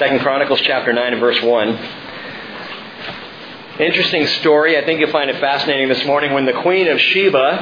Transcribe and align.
Second 0.00 0.20
Chronicles 0.20 0.62
chapter 0.62 0.94
9 0.94 1.12
and 1.12 1.20
verse 1.20 1.42
1. 1.42 1.78
Interesting 3.80 4.26
story. 4.28 4.78
I 4.78 4.84
think 4.86 4.98
you'll 4.98 5.12
find 5.12 5.28
it 5.28 5.38
fascinating 5.40 5.90
this 5.90 6.02
morning. 6.06 6.32
When 6.32 6.46
the 6.46 6.54
Queen 6.54 6.88
of 6.88 6.98
Sheba 6.98 7.56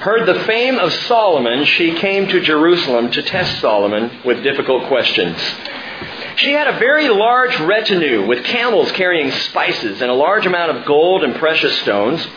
heard 0.00 0.26
the 0.26 0.44
fame 0.44 0.78
of 0.78 0.92
Solomon, 0.92 1.64
she 1.64 1.94
came 1.94 2.28
to 2.28 2.40
Jerusalem 2.42 3.10
to 3.10 3.22
test 3.22 3.58
Solomon 3.62 4.20
with 4.22 4.42
difficult 4.42 4.86
questions. 4.88 5.38
She 6.36 6.52
had 6.52 6.68
a 6.68 6.78
very 6.78 7.08
large 7.08 7.58
retinue 7.60 8.26
with 8.26 8.44
camels 8.44 8.92
carrying 8.92 9.30
spices 9.30 10.02
and 10.02 10.10
a 10.10 10.14
large 10.14 10.44
amount 10.44 10.76
of 10.76 10.84
gold 10.84 11.24
and 11.24 11.36
precious 11.36 11.74
stones. 11.80 12.28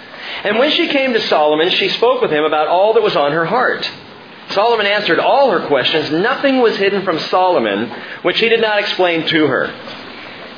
And 0.46 0.58
when 0.58 0.72
she 0.72 0.88
came 0.88 1.12
to 1.12 1.20
Solomon, 1.28 1.72
she 1.72 1.90
spoke 1.90 2.22
with 2.22 2.32
him 2.32 2.46
about 2.46 2.70
all 2.70 2.94
that 2.94 3.04
was 3.04 3.18
on 3.18 3.34
her 3.34 3.44
heart. 3.44 3.86
Solomon 4.50 4.88
answered 4.88 5.20
all 5.20 5.52
her 5.52 5.68
questions. 5.68 6.12
Nothing 6.12 6.60
was 6.60 6.76
hidden 6.78 7.04
from 7.04 7.20
Solomon 7.20 7.90
which 8.24 8.40
he 8.40 8.50
did 8.50 8.62
not 8.62 8.80
explain 8.80 9.28
to 9.28 9.48
her. 9.48 9.74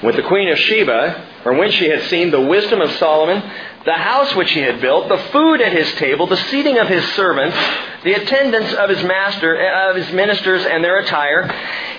With 0.03 0.15
the 0.15 0.23
queen 0.23 0.49
of 0.49 0.57
Sheba, 0.57 1.27
or 1.45 1.53
when 1.53 1.71
she 1.71 1.89
had 1.89 2.03
seen 2.03 2.31
the 2.31 2.41
wisdom 2.41 2.81
of 2.81 2.91
Solomon, 2.93 3.43
the 3.85 3.93
house 3.93 4.35
which 4.35 4.51
he 4.51 4.59
had 4.61 4.79
built, 4.79 5.09
the 5.09 5.17
food 5.17 5.61
at 5.61 5.71
his 5.73 5.91
table, 5.95 6.27
the 6.27 6.37
seating 6.37 6.77
of 6.77 6.87
his 6.87 7.03
servants, 7.13 7.57
the 8.03 8.13
attendance 8.13 8.73
of 8.73 8.89
his 8.89 9.03
master, 9.03 9.59
eh, 9.59 9.89
of 9.89 9.95
his 9.95 10.11
ministers 10.11 10.65
and 10.65 10.83
their 10.83 10.99
attire, 10.99 11.47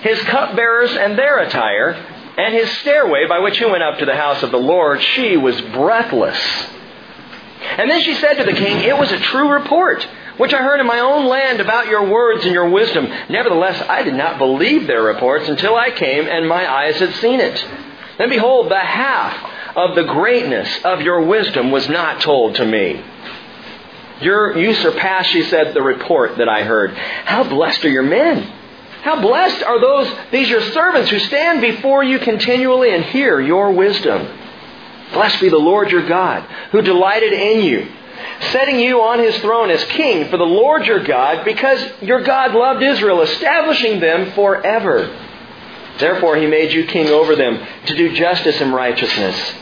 his 0.01 0.19
cupbearers 0.23 0.95
and 0.95 1.17
their 1.17 1.39
attire, 1.39 1.91
and 2.37 2.53
his 2.53 2.69
stairway 2.79 3.27
by 3.27 3.39
which 3.39 3.57
he 3.57 3.65
went 3.65 3.83
up 3.83 3.99
to 3.99 4.05
the 4.05 4.15
house 4.15 4.43
of 4.43 4.51
the 4.51 4.57
Lord, 4.57 5.01
she 5.01 5.37
was 5.37 5.59
breathless. 5.61 6.39
And 7.77 7.89
then 7.89 8.01
she 8.01 8.15
said 8.15 8.35
to 8.35 8.43
the 8.43 8.53
king, 8.53 8.79
It 8.79 8.97
was 8.97 9.11
a 9.11 9.19
true 9.19 9.49
report, 9.49 10.07
which 10.37 10.53
I 10.53 10.61
heard 10.61 10.79
in 10.79 10.87
my 10.87 10.99
own 10.99 11.27
land 11.27 11.59
about 11.59 11.87
your 11.87 12.09
words 12.09 12.43
and 12.43 12.53
your 12.53 12.69
wisdom. 12.69 13.07
Nevertheless, 13.29 13.83
I 13.87 14.03
did 14.03 14.15
not 14.15 14.37
believe 14.37 14.87
their 14.87 15.03
reports 15.03 15.47
until 15.47 15.75
I 15.75 15.91
came 15.91 16.27
and 16.27 16.47
my 16.47 16.71
eyes 16.71 16.99
had 16.99 17.13
seen 17.15 17.39
it. 17.39 17.65
Then 18.17 18.29
behold, 18.29 18.69
the 18.69 18.79
half 18.79 19.51
of 19.75 19.95
the 19.95 20.03
greatness 20.03 20.69
of 20.83 21.01
your 21.01 21.21
wisdom 21.21 21.71
was 21.71 21.87
not 21.89 22.21
told 22.21 22.55
to 22.55 22.65
me. 22.65 23.03
Your, 24.21 24.57
you 24.57 24.73
surpass, 24.75 25.27
she 25.27 25.43
said, 25.43 25.73
the 25.73 25.81
report 25.81 26.37
that 26.37 26.47
I 26.47 26.63
heard. 26.63 26.95
How 27.25 27.43
blessed 27.43 27.83
are 27.85 27.89
your 27.89 28.03
men! 28.03 28.51
How 29.01 29.19
blessed 29.19 29.61
are 29.63 29.81
those, 29.81 30.09
these 30.31 30.49
your 30.49 30.61
servants 30.71 31.09
who 31.09 31.19
stand 31.19 31.59
before 31.59 32.03
you 32.03 32.19
continually 32.19 32.93
and 32.93 33.03
hear 33.03 33.41
your 33.41 33.71
wisdom. 33.71 34.25
Blessed 35.11 35.41
be 35.41 35.49
the 35.49 35.57
Lord 35.57 35.91
your 35.91 36.07
God, 36.07 36.43
who 36.71 36.81
delighted 36.81 37.33
in 37.33 37.65
you, 37.65 37.91
setting 38.51 38.79
you 38.79 39.01
on 39.01 39.19
his 39.19 39.37
throne 39.39 39.69
as 39.69 39.83
king 39.85 40.29
for 40.29 40.37
the 40.37 40.43
Lord 40.43 40.85
your 40.85 41.03
God, 41.03 41.45
because 41.45 41.83
your 42.01 42.21
God 42.21 42.53
loved 42.53 42.83
Israel, 42.83 43.21
establishing 43.21 43.99
them 43.99 44.31
forever. 44.31 45.19
Therefore 45.99 46.35
he 46.37 46.47
made 46.47 46.73
you 46.73 46.85
king 46.85 47.07
over 47.09 47.35
them 47.35 47.65
to 47.85 47.95
do 47.95 48.13
justice 48.13 48.59
and 48.61 48.73
righteousness. 48.73 49.53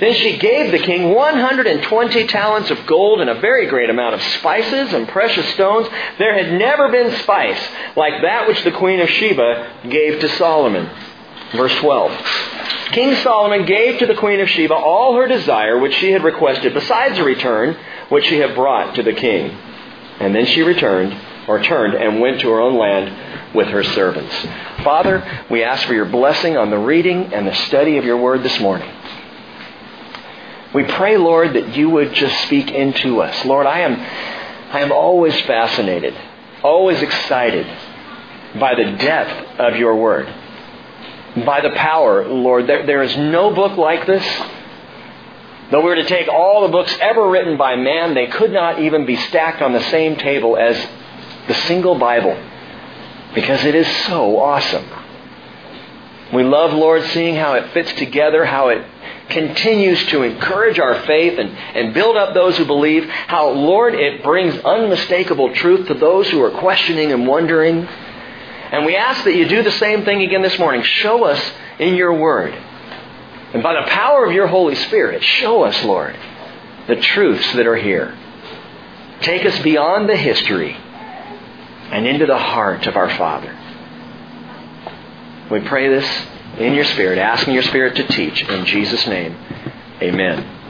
Then 0.00 0.14
she 0.14 0.38
gave 0.38 0.72
the 0.72 0.80
king 0.80 1.10
120 1.14 2.26
talents 2.26 2.70
of 2.70 2.86
gold 2.86 3.20
and 3.20 3.30
a 3.30 3.40
very 3.40 3.66
great 3.66 3.88
amount 3.88 4.14
of 4.14 4.22
spices 4.22 4.92
and 4.92 5.06
precious 5.06 5.46
stones. 5.54 5.88
There 6.18 6.34
had 6.34 6.58
never 6.58 6.90
been 6.90 7.16
spice 7.20 7.60
like 7.94 8.22
that 8.22 8.48
which 8.48 8.64
the 8.64 8.72
queen 8.72 9.00
of 9.00 9.08
Sheba 9.08 9.88
gave 9.88 10.20
to 10.20 10.28
Solomon. 10.30 10.90
Verse 11.52 11.74
12. 11.76 12.10
King 12.92 13.16
Solomon 13.16 13.64
gave 13.64 13.98
to 13.98 14.06
the 14.06 14.14
queen 14.14 14.40
of 14.40 14.48
Sheba 14.48 14.74
all 14.74 15.16
her 15.16 15.26
desire 15.26 15.78
which 15.78 15.94
she 15.94 16.12
had 16.12 16.22
requested, 16.22 16.74
besides 16.74 17.18
a 17.18 17.24
return 17.24 17.76
which 18.10 18.26
she 18.26 18.38
had 18.38 18.54
brought 18.54 18.94
to 18.96 19.02
the 19.02 19.14
king. 19.14 19.50
And 20.20 20.34
then 20.34 20.46
she 20.46 20.62
returned, 20.62 21.18
or 21.48 21.62
turned, 21.62 21.94
and 21.94 22.20
went 22.20 22.40
to 22.42 22.50
her 22.50 22.60
own 22.60 22.76
land 22.76 23.54
with 23.54 23.68
her 23.68 23.82
servants. 23.82 24.34
Father, 24.84 25.46
we 25.50 25.64
ask 25.64 25.86
for 25.86 25.94
your 25.94 26.04
blessing 26.04 26.56
on 26.56 26.70
the 26.70 26.78
reading 26.78 27.32
and 27.32 27.46
the 27.46 27.54
study 27.66 27.96
of 27.96 28.04
your 28.04 28.18
word 28.18 28.42
this 28.42 28.60
morning. 28.60 28.90
We 30.74 30.84
pray, 30.84 31.16
Lord, 31.16 31.54
that 31.54 31.76
you 31.76 31.90
would 31.90 32.14
just 32.14 32.44
speak 32.44 32.70
into 32.70 33.20
us. 33.20 33.44
Lord, 33.44 33.66
I 33.66 33.80
am, 33.80 33.94
I 34.72 34.80
am 34.80 34.92
always 34.92 35.38
fascinated, 35.42 36.14
always 36.62 37.00
excited 37.02 37.66
by 38.58 38.74
the 38.74 38.96
depth 38.96 39.60
of 39.60 39.76
your 39.76 39.96
word, 39.96 40.32
by 41.36 41.60
the 41.60 41.70
power, 41.70 42.26
Lord. 42.26 42.66
There, 42.66 42.86
there 42.86 43.02
is 43.02 43.16
no 43.16 43.54
book 43.54 43.78
like 43.78 44.06
this. 44.06 44.24
Though 45.70 45.80
we 45.80 45.88
were 45.88 45.96
to 45.96 46.04
take 46.04 46.28
all 46.28 46.62
the 46.62 46.68
books 46.68 46.94
ever 47.00 47.28
written 47.30 47.56
by 47.56 47.76
man, 47.76 48.14
they 48.14 48.26
could 48.26 48.52
not 48.52 48.80
even 48.80 49.06
be 49.06 49.16
stacked 49.16 49.62
on 49.62 49.72
the 49.72 49.82
same 49.84 50.16
table 50.16 50.56
as 50.56 50.76
the 51.48 51.54
single 51.54 51.98
Bible 51.98 52.36
because 53.34 53.64
it 53.64 53.74
is 53.74 53.86
so 54.06 54.38
awesome. 54.38 54.84
We 56.34 56.44
love, 56.44 56.72
Lord, 56.72 57.02
seeing 57.10 57.36
how 57.36 57.54
it 57.54 57.72
fits 57.72 57.92
together, 57.94 58.44
how 58.44 58.68
it 58.68 58.84
continues 59.28 60.04
to 60.06 60.22
encourage 60.22 60.78
our 60.78 61.02
faith 61.06 61.38
and, 61.38 61.50
and 61.50 61.94
build 61.94 62.16
up 62.16 62.34
those 62.34 62.56
who 62.56 62.64
believe. 62.64 63.08
How, 63.08 63.50
Lord, 63.50 63.94
it 63.94 64.22
brings 64.22 64.56
unmistakable 64.58 65.54
truth 65.54 65.88
to 65.88 65.94
those 65.94 66.28
who 66.28 66.42
are 66.42 66.50
questioning 66.50 67.12
and 67.12 67.26
wondering. 67.26 67.88
And 68.72 68.86
we 68.86 68.96
ask 68.96 69.24
that 69.24 69.34
you 69.34 69.46
do 69.46 69.62
the 69.62 69.72
same 69.72 70.04
thing 70.06 70.22
again 70.22 70.40
this 70.40 70.58
morning. 70.58 70.82
Show 70.82 71.24
us 71.24 71.52
in 71.78 71.94
your 71.94 72.14
word. 72.14 72.54
And 73.52 73.62
by 73.62 73.74
the 73.74 73.86
power 73.90 74.24
of 74.24 74.32
your 74.32 74.46
Holy 74.46 74.74
Spirit, 74.74 75.22
show 75.22 75.62
us, 75.62 75.84
Lord, 75.84 76.18
the 76.88 76.96
truths 76.96 77.52
that 77.52 77.66
are 77.66 77.76
here. 77.76 78.16
Take 79.20 79.44
us 79.44 79.58
beyond 79.60 80.08
the 80.08 80.16
history 80.16 80.72
and 80.72 82.06
into 82.06 82.24
the 82.24 82.38
heart 82.38 82.86
of 82.86 82.96
our 82.96 83.10
Father. 83.10 83.58
We 85.50 85.60
pray 85.60 85.90
this 85.90 86.26
in 86.56 86.72
your 86.72 86.86
Spirit, 86.86 87.18
asking 87.18 87.52
your 87.52 87.62
Spirit 87.64 87.96
to 87.96 88.06
teach. 88.08 88.42
In 88.42 88.64
Jesus' 88.64 89.06
name, 89.06 89.36
amen. 90.00 90.61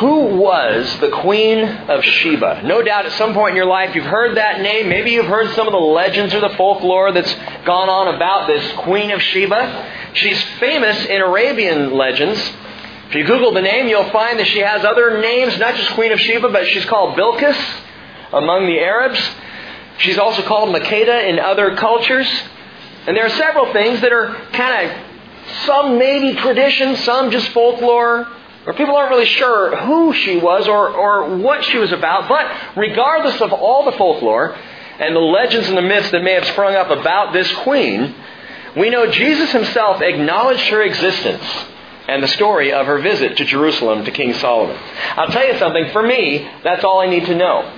Who 0.00 0.36
was 0.36 1.00
the 1.00 1.10
Queen 1.10 1.64
of 1.64 2.04
Sheba? 2.04 2.62
No 2.62 2.82
doubt 2.82 3.06
at 3.06 3.12
some 3.12 3.34
point 3.34 3.50
in 3.50 3.56
your 3.56 3.66
life 3.66 3.96
you've 3.96 4.04
heard 4.04 4.36
that 4.36 4.60
name. 4.60 4.88
Maybe 4.88 5.10
you've 5.10 5.26
heard 5.26 5.52
some 5.56 5.66
of 5.66 5.72
the 5.72 5.78
legends 5.78 6.32
or 6.34 6.40
the 6.40 6.50
folklore 6.50 7.10
that's 7.10 7.34
gone 7.64 7.88
on 7.88 8.14
about 8.14 8.46
this 8.46 8.72
Queen 8.76 9.10
of 9.10 9.20
Sheba. 9.20 10.12
She's 10.14 10.40
famous 10.60 11.04
in 11.06 11.20
Arabian 11.20 11.92
legends. 11.94 12.38
If 13.08 13.14
you 13.16 13.24
Google 13.24 13.52
the 13.52 13.62
name, 13.62 13.88
you'll 13.88 14.10
find 14.10 14.38
that 14.38 14.46
she 14.46 14.60
has 14.60 14.84
other 14.84 15.20
names, 15.20 15.58
not 15.58 15.74
just 15.74 15.90
Queen 15.94 16.12
of 16.12 16.20
Sheba, 16.20 16.48
but 16.50 16.66
she's 16.68 16.84
called 16.84 17.18
Bilqis 17.18 17.58
among 18.32 18.66
the 18.66 18.78
Arabs. 18.78 19.18
She's 19.98 20.18
also 20.18 20.42
called 20.42 20.68
Makeda 20.74 21.28
in 21.28 21.40
other 21.40 21.74
cultures. 21.74 22.28
And 23.06 23.16
there 23.16 23.26
are 23.26 23.30
several 23.30 23.72
things 23.72 24.00
that 24.02 24.12
are 24.12 24.34
kind 24.52 24.90
of 24.90 24.96
some 25.64 25.98
maybe 25.98 26.36
tradition, 26.36 26.94
some 26.96 27.32
just 27.32 27.48
folklore, 27.48 28.28
or 28.66 28.74
people 28.74 28.96
aren't 28.96 29.10
really 29.10 29.26
sure 29.26 29.76
who 29.76 30.12
she 30.12 30.38
was 30.38 30.68
or, 30.68 30.88
or 30.88 31.36
what 31.36 31.64
she 31.64 31.78
was 31.78 31.92
about. 31.92 32.28
But 32.28 32.76
regardless 32.76 33.40
of 33.40 33.52
all 33.52 33.84
the 33.84 33.96
folklore 33.96 34.54
and 34.98 35.14
the 35.14 35.20
legends 35.20 35.68
and 35.68 35.76
the 35.76 35.82
myths 35.82 36.10
that 36.10 36.22
may 36.22 36.34
have 36.34 36.44
sprung 36.46 36.74
up 36.74 36.90
about 36.90 37.32
this 37.32 37.50
queen, 37.58 38.14
we 38.76 38.90
know 38.90 39.10
Jesus 39.10 39.50
himself 39.52 40.02
acknowledged 40.02 40.68
her 40.68 40.82
existence 40.82 41.42
and 42.08 42.22
the 42.22 42.28
story 42.28 42.72
of 42.72 42.86
her 42.86 42.98
visit 42.98 43.36
to 43.36 43.44
Jerusalem 43.44 44.04
to 44.04 44.10
King 44.10 44.34
Solomon. 44.34 44.76
I'll 45.16 45.28
tell 45.28 45.46
you 45.46 45.58
something, 45.58 45.90
for 45.92 46.02
me, 46.02 46.48
that's 46.64 46.84
all 46.84 47.00
I 47.00 47.06
need 47.06 47.26
to 47.26 47.34
know. 47.34 47.70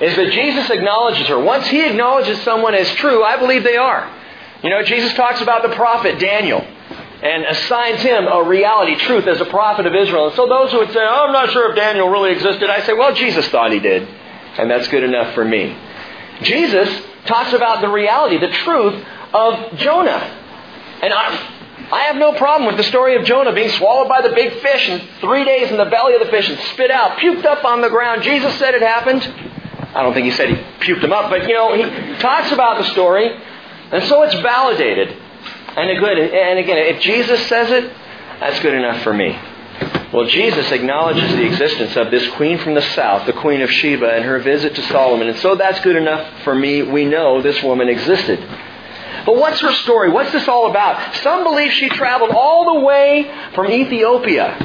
Is 0.00 0.14
that 0.14 0.32
Jesus 0.32 0.70
acknowledges 0.70 1.26
her. 1.28 1.40
Once 1.40 1.66
he 1.68 1.84
acknowledges 1.84 2.40
someone 2.42 2.74
as 2.74 2.88
true, 2.96 3.24
I 3.24 3.36
believe 3.38 3.64
they 3.64 3.76
are. 3.76 4.14
You 4.62 4.70
know, 4.70 4.82
Jesus 4.82 5.12
talks 5.14 5.40
about 5.40 5.62
the 5.62 5.74
prophet 5.74 6.18
Daniel 6.18 6.64
and 7.22 7.44
assigns 7.44 8.00
him 8.02 8.26
a 8.26 8.44
reality, 8.44 8.94
truth 8.96 9.26
as 9.26 9.40
a 9.40 9.44
prophet 9.46 9.86
of 9.86 9.94
Israel. 9.94 10.28
And 10.28 10.36
so 10.36 10.46
those 10.46 10.70
who 10.70 10.78
would 10.78 10.92
say, 10.92 11.00
oh, 11.00 11.26
I'm 11.26 11.32
not 11.32 11.50
sure 11.50 11.70
if 11.70 11.76
Daniel 11.76 12.08
really 12.08 12.30
existed, 12.30 12.70
I 12.70 12.82
say, 12.82 12.92
well, 12.92 13.14
Jesus 13.14 13.48
thought 13.48 13.72
he 13.72 13.80
did. 13.80 14.06
And 14.56 14.70
that's 14.70 14.88
good 14.88 15.02
enough 15.02 15.34
for 15.34 15.44
me. 15.44 15.76
Jesus 16.42 16.88
talks 17.26 17.52
about 17.52 17.80
the 17.80 17.88
reality, 17.88 18.38
the 18.38 18.52
truth 18.52 19.04
of 19.34 19.78
Jonah. 19.78 20.34
And 21.02 21.12
I, 21.12 21.88
I 21.90 22.02
have 22.04 22.16
no 22.16 22.32
problem 22.34 22.66
with 22.66 22.76
the 22.76 22.84
story 22.84 23.16
of 23.16 23.24
Jonah 23.24 23.52
being 23.52 23.70
swallowed 23.70 24.08
by 24.08 24.22
the 24.22 24.34
big 24.34 24.52
fish 24.60 24.88
and 24.88 25.02
three 25.20 25.44
days 25.44 25.70
in 25.70 25.76
the 25.76 25.86
belly 25.86 26.14
of 26.14 26.20
the 26.20 26.30
fish 26.30 26.48
and 26.48 26.58
spit 26.72 26.90
out, 26.90 27.18
puked 27.18 27.44
up 27.44 27.64
on 27.64 27.80
the 27.80 27.88
ground. 27.88 28.22
Jesus 28.22 28.54
said 28.58 28.74
it 28.74 28.82
happened. 28.82 29.22
I 29.94 30.02
don't 30.02 30.14
think 30.14 30.26
he 30.26 30.32
said 30.32 30.50
he 30.50 30.56
puked 30.86 31.02
him 31.02 31.12
up, 31.12 31.30
but 31.30 31.48
you 31.48 31.54
know, 31.54 31.74
he 31.74 32.18
talks 32.18 32.52
about 32.52 32.78
the 32.78 32.84
story. 32.92 33.30
And 33.90 34.04
so 34.04 34.22
it's 34.22 34.34
validated. 34.34 35.16
And, 35.78 36.00
good, 36.00 36.18
and 36.18 36.58
again, 36.58 36.78
if 36.94 37.00
Jesus 37.00 37.40
says 37.46 37.70
it, 37.70 37.92
that's 38.40 38.60
good 38.60 38.74
enough 38.74 39.02
for 39.02 39.14
me. 39.14 39.38
Well, 40.12 40.26
Jesus 40.26 40.72
acknowledges 40.72 41.30
the 41.36 41.44
existence 41.44 41.96
of 41.96 42.10
this 42.10 42.26
queen 42.30 42.58
from 42.58 42.74
the 42.74 42.82
south, 42.82 43.26
the 43.26 43.32
queen 43.32 43.60
of 43.60 43.70
Sheba, 43.70 44.14
and 44.14 44.24
her 44.24 44.40
visit 44.40 44.74
to 44.74 44.82
Solomon. 44.88 45.28
And 45.28 45.38
so 45.38 45.54
that's 45.54 45.80
good 45.80 45.96
enough 45.96 46.42
for 46.42 46.54
me. 46.54 46.82
We 46.82 47.04
know 47.04 47.42
this 47.42 47.62
woman 47.62 47.88
existed. 47.88 48.40
But 49.24 49.36
what's 49.36 49.60
her 49.60 49.72
story? 49.72 50.10
What's 50.10 50.32
this 50.32 50.48
all 50.48 50.70
about? 50.70 51.14
Some 51.16 51.44
believe 51.44 51.72
she 51.72 51.88
traveled 51.90 52.30
all 52.30 52.74
the 52.74 52.80
way 52.80 53.30
from 53.54 53.70
Ethiopia. 53.70 54.56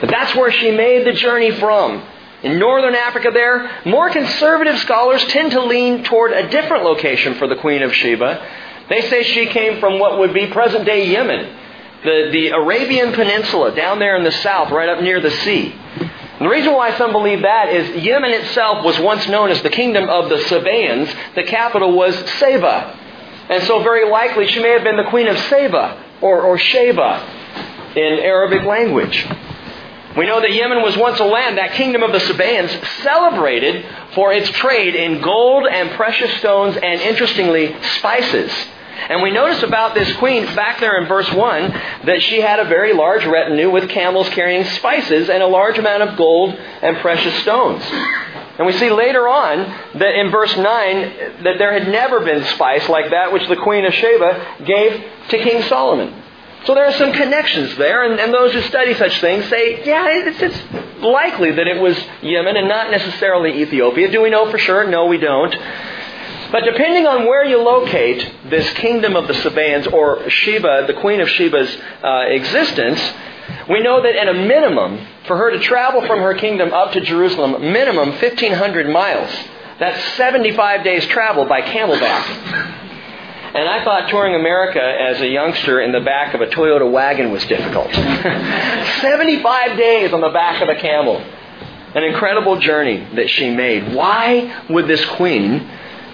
But 0.00 0.10
that's 0.10 0.34
where 0.36 0.52
she 0.52 0.70
made 0.70 1.06
the 1.06 1.12
journey 1.12 1.50
from. 1.52 2.06
In 2.42 2.58
northern 2.58 2.94
Africa, 2.94 3.30
there, 3.32 3.82
more 3.84 4.10
conservative 4.10 4.78
scholars 4.78 5.24
tend 5.26 5.52
to 5.52 5.64
lean 5.64 6.04
toward 6.04 6.32
a 6.32 6.48
different 6.48 6.84
location 6.84 7.34
for 7.34 7.46
the 7.46 7.56
Queen 7.56 7.82
of 7.82 7.92
Sheba. 7.94 8.46
They 8.90 9.02
say 9.08 9.22
she 9.22 9.46
came 9.46 9.80
from 9.80 9.98
what 9.98 10.18
would 10.18 10.34
be 10.34 10.48
present 10.48 10.84
day 10.84 11.06
Yemen, 11.06 11.56
the, 12.04 12.28
the 12.32 12.48
Arabian 12.48 13.12
Peninsula, 13.12 13.74
down 13.74 14.00
there 14.00 14.16
in 14.16 14.24
the 14.24 14.32
south, 14.32 14.70
right 14.70 14.88
up 14.88 15.00
near 15.00 15.20
the 15.20 15.30
sea. 15.30 15.72
And 15.72 16.46
the 16.46 16.48
reason 16.48 16.74
why 16.74 16.96
some 16.98 17.12
believe 17.12 17.42
that 17.42 17.68
is 17.68 18.02
Yemen 18.02 18.32
itself 18.32 18.84
was 18.84 18.98
once 18.98 19.28
known 19.28 19.50
as 19.50 19.62
the 19.62 19.70
kingdom 19.70 20.08
of 20.08 20.28
the 20.28 20.38
Sabaeans. 20.38 21.08
The 21.36 21.44
capital 21.44 21.92
was 21.92 22.16
Saba. 22.38 22.98
And 23.48 23.62
so 23.64 23.82
very 23.82 24.10
likely 24.10 24.48
she 24.48 24.60
may 24.60 24.70
have 24.70 24.82
been 24.82 24.96
the 24.96 25.10
queen 25.10 25.28
of 25.28 25.38
Saba 25.38 26.02
or, 26.20 26.42
or 26.42 26.58
Sheba 26.58 27.92
in 27.94 28.18
Arabic 28.20 28.64
language. 28.64 29.26
We 30.16 30.26
know 30.26 30.40
that 30.40 30.52
Yemen 30.52 30.82
was 30.82 30.96
once 30.96 31.20
a 31.20 31.24
land, 31.24 31.58
that 31.58 31.74
kingdom 31.74 32.02
of 32.02 32.12
the 32.12 32.18
Sabaeans, 32.20 32.72
celebrated 33.02 33.84
for 34.14 34.32
its 34.32 34.50
trade 34.50 34.96
in 34.96 35.20
gold 35.22 35.68
and 35.68 35.90
precious 35.92 36.36
stones 36.38 36.76
and, 36.76 37.00
interestingly, 37.00 37.76
spices. 37.98 38.52
And 39.08 39.22
we 39.22 39.30
notice 39.30 39.62
about 39.62 39.94
this 39.94 40.12
queen 40.16 40.44
back 40.54 40.80
there 40.80 41.00
in 41.00 41.08
verse 41.08 41.30
1 41.32 41.70
that 42.04 42.22
she 42.22 42.40
had 42.40 42.60
a 42.60 42.64
very 42.64 42.92
large 42.92 43.24
retinue 43.24 43.70
with 43.70 43.88
camels 43.88 44.28
carrying 44.30 44.64
spices 44.64 45.28
and 45.28 45.42
a 45.42 45.46
large 45.46 45.78
amount 45.78 46.02
of 46.02 46.16
gold 46.16 46.54
and 46.54 46.96
precious 46.98 47.34
stones. 47.42 47.82
And 48.58 48.66
we 48.66 48.72
see 48.74 48.90
later 48.90 49.26
on 49.26 49.58
that 49.98 50.14
in 50.14 50.30
verse 50.30 50.54
9 50.54 50.64
that 51.44 51.54
there 51.58 51.72
had 51.72 51.88
never 51.88 52.20
been 52.20 52.44
spice 52.44 52.88
like 52.88 53.10
that 53.10 53.32
which 53.32 53.48
the 53.48 53.56
queen 53.56 53.86
of 53.86 53.94
Sheba 53.94 54.64
gave 54.64 55.02
to 55.30 55.38
King 55.38 55.62
Solomon. 55.62 56.22
So 56.66 56.74
there 56.74 56.84
are 56.84 56.92
some 56.92 57.12
connections 57.12 57.74
there, 57.78 58.04
and, 58.04 58.20
and 58.20 58.34
those 58.34 58.52
who 58.52 58.60
study 58.60 58.92
such 58.94 59.18
things 59.20 59.48
say, 59.48 59.82
yeah, 59.84 60.06
it's, 60.10 60.42
it's 60.42 61.02
likely 61.02 61.52
that 61.52 61.66
it 61.66 61.80
was 61.80 61.96
Yemen 62.20 62.56
and 62.56 62.68
not 62.68 62.90
necessarily 62.90 63.62
Ethiopia. 63.62 64.10
Do 64.10 64.20
we 64.20 64.28
know 64.28 64.50
for 64.50 64.58
sure? 64.58 64.86
No, 64.86 65.06
we 65.06 65.16
don't. 65.16 65.54
But 66.52 66.64
depending 66.64 67.06
on 67.06 67.26
where 67.26 67.44
you 67.44 67.62
locate 67.62 68.50
this 68.50 68.68
kingdom 68.74 69.14
of 69.16 69.28
the 69.28 69.34
Sabaeans 69.34 69.86
or 69.86 70.28
Sheba, 70.28 70.84
the 70.86 70.94
queen 70.94 71.20
of 71.20 71.28
Sheba's 71.28 71.76
uh, 72.02 72.24
existence, 72.28 73.00
we 73.68 73.80
know 73.82 74.02
that 74.02 74.16
at 74.16 74.28
a 74.28 74.34
minimum, 74.34 75.06
for 75.26 75.36
her 75.36 75.50
to 75.50 75.60
travel 75.60 76.00
from 76.06 76.20
her 76.20 76.34
kingdom 76.34 76.72
up 76.72 76.92
to 76.92 77.00
Jerusalem, 77.00 77.72
minimum 77.72 78.10
1,500 78.10 78.88
miles. 78.88 79.30
That's 79.78 80.16
75 80.16 80.84
days 80.84 81.06
travel 81.06 81.46
by 81.46 81.62
camelback. 81.62 82.78
And 83.52 83.68
I 83.68 83.82
thought 83.84 84.08
touring 84.08 84.34
America 84.34 84.80
as 84.80 85.20
a 85.20 85.26
youngster 85.26 85.80
in 85.80 85.90
the 85.90 86.00
back 86.00 86.34
of 86.34 86.40
a 86.40 86.46
Toyota 86.46 86.90
wagon 86.90 87.32
was 87.32 87.44
difficult. 87.46 87.92
75 89.00 89.76
days 89.76 90.12
on 90.12 90.20
the 90.20 90.28
back 90.28 90.62
of 90.62 90.68
a 90.68 90.76
camel. 90.76 91.16
An 91.94 92.04
incredible 92.04 92.60
journey 92.60 93.04
that 93.16 93.28
she 93.30 93.50
made. 93.50 93.94
Why 93.94 94.64
would 94.68 94.86
this 94.86 95.04
queen, 95.16 95.68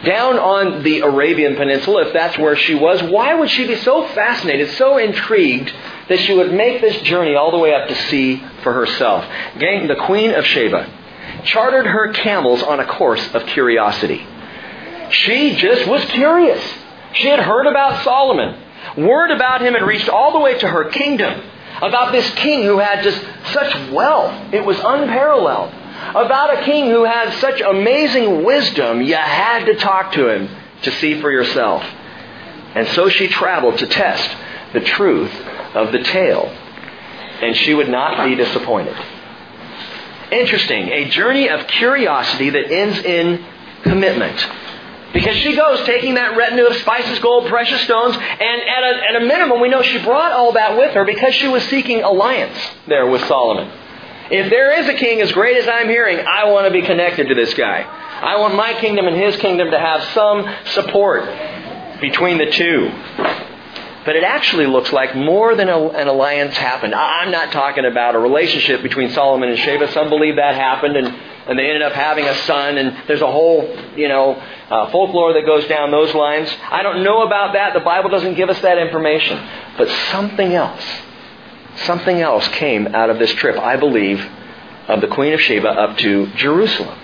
down 0.05 0.39
on 0.39 0.83
the 0.83 1.01
Arabian 1.01 1.57
Peninsula, 1.57 2.07
if 2.07 2.13
that's 2.13 2.39
where 2.39 2.57
she 2.57 2.75
was, 2.75 3.03
why 3.03 3.35
would 3.35 3.51
she 3.51 3.67
be 3.67 3.77
so 3.77 4.07
fascinated, 4.09 4.71
so 4.77 4.99
intrigued 4.99 5.73
that 6.09 6.21
she 6.21 6.35
would 6.35 6.53
make 6.53 6.81
this 6.81 7.01
journey 7.03 7.35
all 7.35 7.51
the 7.51 7.59
way 7.59 7.75
up 7.75 7.89
to 7.89 7.95
see 7.95 8.43
for 8.63 8.73
herself? 8.73 9.25
Gang, 9.59 9.89
the 9.89 9.97
Queen 9.97 10.33
of 10.33 10.45
Sheba 10.45 10.89
chartered 11.45 11.87
her 11.87 12.13
camels 12.13 12.63
on 12.63 12.81
a 12.81 12.87
course 12.87 13.35
of 13.35 13.47
curiosity. 13.47 14.27
She 15.11 15.57
just 15.57 15.89
was 15.89 16.05
curious. 16.07 16.63
She 17.15 17.29
had 17.29 17.41
heard 17.41 17.67
about 17.67 18.03
Solomon. 18.05 18.63
Word 18.97 19.31
about 19.31 19.63
him 19.63 19.75
had 19.75 19.83
reached 19.83 20.09
all 20.09 20.33
the 20.33 20.41
way 20.41 20.59
to 20.59 20.69
her 20.69 20.91
kingdom. 20.91 21.43
About 21.83 22.13
this 22.13 22.29
king 22.37 22.63
who 22.63 22.79
had 22.79 23.03
just 23.03 23.23
such 23.53 23.91
wealth. 23.91 24.53
It 24.53 24.65
was 24.65 24.79
unparalleled. 24.79 25.73
About 26.11 26.59
a 26.59 26.65
king 26.65 26.91
who 26.91 27.05
had 27.05 27.33
such 27.41 27.61
amazing 27.61 28.45
wisdom, 28.45 29.03
you 29.03 29.15
had 29.17 29.65
to 29.67 29.75
talk 29.75 30.13
to 30.13 30.29
him 30.29 30.49
to 30.83 30.93
see 30.93 31.21
for 31.21 31.31
yourself. 31.31 31.83
And 32.75 32.87
so 32.89 33.09
she 33.09 33.29
traveled 33.29 33.79
to 33.79 33.87
test 33.87 34.37
the 34.73 34.81
truth 34.81 35.33
of 35.75 35.93
the 35.93 36.03
tale. 36.03 36.47
And 37.43 37.57
she 37.57 37.75
would 37.75 37.89
not 37.89 38.27
be 38.27 38.35
disappointed. 38.35 38.97
Interesting. 40.31 40.89
A 40.89 41.09
journey 41.09 41.49
of 41.49 41.67
curiosity 41.67 42.51
that 42.51 42.71
ends 42.71 42.99
in 42.99 43.45
commitment. 43.83 44.47
Because 45.13 45.37
she 45.37 45.55
goes 45.57 45.85
taking 45.87 46.15
that 46.15 46.37
retinue 46.37 46.67
of 46.67 46.77
spices, 46.77 47.19
gold, 47.21 47.49
precious 47.49 47.81
stones, 47.83 48.17
and 48.17 48.23
at 48.23 48.83
a, 48.83 49.11
at 49.11 49.23
a 49.23 49.25
minimum, 49.25 49.61
we 49.61 49.69
know 49.69 49.83
she 49.83 50.03
brought 50.03 50.33
all 50.33 50.53
that 50.53 50.77
with 50.77 50.93
her 50.95 51.05
because 51.05 51.35
she 51.35 51.49
was 51.49 51.63
seeking 51.65 52.03
alliance 52.03 52.59
there 52.87 53.09
with 53.09 53.25
Solomon. 53.27 53.71
If 54.31 54.51
there 54.51 54.81
is 54.81 54.89
a 54.89 54.95
king 54.95 55.21
as 55.21 55.31
great 55.33 55.57
as 55.57 55.69
I'm 55.69 55.89
hearing, 55.89 56.19
I 56.27 56.47
want 56.47 56.67
to 56.67 56.73
be 56.73 56.83
connected 56.83 57.29
to 57.29 57.35
this 57.35 57.55
guy. 57.55 57.83
I 57.83 58.39
want 58.39 58.55
my 58.55 58.75
kingdom 58.81 59.07
and 59.07 59.17
his 59.17 59.37
kingdom 59.37 59.71
to 59.71 59.79
have 59.79 60.03
some 60.15 60.53
support 60.73 61.25
between 62.01 62.39
the 62.39 62.51
two. 62.51 62.91
But 64.07 64.15
it 64.15 64.23
actually 64.23 64.67
looks 64.67 64.93
like 64.93 65.17
more 65.17 65.57
than 65.57 65.69
a, 65.69 65.89
an 65.89 66.07
alliance 66.07 66.57
happened. 66.57 66.95
I'm 66.95 67.33
not 67.33 67.51
talking 67.51 67.85
about 67.85 68.15
a 68.15 68.19
relationship 68.19 68.83
between 68.83 69.11
Solomon 69.11 69.49
and 69.49 69.59
Sheba. 69.59 69.91
Some 69.93 70.09
believe 70.09 70.37
that 70.37 70.55
happened 70.55 70.97
and, 70.97 71.09
and 71.09 71.59
they 71.59 71.65
ended 71.65 71.83
up 71.83 71.93
having 71.93 72.25
a 72.25 72.35
son 72.47 72.79
and 72.79 72.97
there's 73.09 73.21
a 73.21 73.31
whole, 73.31 73.63
you 73.97 74.07
know, 74.07 74.35
uh, 74.71 74.91
folklore 74.91 75.33
that 75.33 75.45
goes 75.45 75.67
down 75.67 75.91
those 75.91 76.15
lines. 76.15 76.49
I 76.71 76.83
don't 76.85 77.03
know 77.03 77.23
about 77.27 77.55
that. 77.55 77.75
The 77.75 77.81
Bible 77.81 78.09
doesn't 78.11 78.35
give 78.35 78.49
us 78.49 78.61
that 78.61 78.79
information. 78.79 79.45
But 79.77 79.89
something 80.13 80.53
else, 80.55 80.85
something 81.85 82.21
else 82.21 82.47
came 82.49 82.89
out 82.89 83.11
of 83.11 83.19
this 83.19 83.33
trip, 83.35 83.59
I 83.59 83.77
believe, 83.77 84.25
of 84.89 85.01
the 85.01 85.09
Queen 85.09 85.33
of 85.33 85.41
Sheba 85.41 85.69
up 85.69 85.99
to 85.99 86.27
Jerusalem. 86.37 86.99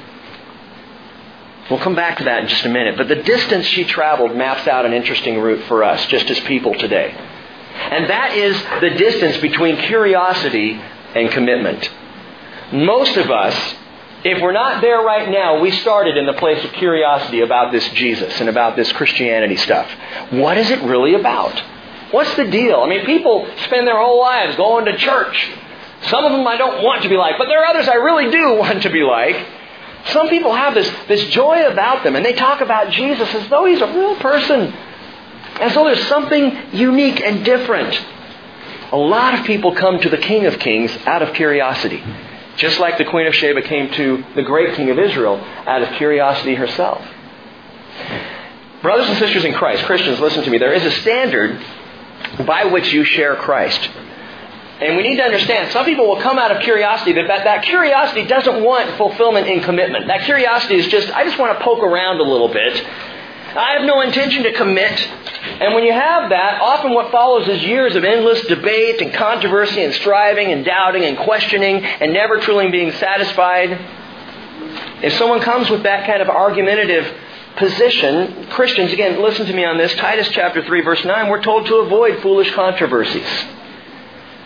We'll 1.71 1.81
come 1.81 1.95
back 1.95 2.19
to 2.19 2.25
that 2.25 2.43
in 2.43 2.49
just 2.49 2.65
a 2.65 2.69
minute. 2.69 2.97
But 2.97 3.09
the 3.09 3.17
distance 3.17 3.67
she 3.67 3.85
traveled 3.85 4.37
maps 4.37 4.67
out 4.67 4.85
an 4.85 4.93
interesting 4.93 5.39
route 5.39 5.65
for 5.65 5.85
us, 5.85 6.05
just 6.07 6.29
as 6.31 6.39
people 6.41 6.75
today. 6.75 7.11
And 7.11 8.11
that 8.11 8.37
is 8.37 8.61
the 8.81 8.91
distance 8.91 9.39
between 9.39 9.77
curiosity 9.77 10.73
and 11.15 11.31
commitment. 11.31 11.89
Most 12.73 13.17
of 13.17 13.31
us 13.31 13.75
if 14.25 14.41
we're 14.41 14.53
not 14.53 14.81
there 14.81 15.01
right 15.01 15.29
now, 15.29 15.61
we 15.61 15.73
started 15.73 16.17
in 16.17 16.27
the 16.27 16.35
place 16.35 16.65
of 16.65 16.73
curiosity 16.75 17.41
about 17.41 17.73
this 17.73 17.87
Jesus 17.89 18.41
and 18.41 18.49
about 18.49 18.77
this 18.77 18.91
Christianity 18.93 19.57
stuff. 19.57 19.91
What 20.31 20.57
is 20.59 20.71
it 20.71 20.81
really 20.83 21.15
about? 21.15 21.61
What's 22.13 22.35
the 22.37 22.45
deal? 22.45 22.77
I 22.77 22.89
mean, 22.89 23.05
people 23.05 23.49
spend 23.65 23.87
their 23.87 23.99
whole 23.99 24.21
lives 24.21 24.55
going 24.57 24.85
to 24.85 24.97
church. 24.97 25.51
Some 26.09 26.25
of 26.25 26.33
them 26.33 26.47
I 26.47 26.57
don't 26.57 26.83
want 26.85 27.03
to 27.03 27.09
be 27.09 27.17
like, 27.17 27.39
but 27.39 27.49
there 27.49 27.63
are 27.63 27.67
others 27.67 27.89
I 27.89 27.95
really 27.95 28.31
do 28.31 28.55
want 28.59 28.83
to 28.83 28.91
be 28.91 29.03
like. 29.03 29.47
Some 30.07 30.29
people 30.29 30.55
have 30.55 30.75
this, 30.75 30.91
this 31.09 31.25
joy 31.33 31.67
about 31.67 32.03
them, 32.03 32.17
and 32.17 32.25
they 32.25 32.33
talk 32.33 32.61
about 32.61 32.91
Jesus 32.93 33.33
as 33.35 33.49
though 33.49 33.65
he's 33.65 33.81
a 33.81 33.87
real 33.87 34.17
person, 34.17 34.73
as 35.61 35.75
though 35.75 35.85
there's 35.85 36.07
something 36.09 36.57
unique 36.73 37.21
and 37.21 37.45
different. 37.45 37.99
A 38.91 38.97
lot 38.97 39.39
of 39.39 39.47
people 39.47 39.75
come 39.75 40.01
to 40.01 40.11
the 40.11 40.19
King 40.19 40.47
of 40.47 40.59
Kings 40.59 40.95
out 41.07 41.23
of 41.23 41.33
curiosity. 41.35 42.05
Just 42.57 42.79
like 42.79 42.99
the 42.99 43.05
Queen 43.07 43.27
of 43.27 43.35
Sheba 43.35 43.63
came 43.63 43.91
to 43.93 44.25
the 44.35 44.43
great 44.43 44.75
King 44.75 44.91
of 44.91 44.99
Israel 44.99 45.37
out 45.41 45.83
of 45.83 45.89
curiosity 45.95 46.57
herself. 46.57 47.03
Brothers 48.83 49.09
and 49.09 49.19
sisters 49.19 49.45
in 49.45 49.55
Christ, 49.55 49.85
Christians, 49.85 50.19
listen 50.21 50.43
to 50.43 50.51
me. 50.51 50.59
There 50.59 50.75
is 50.75 50.85
a 50.85 50.91
standard 51.01 51.65
by 52.47 52.65
which 52.65 52.93
you 52.93 53.05
share 53.05 53.37
Christ. 53.37 53.89
And 54.81 54.97
we 54.97 55.03
need 55.03 55.17
to 55.17 55.23
understand, 55.23 55.71
some 55.71 55.85
people 55.85 56.09
will 56.09 56.21
come 56.21 56.39
out 56.39 56.51
of 56.51 56.61
curiosity, 56.63 57.13
but 57.13 57.29
that, 57.29 57.45
that 57.45 57.63
curiosity 57.63 58.27
doesn't 58.27 58.65
want 58.65 58.91
fulfillment 58.97 59.47
in 59.47 59.61
commitment. 59.61 60.09
That 60.09 60.23
curiosity 60.23 60.77
is 60.77 60.89
just, 60.89 61.09
I 61.11 61.25
just 61.25 61.39
want 61.39 61.57
to 61.57 61.65
poke 61.65 61.85
around 61.85 62.19
a 62.19 62.25
little 62.25 62.49
bit. 62.49 62.85
I 63.57 63.75
have 63.75 63.85
no 63.85 64.01
intention 64.01 64.43
to 64.45 64.53
commit. 64.55 64.99
And 65.61 65.75
when 65.75 65.85
you 65.85 65.93
have 65.93 66.31
that, 66.31 66.61
often 66.61 66.95
what 66.95 67.13
follows 67.13 67.47
is 67.49 67.63
years 67.63 67.95
of 67.95 68.03
endless 68.03 68.41
debate 68.47 69.01
and 69.01 69.13
controversy 69.13 69.85
and 69.85 69.95
striving 69.95 70.51
and 70.51 70.65
doubting 70.65 71.05
and 71.05 71.19
questioning 71.19 71.85
and 71.85 72.13
never 72.13 72.41
truly 72.41 72.71
being 72.71 72.93
satisfied. 72.93 73.79
If 75.03 75.13
someone 75.15 75.41
comes 75.41 75.69
with 75.69 75.83
that 75.83 76.07
kind 76.07 76.23
of 76.23 76.29
argumentative 76.29 77.07
position, 77.57 78.47
Christians, 78.51 78.93
again, 78.93 79.23
listen 79.23 79.47
to 79.47 79.53
me 79.53 79.65
on 79.65 79.79
this. 79.79 79.95
Titus 79.95 80.29
chapter 80.31 80.65
3, 80.65 80.81
verse 80.83 81.05
9, 81.05 81.29
we're 81.29 81.43
told 81.43 81.67
to 81.67 81.77
avoid 81.77 82.21
foolish 82.23 82.53
controversies. 82.55 83.27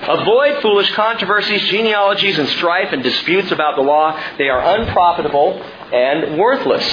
Avoid 0.02 0.60
foolish 0.62 0.92
controversies, 0.94 1.62
genealogies, 1.68 2.38
and 2.38 2.48
strife 2.50 2.92
and 2.92 3.02
disputes 3.02 3.50
about 3.50 3.76
the 3.76 3.82
law. 3.82 4.20
They 4.36 4.48
are 4.48 4.78
unprofitable 4.78 5.62
and 5.92 6.38
worthless. 6.38 6.84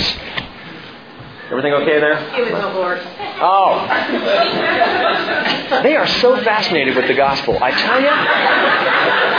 Everything 1.50 1.74
okay 1.74 2.00
there? 2.00 2.16
Give 2.36 2.48
it 2.48 2.52
the 2.52 2.70
Lord. 2.70 3.00
Oh. 3.42 3.86
They 5.84 5.96
are 5.96 6.08
so 6.08 6.42
fascinated 6.44 6.96
with 6.96 7.08
the 7.08 7.14
gospel. 7.14 7.62
I 7.62 7.72
tell 7.72 8.02
you. 8.02 9.33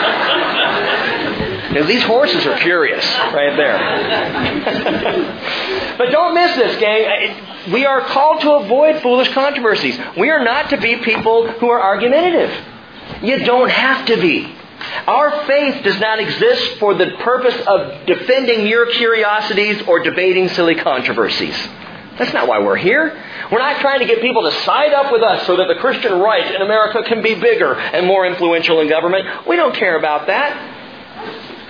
Now, 1.75 1.85
these 1.87 2.05
horses 2.05 2.47
are 2.47 2.57
curious 2.59 3.05
right 3.05 3.57
there. 3.57 3.77
but 5.99 6.11
don't 6.13 6.33
miss 6.35 6.55
this, 6.55 6.81
gang. 6.81 7.73
We 7.73 7.85
are 7.85 8.03
called 8.03 8.43
to 8.43 8.53
avoid 8.53 9.03
foolish 9.03 9.33
controversies. 9.33 9.99
We 10.17 10.31
are 10.31 10.45
not 10.45 10.71
to 10.71 10.77
be 10.81 10.97
people 10.99 11.49
who 11.51 11.69
are 11.71 11.83
argumentative. 11.83 12.53
You 13.23 13.45
don't 13.45 13.71
have 13.71 14.07
to 14.07 14.21
be. 14.21 14.55
Our 15.09 15.47
faith 15.47 15.83
does 15.83 15.99
not 15.99 16.21
exist 16.21 16.79
for 16.79 16.95
the 16.95 17.11
purpose 17.23 17.61
of 17.67 18.07
defending 18.07 18.69
your 18.69 18.87
curiosities 18.93 19.83
or 19.89 19.99
debating 20.01 20.49
silly 20.51 20.77
controversies. 20.77 21.57
That's 22.19 22.33
not 22.33 22.47
why 22.47 22.61
we're 22.61 22.77
here. 22.77 23.21
We're 23.51 23.59
not 23.59 23.81
trying 23.81 23.99
to 23.99 24.07
get 24.07 24.21
people 24.21 24.43
to 24.43 24.53
side 24.63 24.93
up 24.93 25.11
with 25.11 25.23
us 25.23 25.45
so 25.47 25.57
that 25.57 25.67
the 25.67 25.75
Christian 25.77 26.21
right 26.21 26.55
in 26.55 26.63
America 26.63 27.03
can 27.03 27.23
be 27.23 27.35
bigger 27.35 27.75
and 27.75 28.07
more 28.07 28.25
influential 28.27 28.81
in 28.81 28.89
government. 28.89 29.49
We 29.49 29.57
don't 29.57 29.75
care 29.75 29.99
about 29.99 30.29
that. 30.29 30.74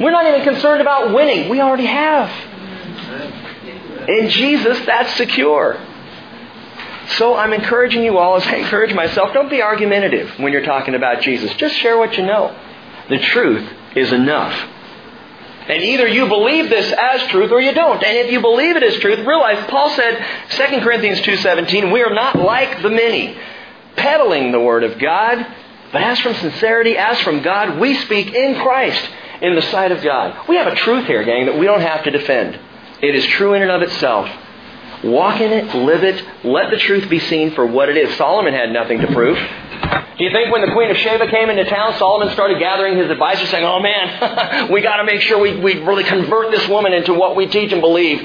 We're 0.00 0.10
not 0.10 0.26
even 0.26 0.42
concerned 0.42 0.80
about 0.80 1.14
winning. 1.14 1.48
We 1.48 1.60
already 1.60 1.86
have. 1.86 2.30
In 4.08 4.28
Jesus, 4.28 4.84
that's 4.86 5.16
secure. 5.16 5.78
So 7.16 7.36
I'm 7.36 7.52
encouraging 7.52 8.02
you 8.02 8.18
all, 8.18 8.36
as 8.36 8.46
I 8.46 8.56
encourage 8.56 8.94
myself, 8.94 9.32
don't 9.32 9.50
be 9.50 9.62
argumentative 9.62 10.38
when 10.38 10.52
you're 10.52 10.64
talking 10.64 10.94
about 10.94 11.22
Jesus. 11.22 11.54
Just 11.56 11.76
share 11.76 11.96
what 11.98 12.16
you 12.16 12.24
know. 12.24 12.58
The 13.08 13.18
truth 13.18 13.70
is 13.94 14.12
enough. 14.12 14.70
And 15.68 15.82
either 15.82 16.06
you 16.06 16.26
believe 16.28 16.68
this 16.68 16.92
as 16.92 17.26
truth 17.28 17.50
or 17.50 17.60
you 17.60 17.72
don't. 17.72 18.02
And 18.02 18.18
if 18.18 18.32
you 18.32 18.40
believe 18.40 18.76
it 18.76 18.82
as 18.82 18.96
truth, 18.96 19.26
realize 19.26 19.64
Paul 19.68 19.90
said, 19.90 20.22
2 20.50 20.80
Corinthians 20.80 21.20
2.17, 21.20 21.92
we 21.92 22.02
are 22.02 22.12
not 22.12 22.36
like 22.36 22.82
the 22.82 22.90
many, 22.90 23.38
peddling 23.96 24.52
the 24.52 24.60
word 24.60 24.84
of 24.84 24.98
God, 24.98 25.46
but 25.92 26.02
as 26.02 26.18
from 26.20 26.34
sincerity, 26.34 26.96
as 26.98 27.20
from 27.20 27.42
God, 27.42 27.78
we 27.78 27.94
speak 27.94 28.34
in 28.34 28.60
Christ 28.60 29.08
in 29.42 29.54
the 29.54 29.62
sight 29.62 29.92
of 29.92 30.02
God. 30.02 30.48
We 30.48 30.56
have 30.56 30.66
a 30.66 30.76
truth 30.76 31.06
here, 31.06 31.24
gang, 31.24 31.46
that 31.46 31.58
we 31.58 31.66
don't 31.66 31.80
have 31.80 32.04
to 32.04 32.10
defend. 32.10 32.58
It 33.02 33.14
is 33.14 33.24
true 33.26 33.54
in 33.54 33.62
and 33.62 33.70
of 33.70 33.82
itself. 33.82 34.28
Walk 35.04 35.40
in 35.40 35.52
it, 35.52 35.74
live 35.74 36.02
it, 36.02 36.24
let 36.44 36.70
the 36.70 36.78
truth 36.78 37.10
be 37.10 37.18
seen 37.18 37.54
for 37.54 37.66
what 37.66 37.88
it 37.90 37.96
is. 37.96 38.16
Solomon 38.16 38.54
had 38.54 38.70
nothing 38.72 39.00
to 39.00 39.06
prove. 39.08 39.36
Do 39.36 40.24
you 40.24 40.30
think 40.30 40.52
when 40.52 40.62
the 40.62 40.72
Queen 40.72 40.90
of 40.90 40.96
Sheba 40.96 41.28
came 41.28 41.50
into 41.50 41.64
town, 41.64 41.98
Solomon 41.98 42.32
started 42.32 42.58
gathering 42.58 42.96
his 42.96 43.10
advisors 43.10 43.50
saying, 43.50 43.64
Oh 43.64 43.80
man, 43.80 44.70
we 44.72 44.80
got 44.80 44.96
to 44.96 45.04
make 45.04 45.20
sure 45.22 45.38
we, 45.38 45.58
we 45.58 45.82
really 45.82 46.04
convert 46.04 46.52
this 46.52 46.66
woman 46.68 46.92
into 46.92 47.12
what 47.12 47.36
we 47.36 47.46
teach 47.46 47.72
and 47.72 47.80
believe. 47.80 48.20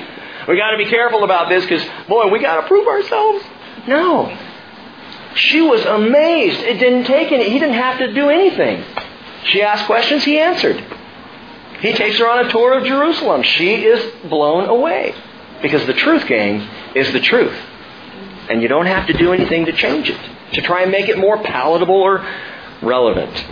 We 0.48 0.56
got 0.56 0.72
to 0.72 0.78
be 0.78 0.86
careful 0.86 1.24
about 1.24 1.50
this 1.50 1.64
because, 1.64 1.86
boy, 2.08 2.30
we 2.30 2.40
got 2.40 2.62
to 2.62 2.68
prove 2.68 2.88
ourselves. 2.88 3.44
No. 3.88 4.38
She 5.36 5.62
was 5.62 5.84
amazed. 5.84 6.60
It 6.62 6.80
didn't 6.80 7.06
take 7.06 7.32
any, 7.32 7.50
he 7.50 7.60
didn't 7.60 7.76
have 7.76 7.98
to 8.00 8.14
do 8.14 8.30
anything. 8.30 8.84
She 9.46 9.62
asked 9.62 9.86
questions, 9.86 10.24
he 10.24 10.40
answered. 10.40 10.84
He 11.82 11.94
takes 11.94 12.18
her 12.20 12.30
on 12.30 12.46
a 12.46 12.50
tour 12.52 12.78
of 12.78 12.86
Jerusalem. 12.86 13.44
She 13.44 13.76
is 13.76 14.30
blown 14.30 14.68
away. 14.68 15.16
Because 15.62 15.86
the 15.86 15.94
truth, 15.94 16.26
gang, 16.28 16.68
is 16.96 17.12
the 17.14 17.20
truth. 17.20 17.56
And 18.50 18.62
you 18.62 18.68
don't 18.68 18.86
have 18.86 19.08
to 19.08 19.14
do 19.14 19.34
anything 19.34 19.66
to 19.66 19.72
change 19.74 20.10
it, 20.10 20.20
to 20.54 20.62
try 20.62 20.82
and 20.84 20.92
make 20.92 21.08
it 21.10 21.18
more 21.18 21.42
palatable 21.44 21.96
or 21.96 22.26
relevant. 22.82 23.46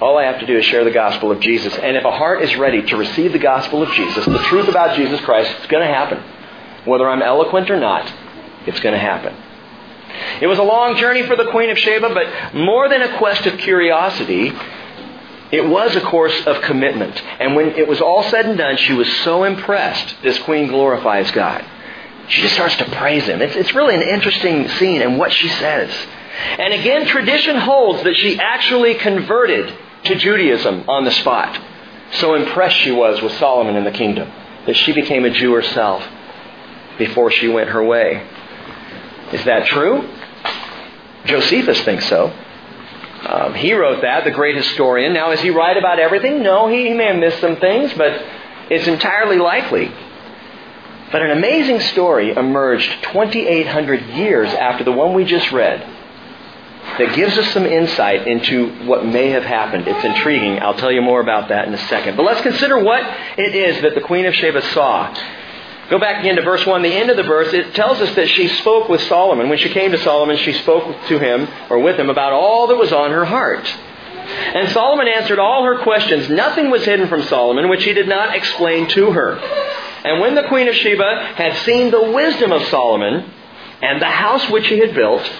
All 0.00 0.18
I 0.18 0.24
have 0.24 0.40
to 0.40 0.46
do 0.46 0.58
is 0.58 0.64
share 0.64 0.84
the 0.84 0.90
gospel 0.90 1.30
of 1.30 1.38
Jesus. 1.40 1.74
And 1.76 1.96
if 1.96 2.04
a 2.04 2.10
heart 2.10 2.42
is 2.42 2.56
ready 2.56 2.82
to 2.82 2.96
receive 2.96 3.32
the 3.32 3.38
gospel 3.38 3.82
of 3.82 3.90
Jesus, 3.92 4.24
the 4.24 4.38
truth 4.48 4.68
about 4.68 4.96
Jesus 4.96 5.20
Christ, 5.20 5.54
it's 5.58 5.68
going 5.68 5.86
to 5.86 5.92
happen. 5.92 6.18
Whether 6.84 7.08
I'm 7.08 7.22
eloquent 7.22 7.70
or 7.70 7.78
not, 7.78 8.12
it's 8.66 8.80
going 8.80 8.94
to 8.94 8.98
happen. 8.98 9.36
It 10.40 10.48
was 10.48 10.58
a 10.58 10.62
long 10.64 10.96
journey 10.96 11.22
for 11.24 11.36
the 11.36 11.46
Queen 11.46 11.70
of 11.70 11.78
Sheba, 11.78 12.12
but 12.12 12.54
more 12.54 12.88
than 12.88 13.02
a 13.02 13.16
quest 13.18 13.46
of 13.46 13.58
curiosity, 13.58 14.52
it 15.52 15.68
was 15.68 15.94
a 15.94 16.00
course 16.00 16.46
of 16.46 16.62
commitment. 16.62 17.22
And 17.38 17.54
when 17.54 17.68
it 17.72 17.86
was 17.86 18.00
all 18.00 18.22
said 18.24 18.46
and 18.46 18.56
done, 18.56 18.78
she 18.78 18.94
was 18.94 19.08
so 19.18 19.44
impressed, 19.44 20.16
this 20.22 20.38
queen 20.40 20.68
glorifies 20.68 21.30
God. 21.30 21.64
She 22.28 22.40
just 22.40 22.54
starts 22.54 22.76
to 22.76 22.86
praise 22.86 23.24
him. 23.24 23.42
It's, 23.42 23.54
it's 23.54 23.74
really 23.74 23.94
an 23.94 24.02
interesting 24.02 24.66
scene 24.70 25.02
and 25.02 25.18
what 25.18 25.30
she 25.30 25.48
says. 25.48 25.90
And 26.58 26.72
again, 26.72 27.06
tradition 27.06 27.56
holds 27.56 28.02
that 28.04 28.16
she 28.16 28.38
actually 28.40 28.94
converted 28.94 29.72
to 30.04 30.14
Judaism 30.14 30.88
on 30.88 31.04
the 31.04 31.10
spot. 31.10 31.60
So 32.12 32.34
impressed 32.34 32.76
she 32.76 32.90
was 32.90 33.20
with 33.20 33.32
Solomon 33.34 33.76
and 33.76 33.86
the 33.86 33.92
kingdom 33.92 34.32
that 34.66 34.76
she 34.76 34.92
became 34.92 35.24
a 35.26 35.30
Jew 35.30 35.52
herself 35.52 36.02
before 36.98 37.30
she 37.30 37.48
went 37.48 37.70
her 37.70 37.84
way. 37.84 38.26
Is 39.32 39.44
that 39.44 39.66
true? 39.66 40.08
Josephus 41.26 41.80
thinks 41.82 42.08
so. 42.08 42.32
Um, 43.26 43.54
he 43.54 43.72
wrote 43.72 44.02
that, 44.02 44.24
the 44.24 44.30
great 44.30 44.56
historian. 44.56 45.12
Now, 45.12 45.30
is 45.30 45.40
he 45.40 45.50
right 45.50 45.76
about 45.76 45.98
everything? 45.98 46.42
No, 46.42 46.68
he, 46.68 46.88
he 46.88 46.94
may 46.94 47.06
have 47.06 47.16
missed 47.16 47.40
some 47.40 47.56
things, 47.56 47.92
but 47.94 48.20
it's 48.68 48.86
entirely 48.88 49.38
likely. 49.38 49.92
But 51.12 51.22
an 51.22 51.30
amazing 51.30 51.80
story 51.80 52.32
emerged 52.32 52.90
2,800 53.04 54.06
years 54.10 54.52
after 54.54 54.82
the 54.82 54.92
one 54.92 55.14
we 55.14 55.24
just 55.24 55.52
read 55.52 55.80
that 56.98 57.14
gives 57.14 57.38
us 57.38 57.52
some 57.52 57.64
insight 57.64 58.26
into 58.26 58.86
what 58.86 59.06
may 59.06 59.30
have 59.30 59.44
happened. 59.44 59.86
It's 59.86 60.04
intriguing. 60.04 60.60
I'll 60.60 60.74
tell 60.74 60.90
you 60.90 61.00
more 61.00 61.20
about 61.20 61.48
that 61.48 61.68
in 61.68 61.74
a 61.74 61.88
second. 61.88 62.16
But 62.16 62.24
let's 62.24 62.40
consider 62.40 62.78
what 62.78 63.02
it 63.38 63.54
is 63.54 63.82
that 63.82 63.94
the 63.94 64.00
Queen 64.00 64.26
of 64.26 64.34
Sheba 64.34 64.62
saw 64.72 65.14
Go 65.92 65.98
back 65.98 66.20
again 66.20 66.36
to 66.36 66.42
verse 66.42 66.64
1, 66.64 66.80
the 66.80 66.88
end 66.88 67.10
of 67.10 67.18
the 67.18 67.22
verse. 67.22 67.52
It 67.52 67.74
tells 67.74 68.00
us 68.00 68.14
that 68.14 68.26
she 68.30 68.48
spoke 68.48 68.88
with 68.88 69.02
Solomon. 69.02 69.50
When 69.50 69.58
she 69.58 69.68
came 69.68 69.92
to 69.92 69.98
Solomon, 69.98 70.38
she 70.38 70.54
spoke 70.54 70.96
to 71.08 71.18
him, 71.18 71.46
or 71.68 71.80
with 71.80 72.00
him, 72.00 72.08
about 72.08 72.32
all 72.32 72.68
that 72.68 72.76
was 72.76 72.94
on 72.94 73.10
her 73.10 73.26
heart. 73.26 73.66
And 73.66 74.70
Solomon 74.70 75.06
answered 75.06 75.38
all 75.38 75.64
her 75.64 75.80
questions. 75.80 76.30
Nothing 76.30 76.70
was 76.70 76.86
hidden 76.86 77.08
from 77.08 77.24
Solomon, 77.24 77.68
which 77.68 77.84
he 77.84 77.92
did 77.92 78.08
not 78.08 78.34
explain 78.34 78.88
to 78.88 79.12
her. 79.12 79.36
And 79.36 80.18
when 80.22 80.34
the 80.34 80.44
queen 80.44 80.66
of 80.66 80.74
Sheba 80.74 81.34
had 81.34 81.58
seen 81.66 81.90
the 81.90 82.10
wisdom 82.10 82.52
of 82.52 82.62
Solomon, 82.68 83.30
and 83.82 84.00
the 84.00 84.06
house 84.06 84.48
which 84.48 84.68
he 84.68 84.78
had 84.78 84.94
built, 84.94 85.30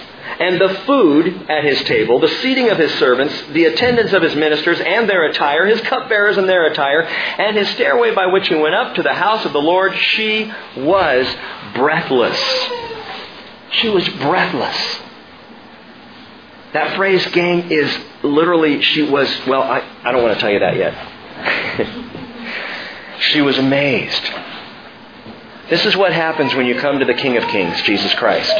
and 0.40 0.60
the 0.60 0.74
food 0.86 1.50
at 1.50 1.64
his 1.64 1.82
table, 1.84 2.20
the 2.20 2.28
seating 2.28 2.70
of 2.70 2.78
his 2.78 2.92
servants, 2.94 3.34
the 3.52 3.66
attendance 3.66 4.12
of 4.12 4.22
his 4.22 4.34
ministers 4.34 4.80
and 4.80 5.08
their 5.08 5.24
attire, 5.24 5.66
his 5.66 5.80
cupbearers 5.82 6.36
and 6.36 6.48
their 6.48 6.66
attire, 6.66 7.02
and 7.02 7.56
his 7.56 7.68
stairway 7.70 8.14
by 8.14 8.26
which 8.26 8.48
he 8.48 8.54
went 8.54 8.74
up 8.74 8.94
to 8.96 9.02
the 9.02 9.12
house 9.12 9.44
of 9.44 9.52
the 9.52 9.60
Lord, 9.60 9.96
she 9.96 10.52
was 10.76 11.26
breathless. 11.74 12.40
She 13.72 13.88
was 13.88 14.08
breathless. 14.08 14.76
That 16.72 16.96
phrase, 16.96 17.26
gang, 17.32 17.70
is 17.70 17.98
literally, 18.22 18.80
she 18.82 19.02
was, 19.02 19.28
well, 19.46 19.62
I, 19.62 19.82
I 20.02 20.12
don't 20.12 20.22
want 20.22 20.34
to 20.34 20.40
tell 20.40 20.50
you 20.50 20.60
that 20.60 20.76
yet. 20.76 20.94
she 23.20 23.42
was 23.42 23.58
amazed. 23.58 24.22
This 25.68 25.84
is 25.84 25.96
what 25.96 26.12
happens 26.12 26.54
when 26.54 26.66
you 26.66 26.78
come 26.78 26.98
to 26.98 27.04
the 27.04 27.14
King 27.14 27.36
of 27.36 27.44
Kings, 27.44 27.80
Jesus 27.82 28.14
Christ. 28.14 28.52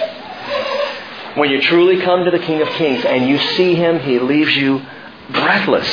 When 1.35 1.51
you 1.51 1.63
truly 1.63 2.03
come 2.03 2.25
to 2.25 2.31
the 2.31 2.39
King 2.39 2.61
of 2.61 2.69
Kings 2.71 3.05
and 3.05 3.29
you 3.29 3.39
see 3.39 3.75
Him, 3.75 4.01
He 4.01 4.19
leaves 4.19 4.55
you 4.55 4.83
breathless. 5.31 5.89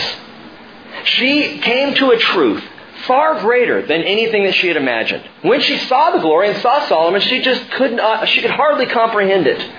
She 1.05 1.59
came 1.59 1.95
to 1.95 2.11
a 2.11 2.17
truth 2.17 2.63
far 3.07 3.39
greater 3.39 3.85
than 3.85 4.01
anything 4.01 4.43
that 4.43 4.55
she 4.55 4.67
had 4.67 4.77
imagined. 4.77 5.27
When 5.41 5.61
she 5.61 5.77
saw 5.77 6.11
the 6.11 6.19
glory 6.19 6.49
and 6.49 6.61
saw 6.61 6.85
Solomon, 6.87 7.21
she 7.21 7.41
just 7.41 7.71
could 7.71 7.93
not, 7.93 8.27
she 8.27 8.41
could 8.41 8.51
hardly 8.51 8.85
comprehend 8.85 9.47
it. 9.47 9.71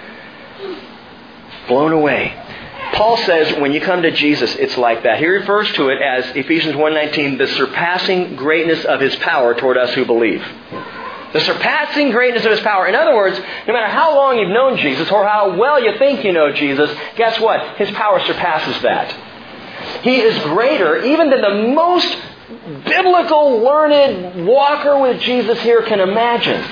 Blown 1.68 1.92
away. 1.92 2.36
Paul 2.94 3.18
says 3.18 3.58
when 3.60 3.72
you 3.72 3.80
come 3.80 4.02
to 4.02 4.10
Jesus, 4.10 4.54
it's 4.56 4.76
like 4.76 5.04
that. 5.04 5.18
He 5.18 5.26
refers 5.26 5.70
to 5.74 5.90
it 5.90 6.00
as 6.02 6.36
Ephesians 6.36 6.74
1:19, 6.74 7.38
the 7.38 7.46
surpassing 7.46 8.34
greatness 8.36 8.84
of 8.84 9.00
his 9.00 9.14
power 9.16 9.54
toward 9.54 9.76
us 9.76 9.94
who 9.94 10.04
believe. 10.04 10.44
The 11.32 11.40
surpassing 11.40 12.10
greatness 12.10 12.44
of 12.44 12.50
His 12.50 12.60
power. 12.60 12.86
In 12.86 12.94
other 12.94 13.14
words, 13.14 13.38
no 13.38 13.72
matter 13.72 13.86
how 13.86 14.16
long 14.16 14.38
you've 14.38 14.50
known 14.50 14.76
Jesus 14.78 15.10
or 15.10 15.26
how 15.26 15.56
well 15.56 15.82
you 15.82 15.96
think 15.98 16.24
you 16.24 16.32
know 16.32 16.52
Jesus, 16.52 16.90
guess 17.16 17.38
what? 17.40 17.76
His 17.76 17.90
power 17.92 18.20
surpasses 18.26 18.82
that. 18.82 20.02
He 20.02 20.20
is 20.20 20.36
greater 20.44 21.04
even 21.04 21.30
than 21.30 21.40
the 21.40 21.74
most 21.74 22.18
biblical, 22.84 23.60
learned 23.62 24.46
walker 24.46 24.98
with 25.00 25.20
Jesus 25.20 25.60
here 25.60 25.82
can 25.82 26.00
imagine. 26.00 26.62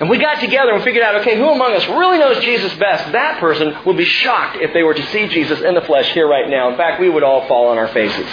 And 0.00 0.10
we 0.10 0.18
got 0.18 0.40
together 0.40 0.72
and 0.72 0.82
figured 0.82 1.04
out, 1.04 1.14
okay, 1.20 1.36
who 1.36 1.48
among 1.48 1.74
us 1.74 1.86
really 1.86 2.18
knows 2.18 2.42
Jesus 2.42 2.74
best? 2.74 3.12
That 3.12 3.38
person 3.38 3.76
would 3.86 3.96
be 3.96 4.04
shocked 4.04 4.56
if 4.56 4.72
they 4.72 4.82
were 4.82 4.94
to 4.94 5.06
see 5.12 5.28
Jesus 5.28 5.60
in 5.60 5.74
the 5.74 5.82
flesh 5.82 6.12
here 6.12 6.26
right 6.26 6.50
now. 6.50 6.70
In 6.70 6.76
fact, 6.76 7.00
we 7.00 7.08
would 7.08 7.22
all 7.22 7.46
fall 7.46 7.68
on 7.68 7.78
our 7.78 7.88
faces 7.88 8.26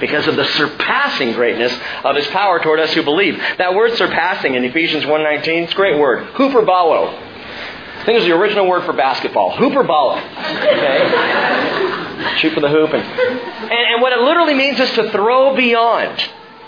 because 0.00 0.26
of 0.26 0.36
the 0.36 0.44
surpassing 0.44 1.32
greatness 1.32 1.72
of 2.04 2.16
his 2.16 2.26
power 2.28 2.60
toward 2.60 2.80
us 2.80 2.92
who 2.94 3.02
believe. 3.02 3.38
That 3.58 3.74
word 3.74 3.96
surpassing 3.96 4.54
in 4.54 4.64
Ephesians 4.64 5.04
1.19, 5.04 5.64
it's 5.64 5.72
a 5.72 5.76
great 5.76 5.98
word. 5.98 6.28
Huperbalo. 6.34 7.08
I 7.08 8.04
think 8.04 8.16
it 8.16 8.20
was 8.20 8.24
the 8.24 8.32
original 8.32 8.68
word 8.68 8.84
for 8.84 8.92
basketball. 8.92 9.52
Hooperbalo. 9.56 10.18
Okay? 10.62 12.38
Shoot 12.38 12.54
for 12.54 12.60
the 12.60 12.68
hoop. 12.68 12.92
And, 12.94 13.02
and, 13.02 13.72
and 13.72 14.02
what 14.02 14.12
it 14.12 14.20
literally 14.20 14.54
means 14.54 14.80
is 14.80 14.90
to 14.92 15.10
throw 15.10 15.54
beyond. 15.56 16.22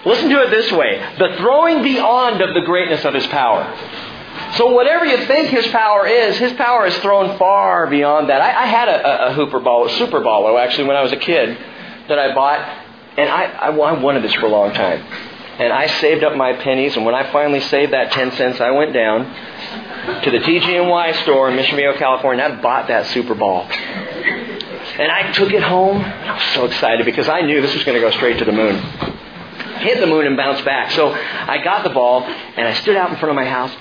Listen 0.05 0.31
to 0.31 0.43
it 0.43 0.51
this 0.51 0.73
way. 0.73 0.99
The 1.19 1.37
throwing 1.39 1.83
beyond 1.83 2.41
of 2.41 2.55
the 2.55 2.63
greatness 2.63 3.05
of 3.05 3.15
his 3.15 3.27
power. 3.29 3.77
So 4.57 4.73
whatever 4.73 5.05
you 5.05 5.27
think 5.27 5.49
his 5.49 5.67
power 5.69 6.07
is, 6.07 6.37
his 6.39 6.53
power 6.55 6.87
is 6.87 6.97
thrown 6.99 7.39
far 7.39 7.87
beyond 7.89 8.29
that. 8.31 8.41
I, 8.41 8.63
I 8.63 8.67
had 8.67 8.89
a, 8.89 9.07
a, 9.07 9.31
a 9.31 9.35
hooper 9.35 9.61
ball, 9.61 9.87
a 9.87 9.91
super 9.91 10.19
actually 10.57 10.89
when 10.89 10.97
I 10.97 11.03
was 11.03 11.13
a 11.13 11.17
kid 11.17 11.57
that 12.09 12.19
I 12.19 12.35
bought 12.35 12.90
and 13.21 13.29
I, 13.29 13.45
I, 13.45 13.69
I 13.69 14.03
wanted 14.03 14.25
this 14.25 14.33
for 14.35 14.47
a 14.47 14.49
long 14.49 14.73
time. 14.73 15.05
And 15.59 15.75
I 15.75 15.89
saved 16.00 16.25
up 16.25 16.35
my 16.37 16.55
pennies, 16.55 16.97
and 16.97 17.05
when 17.05 17.15
I 17.15 17.31
finally 17.31 17.61
saved 17.61 17.93
that 17.93 18.12
10 18.12 18.33
cents, 18.33 18.62
I 18.62 18.71
went 18.71 18.95
down 18.95 19.27
to 20.23 20.31
the 20.31 20.39
TG&Y 20.39 21.12
store 21.23 21.50
in 21.50 21.57
Mission 21.57 21.77
Viejo, 21.77 21.99
California, 21.99 22.43
and 22.43 22.55
I 22.55 22.62
bought 22.62 22.89
that 22.89 23.07
Super 23.09 23.35
Ball. 23.35 23.65
And 23.65 25.12
I 25.12 25.33
took 25.33 25.53
it 25.53 25.62
home. 25.62 25.99
I 25.99 26.33
was 26.33 26.43
so 26.55 26.65
excited 26.65 27.05
because 27.05 27.29
I 27.29 27.43
knew 27.43 27.61
this 27.61 27.75
was 27.75 27.85
going 27.85 27.95
to 27.95 28.00
go 28.00 28.11
straight 28.11 28.39
to 28.39 28.47
the 28.47 28.53
moon. 28.53 28.77
Hit 29.81 30.00
the 30.00 30.07
moon 30.07 30.27
and 30.27 30.37
bounce 30.37 30.62
back. 30.62 30.93
So 30.93 31.12
I 31.12 31.62
got 31.62 31.85
the 31.85 31.91
ball, 31.91 32.23
and 32.23 32.67
I 32.67 32.73
stood 32.75 32.97
out 32.97 33.11
in 33.11 33.17
front 33.17 33.29
of 33.29 33.37
my 33.37 33.45
house, 33.45 33.73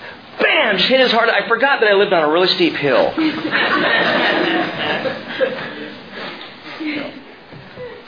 bam, 0.42 0.78
just 0.78 0.90
hit 0.90 1.00
his 1.00 1.14
heart. 1.14 1.30
I 1.30 1.48
forgot 1.48 1.80
that 1.80 1.90
I 1.90 1.94
lived 1.94 2.12
on 2.12 2.24
a 2.24 2.30
really 2.30 2.50
steep 2.50 2.76
hill. 2.76 3.14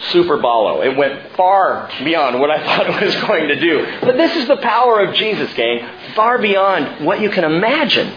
Super 0.09 0.37
ballo. 0.37 0.81
It 0.81 0.97
went 0.97 1.35
far 1.35 1.89
beyond 2.03 2.39
what 2.39 2.49
I 2.49 2.57
thought 2.65 2.89
it 2.89 3.05
was 3.05 3.15
going 3.27 3.47
to 3.49 3.59
do. 3.59 3.99
But 4.01 4.17
this 4.17 4.35
is 4.35 4.47
the 4.47 4.57
power 4.57 5.01
of 5.01 5.15
Jesus, 5.15 5.53
gang. 5.53 5.87
Far 6.15 6.39
beyond 6.39 7.05
what 7.05 7.21
you 7.21 7.29
can 7.29 7.43
imagine. 7.43 8.07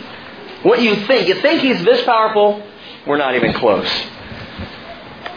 What 0.63 0.81
you 0.81 0.97
think. 1.07 1.29
You 1.29 1.41
think 1.43 1.61
he's 1.61 1.85
this 1.85 2.05
powerful? 2.05 2.67
We're 3.07 3.19
not 3.19 3.35
even 3.35 3.53
close. 3.53 3.89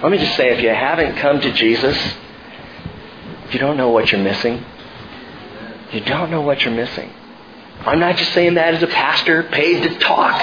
Let 0.01 0.11
me 0.11 0.19
just 0.19 0.37
say, 0.37 0.55
if 0.55 0.61
you 0.61 0.69
haven't 0.69 1.17
come 1.17 1.41
to 1.41 1.51
Jesus, 1.51 1.97
you 3.51 3.59
don't 3.59 3.77
know 3.77 3.89
what 3.89 4.11
you're 4.11 4.21
missing. 4.21 4.63
You 5.91 6.01
don't 6.01 6.31
know 6.31 6.41
what 6.41 6.63
you're 6.63 6.73
missing. 6.73 7.11
I'm 7.79 7.99
not 7.99 8.17
just 8.17 8.33
saying 8.33 8.55
that 8.55 8.75
as 8.75 8.83
a 8.83 8.87
pastor 8.87 9.43
paid 9.43 9.83
to 9.83 9.99
talk. 9.99 10.41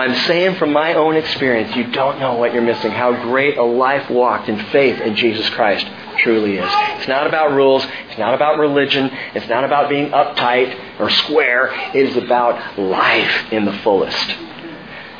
I'm 0.00 0.14
saying 0.26 0.56
from 0.56 0.72
my 0.72 0.94
own 0.94 1.16
experience, 1.16 1.76
you 1.76 1.90
don't 1.90 2.18
know 2.20 2.34
what 2.36 2.54
you're 2.54 2.62
missing, 2.62 2.90
how 2.90 3.12
great 3.22 3.58
a 3.58 3.62
life 3.62 4.08
walked 4.08 4.48
in 4.48 4.58
faith 4.66 5.00
in 5.00 5.14
Jesus 5.14 5.48
Christ 5.50 5.86
truly 6.18 6.56
is. 6.56 6.70
It's 6.98 7.08
not 7.08 7.26
about 7.26 7.52
rules. 7.52 7.84
It's 8.08 8.18
not 8.18 8.34
about 8.34 8.58
religion. 8.58 9.10
It's 9.34 9.48
not 9.48 9.64
about 9.64 9.88
being 9.88 10.10
uptight 10.10 11.00
or 11.00 11.10
square. 11.10 11.70
It 11.94 12.08
is 12.08 12.16
about 12.16 12.78
life 12.78 13.52
in 13.52 13.64
the 13.64 13.72
fullest. 13.78 14.36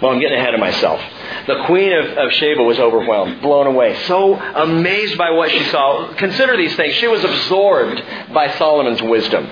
Well, 0.01 0.13
I'm 0.13 0.21
getting 0.21 0.39
ahead 0.39 0.55
of 0.55 0.61
myself. 0.61 1.01
The 1.47 1.65
queen 1.67 1.93
of, 1.93 2.17
of 2.17 2.33
Sheba 2.33 2.63
was 2.63 2.79
overwhelmed, 2.79 3.43
blown 3.43 3.67
away, 3.67 4.03
so 4.05 4.35
amazed 4.35 5.19
by 5.19 5.31
what 5.31 5.51
she 5.51 5.63
saw. 5.65 6.15
Consider 6.15 6.57
these 6.57 6.75
things. 6.75 6.95
She 6.95 7.07
was 7.07 7.23
absorbed 7.23 8.03
by 8.33 8.57
Solomon's 8.57 9.03
wisdom. 9.03 9.47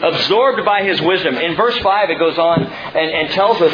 Absorbed 0.00 0.64
by 0.64 0.84
his 0.84 1.00
wisdom. 1.00 1.36
In 1.36 1.56
verse 1.56 1.76
5, 1.78 2.10
it 2.10 2.18
goes 2.20 2.38
on 2.38 2.62
and, 2.62 3.10
and 3.10 3.30
tells 3.30 3.60
us 3.60 3.72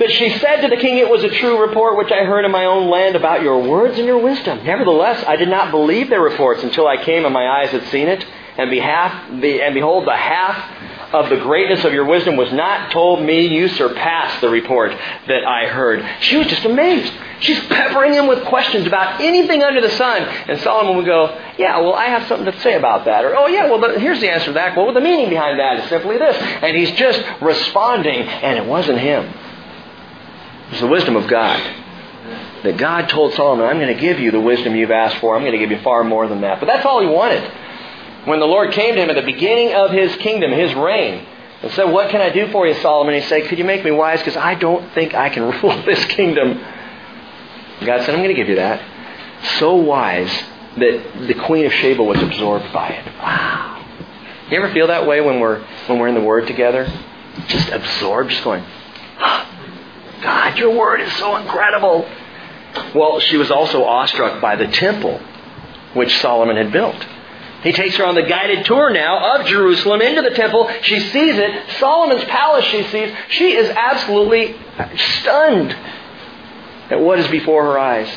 that 0.00 0.10
she 0.10 0.30
said 0.38 0.62
to 0.62 0.68
the 0.68 0.76
king, 0.80 0.96
It 0.96 1.08
was 1.08 1.22
a 1.22 1.28
true 1.28 1.60
report 1.60 1.96
which 1.96 2.10
I 2.10 2.24
heard 2.24 2.44
in 2.44 2.50
my 2.50 2.64
own 2.64 2.90
land 2.90 3.14
about 3.14 3.42
your 3.42 3.62
words 3.62 3.98
and 3.98 4.06
your 4.06 4.18
wisdom. 4.18 4.64
Nevertheless, 4.64 5.22
I 5.28 5.36
did 5.36 5.48
not 5.48 5.70
believe 5.70 6.08
their 6.08 6.22
reports 6.22 6.62
until 6.64 6.88
I 6.88 6.96
came 7.04 7.24
and 7.24 7.32
my 7.34 7.46
eyes 7.46 7.70
had 7.70 7.86
seen 7.88 8.08
it. 8.08 8.26
And, 8.56 8.70
behalf, 8.70 9.30
and 9.30 9.74
behold, 9.74 10.06
the 10.06 10.16
half 10.16 11.14
of 11.14 11.28
the 11.28 11.36
greatness 11.36 11.84
of 11.84 11.92
your 11.92 12.04
wisdom 12.04 12.36
was 12.36 12.52
not 12.52 12.90
told 12.92 13.22
me. 13.24 13.46
You 13.46 13.68
surpassed 13.68 14.40
the 14.40 14.48
report 14.48 14.92
that 15.26 15.44
I 15.46 15.66
heard. 15.66 16.04
She 16.20 16.36
was 16.36 16.46
just 16.46 16.64
amazed. 16.64 17.12
She's 17.40 17.58
peppering 17.66 18.12
him 18.12 18.26
with 18.26 18.44
questions 18.44 18.86
about 18.86 19.20
anything 19.20 19.62
under 19.62 19.80
the 19.80 19.90
sun. 19.90 20.22
And 20.22 20.60
Solomon 20.60 20.96
would 20.96 21.06
go, 21.06 21.38
Yeah, 21.58 21.78
well, 21.80 21.94
I 21.94 22.06
have 22.06 22.26
something 22.26 22.50
to 22.50 22.60
say 22.60 22.74
about 22.74 23.04
that. 23.06 23.24
Or, 23.24 23.36
Oh, 23.36 23.46
yeah, 23.46 23.70
well, 23.70 23.98
here's 23.98 24.20
the 24.20 24.30
answer 24.30 24.46
to 24.46 24.52
that. 24.52 24.76
Well, 24.76 24.92
the 24.92 25.00
meaning 25.00 25.30
behind 25.30 25.58
that 25.58 25.84
is 25.84 25.88
simply 25.88 26.18
this. 26.18 26.36
And 26.36 26.76
he's 26.76 26.92
just 26.92 27.22
responding, 27.40 28.22
and 28.22 28.58
it 28.58 28.66
wasn't 28.66 28.98
him. 28.98 29.32
It's 30.70 30.80
the 30.80 30.86
wisdom 30.86 31.16
of 31.16 31.28
God. 31.28 31.58
That 32.62 32.76
God 32.76 33.08
told 33.08 33.34
Solomon, 33.34 33.66
I'm 33.66 33.78
going 33.78 33.94
to 33.94 34.00
give 34.00 34.20
you 34.20 34.30
the 34.30 34.40
wisdom 34.40 34.76
you've 34.76 34.90
asked 34.90 35.16
for. 35.16 35.34
I'm 35.34 35.42
going 35.42 35.52
to 35.52 35.58
give 35.58 35.70
you 35.70 35.80
far 35.82 36.04
more 36.04 36.28
than 36.28 36.42
that. 36.42 36.60
But 36.60 36.66
that's 36.66 36.84
all 36.84 37.00
he 37.00 37.06
wanted. 37.06 37.42
When 38.26 38.38
the 38.38 38.46
Lord 38.46 38.72
came 38.72 38.94
to 38.94 39.02
him 39.02 39.08
at 39.08 39.16
the 39.16 39.22
beginning 39.22 39.72
of 39.72 39.90
his 39.90 40.14
kingdom, 40.16 40.52
his 40.52 40.74
reign, 40.74 41.26
and 41.62 41.72
said, 41.72 41.84
What 41.84 42.10
can 42.10 42.20
I 42.20 42.30
do 42.30 42.48
for 42.48 42.66
you, 42.66 42.74
Solomon? 42.74 43.14
He 43.14 43.22
said, 43.22 43.48
Could 43.48 43.58
you 43.58 43.64
make 43.64 43.84
me 43.84 43.90
wise? 43.90 44.20
Because 44.20 44.36
I 44.36 44.54
don't 44.54 44.92
think 44.92 45.14
I 45.14 45.30
can 45.30 45.44
rule 45.62 45.82
this 45.84 46.04
kingdom. 46.06 46.58
God 47.84 48.04
said, 48.04 48.10
I'm 48.10 48.22
going 48.22 48.28
to 48.28 48.34
give 48.34 48.48
you 48.48 48.56
that. 48.56 48.82
So 49.58 49.74
wise 49.74 50.30
that 50.76 51.26
the 51.26 51.34
queen 51.46 51.64
of 51.64 51.72
Sheba 51.72 52.02
was 52.02 52.22
absorbed 52.22 52.72
by 52.72 52.88
it. 52.88 53.06
Wow. 53.06 53.86
You 54.50 54.58
ever 54.58 54.72
feel 54.72 54.88
that 54.88 55.06
way 55.06 55.20
when 55.20 55.40
we're 55.40 55.64
when 55.86 55.98
we're 55.98 56.08
in 56.08 56.14
the 56.14 56.20
Word 56.20 56.46
together? 56.46 56.86
Just 57.46 57.68
absorbed, 57.70 58.30
just 58.30 58.44
going, 58.44 58.62
God, 60.22 60.58
your 60.58 60.76
word 60.76 61.00
is 61.00 61.12
so 61.14 61.36
incredible. 61.36 62.08
Well, 62.94 63.20
she 63.20 63.36
was 63.36 63.50
also 63.50 63.84
awestruck 63.84 64.40
by 64.40 64.56
the 64.56 64.66
temple 64.66 65.20
which 65.94 66.16
Solomon 66.18 66.56
had 66.56 66.72
built. 66.72 67.06
He 67.62 67.72
takes 67.72 67.96
her 67.96 68.06
on 68.06 68.14
the 68.14 68.22
guided 68.22 68.64
tour 68.64 68.90
now 68.90 69.36
of 69.36 69.46
Jerusalem 69.46 70.00
into 70.00 70.22
the 70.22 70.30
temple. 70.30 70.70
She 70.82 70.98
sees 70.98 71.36
it. 71.36 71.78
Solomon's 71.78 72.24
palace 72.24 72.64
she 72.64 72.84
sees. 72.84 73.14
She 73.28 73.52
is 73.52 73.68
absolutely 73.68 74.56
stunned 75.18 75.76
at 76.90 77.00
what 77.00 77.18
is 77.18 77.28
before 77.28 77.64
her 77.64 77.78
eyes. 77.78 78.08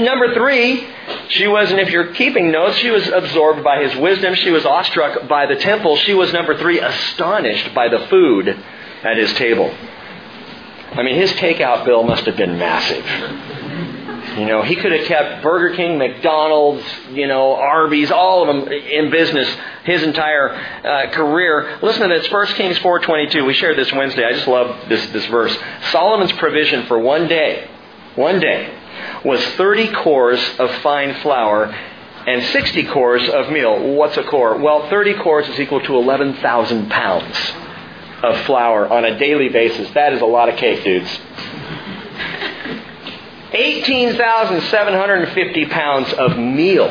Number 0.00 0.32
three, 0.34 0.86
she 1.28 1.46
was, 1.46 1.70
and 1.70 1.80
if 1.80 1.90
you're 1.90 2.14
keeping 2.14 2.52
notes, 2.52 2.76
she 2.76 2.90
was 2.90 3.06
absorbed 3.08 3.64
by 3.64 3.82
his 3.82 3.96
wisdom. 3.96 4.34
She 4.34 4.50
was 4.50 4.64
awestruck 4.64 5.28
by 5.28 5.46
the 5.46 5.56
temple. 5.56 5.96
She 5.96 6.14
was, 6.14 6.32
number 6.32 6.56
three, 6.56 6.80
astonished 6.80 7.74
by 7.74 7.88
the 7.88 8.06
food 8.06 8.48
at 9.02 9.16
his 9.16 9.32
table. 9.34 9.74
I 10.96 11.02
mean, 11.02 11.16
his 11.16 11.32
takeout 11.32 11.84
bill 11.84 12.04
must 12.04 12.24
have 12.26 12.36
been 12.36 12.56
massive. 12.56 13.04
You 14.38 14.46
know, 14.46 14.62
he 14.62 14.74
could 14.74 14.92
have 14.92 15.06
kept 15.06 15.42
Burger 15.42 15.76
King, 15.76 15.98
McDonald's, 15.98 16.84
you 17.12 17.26
know, 17.26 17.54
Arby's, 17.54 18.10
all 18.10 18.48
of 18.48 18.48
them 18.48 18.72
in 18.72 19.10
business 19.10 19.48
his 19.84 20.02
entire 20.02 20.50
uh, 20.50 21.10
career. 21.10 21.78
Listen 21.82 22.08
to 22.08 22.18
this, 22.18 22.30
1 22.30 22.46
Kings 22.54 22.78
4.22. 22.78 23.46
We 23.46 23.54
shared 23.54 23.76
this 23.76 23.92
Wednesday. 23.92 24.24
I 24.24 24.32
just 24.32 24.48
love 24.48 24.88
this, 24.88 25.06
this 25.08 25.26
verse. 25.26 25.56
Solomon's 25.90 26.32
provision 26.32 26.86
for 26.86 26.98
one 26.98 27.28
day, 27.28 27.68
one 28.16 28.40
day, 28.40 28.76
was 29.24 29.44
30 29.56 29.88
kors 29.88 30.58
of 30.58 30.70
fine 30.82 31.14
flour 31.20 31.66
and 31.66 32.42
60 32.42 32.84
kors 32.84 33.28
of 33.28 33.52
meal. 33.52 33.94
What's 33.94 34.16
a 34.16 34.24
kor? 34.24 34.58
Well, 34.58 34.88
30 34.88 35.14
kors 35.14 35.48
is 35.48 35.60
equal 35.60 35.80
to 35.80 35.96
11,000 35.96 36.90
pounds 36.90 37.63
of 38.24 38.44
flour 38.46 38.88
on 38.88 39.04
a 39.04 39.16
daily 39.18 39.48
basis. 39.48 39.90
That 39.92 40.12
is 40.12 40.20
a 40.20 40.26
lot 40.26 40.48
of 40.48 40.56
cake, 40.56 40.82
dudes. 40.82 41.20
18,750 43.52 45.66
pounds 45.66 46.12
of 46.14 46.36
meal. 46.36 46.88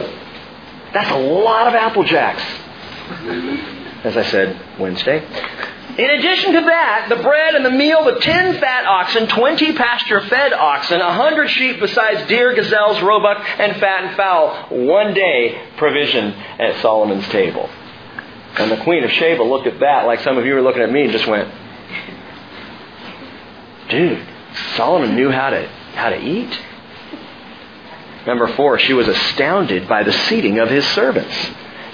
That's 0.94 1.12
a 1.12 1.18
lot 1.18 1.68
of 1.68 1.74
Apple 1.74 2.04
Jacks. 2.04 2.44
As 4.06 4.16
I 4.16 4.24
said 4.24 4.80
Wednesday. 4.80 5.26
In 5.98 6.10
addition 6.10 6.54
to 6.54 6.62
that, 6.62 7.06
the 7.10 7.18
bread 7.18 7.54
and 7.54 7.64
the 7.64 7.70
meal, 7.70 8.04
the 8.04 8.20
10 8.20 8.60
fat 8.60 8.86
oxen, 8.86 9.28
20 9.28 9.74
pasture 9.74 10.22
fed 10.22 10.52
oxen, 10.52 11.00
100 11.00 11.50
sheep 11.50 11.80
besides 11.80 12.28
deer, 12.28 12.56
gazelles, 12.56 13.00
roebuck, 13.02 13.46
and 13.60 13.80
fat 13.80 14.06
and 14.06 14.18
fowl. 14.18 14.70
One 14.70 15.14
day 15.14 15.62
provision 15.78 16.34
at 16.34 16.82
Solomon's 16.82 17.28
table. 17.28 17.70
And 18.58 18.72
the 18.72 18.84
Queen 18.84 19.04
of 19.04 19.12
Sheba 19.12 19.42
looked 19.42 19.68
at 19.68 19.80
that 19.80 20.06
like 20.06 20.20
some 20.22 20.38
of 20.38 20.46
you 20.46 20.56
are 20.56 20.62
looking 20.62 20.82
at 20.82 20.92
me 20.92 21.04
and 21.04 21.12
just 21.12 21.28
went, 21.28 21.52
dude, 23.90 24.26
Solomon 24.76 25.16
knew 25.16 25.32
how 25.32 25.50
to, 25.50 25.68
how 25.96 26.10
to 26.10 26.20
eat. 26.20 26.60
Number 28.28 28.48
four, 28.56 28.80
she 28.80 28.94
was 28.94 29.08
astounded 29.08 29.88
by 29.88 30.04
the 30.04 30.14
seating 30.14 30.60
of 30.60 30.70
his 30.70 30.86
servants. 30.90 31.36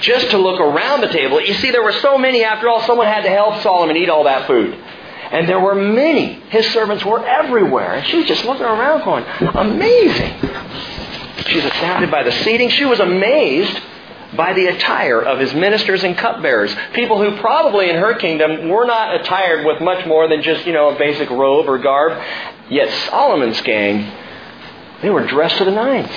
Just 0.02 0.32
to 0.32 0.38
look 0.38 0.60
around 0.60 1.02
the 1.02 1.08
table. 1.08 1.42
You 1.42 1.54
see, 1.56 1.72
there 1.72 1.84
were 1.84 1.92
so 1.92 2.18
many, 2.18 2.44
after 2.44 2.70
all, 2.70 2.82
someone 2.84 3.08
had 3.08 3.24
to 3.24 3.30
help 3.30 3.62
Solomon 3.62 3.98
eat 3.98 4.10
all 4.10 4.26
that 4.26 4.48
food. 4.48 4.74
And 5.32 5.48
there 5.48 5.60
were 5.60 5.76
many. 5.76 6.42
His 6.50 6.72
servants 6.72 7.04
were 7.06 7.26
everywhere. 7.26 7.96
And 7.96 8.08
she 8.08 8.18
was 8.18 8.26
just 8.26 8.46
looking 8.46 8.66
around 8.66 9.04
going, 9.04 9.26
amazing. 9.56 10.34
She 11.48 11.56
was 11.56 11.66
astounded 11.66 12.12
by 12.12 12.24
the 12.24 12.32
seating. 12.32 12.70
She 12.70 12.86
was 12.86 13.00
amazed 13.00 13.80
by 14.40 14.54
the 14.54 14.68
attire 14.68 15.22
of 15.22 15.38
his 15.38 15.54
ministers 15.54 16.02
and 16.02 16.18
cupbearers. 16.18 16.74
People 16.94 17.22
who 17.22 17.42
probably 17.42 17.90
in 17.90 17.98
her 17.98 18.14
kingdom 18.14 18.70
were 18.70 18.86
not 18.86 19.20
attired 19.20 19.66
with 19.66 19.82
much 19.82 20.08
more 20.08 20.30
than 20.30 20.42
just, 20.42 20.66
you 20.66 20.72
know, 20.72 20.96
a 20.96 20.98
basic 20.98 21.30
robe 21.30 21.68
or 21.68 21.78
garb. 21.78 22.18
Yet 22.70 22.90
Solomon's 23.10 23.60
gang, 23.64 24.10
they 25.02 25.10
were 25.10 25.28
dressed 25.28 25.58
to 25.58 25.66
the 25.66 25.72
nines. 25.72 26.10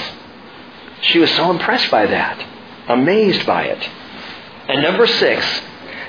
She 1.01 1.19
was 1.19 1.33
so 1.33 1.51
impressed 1.51 1.91
by 1.91 2.07
that, 2.07 2.49
amazed 2.89 3.45
by 3.45 3.65
it. 3.65 3.91
And 4.69 4.85
number 4.85 5.09
six, 5.09 5.45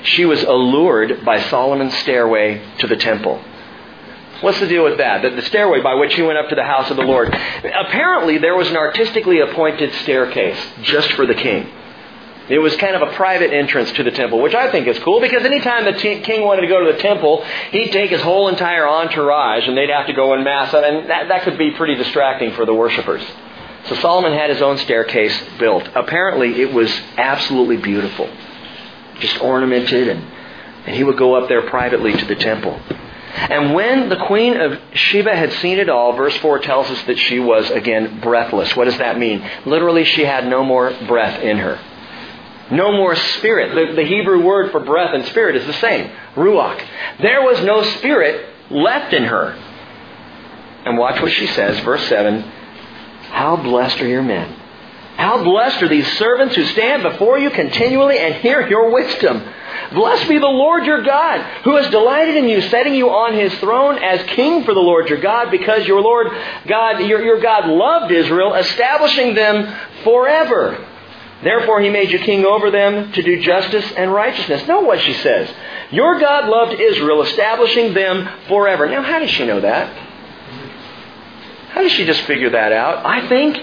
she 0.04 0.24
was 0.24 0.40
allured 0.44 1.24
by 1.24 1.42
Solomon's 1.50 1.94
stairway 1.98 2.64
to 2.78 2.86
the 2.86 2.96
temple. 2.96 3.42
What's 4.40 4.60
the 4.60 4.68
deal 4.68 4.84
with 4.84 4.98
that? 4.98 5.22
The, 5.22 5.30
the 5.30 5.42
stairway 5.42 5.80
by 5.80 5.94
which 5.94 6.14
he 6.14 6.22
went 6.22 6.38
up 6.38 6.48
to 6.50 6.54
the 6.54 6.62
house 6.62 6.92
of 6.92 6.96
the 6.96 7.02
Lord. 7.02 7.34
Apparently, 7.34 8.38
there 8.38 8.54
was 8.54 8.70
an 8.70 8.76
artistically 8.76 9.40
appointed 9.40 9.92
staircase 10.02 10.58
just 10.82 11.10
for 11.14 11.26
the 11.26 11.34
king. 11.34 11.68
It 12.48 12.58
was 12.58 12.76
kind 12.76 12.94
of 12.94 13.02
a 13.02 13.12
private 13.14 13.52
entrance 13.52 13.90
to 13.92 14.02
the 14.02 14.10
temple, 14.10 14.42
which 14.42 14.54
I 14.54 14.70
think 14.70 14.86
is 14.86 14.98
cool 14.98 15.20
because 15.20 15.44
anytime 15.44 15.86
the 15.86 15.92
t- 15.92 16.20
king 16.20 16.42
wanted 16.42 16.62
to 16.62 16.68
go 16.68 16.84
to 16.84 16.92
the 16.92 16.98
temple, 16.98 17.42
he'd 17.70 17.90
take 17.90 18.10
his 18.10 18.20
whole 18.20 18.48
entire 18.48 18.86
entourage 18.86 19.66
and 19.66 19.76
they'd 19.76 19.88
have 19.88 20.06
to 20.08 20.12
go 20.12 20.34
in 20.34 20.44
mass, 20.44 20.74
and 20.74 21.08
that, 21.08 21.28
that 21.28 21.42
could 21.42 21.56
be 21.56 21.70
pretty 21.70 21.94
distracting 21.94 22.52
for 22.52 22.66
the 22.66 22.74
worshippers. 22.74 23.24
So 23.86 23.94
Solomon 23.96 24.32
had 24.32 24.50
his 24.50 24.60
own 24.60 24.76
staircase 24.78 25.38
built. 25.58 25.88
Apparently, 25.94 26.60
it 26.60 26.72
was 26.72 26.90
absolutely 27.16 27.78
beautiful, 27.78 28.28
just 29.20 29.40
ornamented, 29.40 30.08
and, 30.08 30.24
and 30.86 30.96
he 30.96 31.04
would 31.04 31.16
go 31.16 31.34
up 31.34 31.48
there 31.48 31.62
privately 31.68 32.12
to 32.12 32.24
the 32.26 32.36
temple. 32.36 32.78
And 33.36 33.74
when 33.74 34.10
the 34.10 34.16
queen 34.26 34.56
of 34.58 34.78
Sheba 34.92 35.34
had 35.34 35.52
seen 35.54 35.78
it 35.78 35.88
all, 35.88 36.12
verse 36.12 36.36
4 36.36 36.60
tells 36.60 36.88
us 36.88 37.02
that 37.04 37.18
she 37.18 37.40
was, 37.40 37.70
again, 37.70 38.20
breathless. 38.20 38.76
What 38.76 38.84
does 38.84 38.98
that 38.98 39.18
mean? 39.18 39.44
Literally, 39.66 40.04
she 40.04 40.24
had 40.24 40.46
no 40.46 40.62
more 40.62 40.94
breath 41.06 41.42
in 41.42 41.58
her. 41.58 41.78
No 42.74 42.92
more 42.92 43.14
spirit. 43.14 43.74
The, 43.74 43.94
the 43.96 44.06
Hebrew 44.06 44.42
word 44.42 44.70
for 44.72 44.80
breath 44.80 45.14
and 45.14 45.24
spirit 45.26 45.56
is 45.56 45.66
the 45.66 45.74
same. 45.74 46.10
Ruach. 46.34 46.84
There 47.20 47.42
was 47.42 47.62
no 47.62 47.82
spirit 47.82 48.46
left 48.70 49.12
in 49.12 49.24
her. 49.24 49.52
And 50.84 50.98
watch 50.98 51.20
what 51.22 51.32
she 51.32 51.46
says, 51.46 51.78
verse 51.80 52.06
7. 52.08 52.42
How 53.30 53.56
blessed 53.56 54.00
are 54.00 54.08
your 54.08 54.22
men. 54.22 54.60
How 55.16 55.42
blessed 55.44 55.82
are 55.82 55.88
these 55.88 56.10
servants 56.18 56.56
who 56.56 56.64
stand 56.64 57.04
before 57.04 57.38
you 57.38 57.50
continually 57.50 58.18
and 58.18 58.34
hear 58.34 58.66
your 58.66 58.90
wisdom. 58.90 59.42
Blessed 59.92 60.28
be 60.28 60.38
the 60.38 60.46
Lord 60.46 60.86
your 60.86 61.02
God, 61.04 61.40
who 61.62 61.76
has 61.76 61.88
delighted 61.90 62.36
in 62.36 62.48
you, 62.48 62.60
setting 62.62 62.94
you 62.94 63.10
on 63.10 63.34
his 63.34 63.54
throne 63.60 64.02
as 64.02 64.26
king 64.30 64.64
for 64.64 64.74
the 64.74 64.80
Lord 64.80 65.08
your 65.08 65.20
God, 65.20 65.50
because 65.52 65.86
your 65.86 66.00
Lord 66.00 66.28
God, 66.66 66.98
your, 66.98 67.22
your 67.24 67.40
God 67.40 67.68
loved 67.68 68.10
Israel, 68.10 68.54
establishing 68.54 69.34
them 69.34 69.72
forever. 70.02 70.84
Therefore 71.44 71.80
he 71.80 71.90
made 71.90 72.10
you 72.10 72.18
king 72.20 72.44
over 72.44 72.70
them 72.70 73.12
to 73.12 73.22
do 73.22 73.40
justice 73.42 73.92
and 73.92 74.12
righteousness. 74.12 74.66
Know 74.66 74.80
what 74.80 75.00
she 75.00 75.12
says. 75.12 75.50
Your 75.90 76.18
God 76.18 76.48
loved 76.48 76.80
Israel, 76.80 77.22
establishing 77.22 77.92
them 77.92 78.28
forever. 78.48 78.88
Now, 78.88 79.02
how 79.02 79.18
does 79.18 79.30
she 79.30 79.46
know 79.46 79.60
that? 79.60 79.94
How 81.70 81.82
does 81.82 81.92
she 81.92 82.06
just 82.06 82.22
figure 82.22 82.50
that 82.50 82.72
out? 82.72 83.04
I 83.04 83.28
think, 83.28 83.60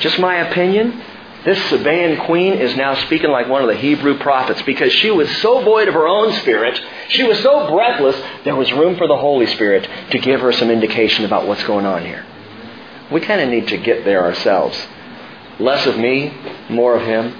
just 0.00 0.18
my 0.18 0.36
opinion, 0.48 1.00
this 1.44 1.58
Sabaean 1.70 2.24
queen 2.26 2.54
is 2.54 2.76
now 2.76 2.94
speaking 3.06 3.30
like 3.30 3.48
one 3.48 3.62
of 3.62 3.68
the 3.68 3.76
Hebrew 3.76 4.18
prophets 4.18 4.60
because 4.62 4.92
she 4.92 5.10
was 5.10 5.30
so 5.38 5.62
void 5.62 5.86
of 5.86 5.94
her 5.94 6.08
own 6.08 6.32
spirit, 6.40 6.80
she 7.08 7.22
was 7.22 7.38
so 7.40 7.70
breathless, 7.70 8.20
there 8.44 8.56
was 8.56 8.72
room 8.72 8.96
for 8.96 9.06
the 9.06 9.16
Holy 9.16 9.46
Spirit 9.46 9.88
to 10.10 10.18
give 10.18 10.40
her 10.40 10.52
some 10.52 10.70
indication 10.70 11.24
about 11.24 11.46
what's 11.46 11.62
going 11.64 11.86
on 11.86 12.04
here. 12.04 12.26
We 13.12 13.20
kind 13.20 13.40
of 13.40 13.48
need 13.48 13.68
to 13.68 13.76
get 13.76 14.04
there 14.04 14.24
ourselves. 14.24 14.76
Less 15.60 15.86
of 15.86 15.98
me, 15.98 16.32
more 16.68 16.96
of 16.96 17.02
Him. 17.02 17.34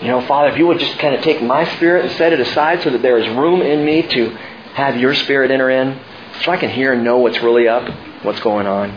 You 0.00 0.08
know, 0.08 0.26
Father, 0.26 0.48
if 0.48 0.58
you 0.58 0.66
would 0.66 0.78
just 0.78 0.98
kind 0.98 1.14
of 1.14 1.22
take 1.22 1.42
my 1.42 1.64
spirit 1.76 2.06
and 2.06 2.16
set 2.16 2.32
it 2.32 2.40
aside 2.40 2.82
so 2.82 2.90
that 2.90 3.02
there 3.02 3.18
is 3.18 3.28
room 3.36 3.62
in 3.62 3.84
me 3.84 4.02
to 4.02 4.30
have 4.74 4.98
your 4.98 5.14
spirit 5.14 5.50
enter 5.50 5.70
in, 5.70 5.98
so 6.42 6.50
I 6.50 6.56
can 6.56 6.70
hear 6.70 6.92
and 6.92 7.04
know 7.04 7.18
what's 7.18 7.40
really 7.42 7.68
up, 7.68 7.88
what's 8.24 8.40
going 8.40 8.66
on. 8.66 8.90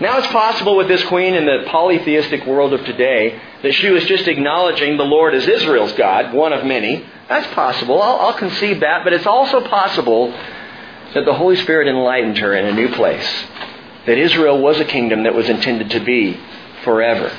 Now 0.00 0.16
it's 0.16 0.28
possible 0.28 0.76
with 0.76 0.88
this 0.88 1.04
queen 1.04 1.34
in 1.34 1.44
the 1.44 1.64
polytheistic 1.68 2.46
world 2.46 2.72
of 2.72 2.84
today 2.86 3.38
that 3.62 3.72
she 3.74 3.90
was 3.90 4.02
just 4.06 4.26
acknowledging 4.28 4.96
the 4.96 5.04
Lord 5.04 5.34
as 5.34 5.46
Israel's 5.46 5.92
God, 5.92 6.32
one 6.32 6.54
of 6.54 6.64
many. 6.64 7.04
That's 7.28 7.52
possible. 7.52 8.00
I'll, 8.00 8.16
I'll 8.16 8.38
concede 8.38 8.80
that. 8.80 9.04
But 9.04 9.12
it's 9.12 9.26
also 9.26 9.60
possible 9.60 10.30
that 11.12 11.26
the 11.26 11.34
Holy 11.34 11.56
Spirit 11.56 11.86
enlightened 11.86 12.38
her 12.38 12.54
in 12.54 12.64
a 12.64 12.72
new 12.72 12.88
place. 12.94 13.28
That 14.06 14.16
Israel 14.16 14.58
was 14.58 14.80
a 14.80 14.86
kingdom 14.86 15.24
that 15.24 15.34
was 15.34 15.50
intended 15.50 15.90
to 15.90 16.00
be 16.00 16.40
forever. 16.84 17.36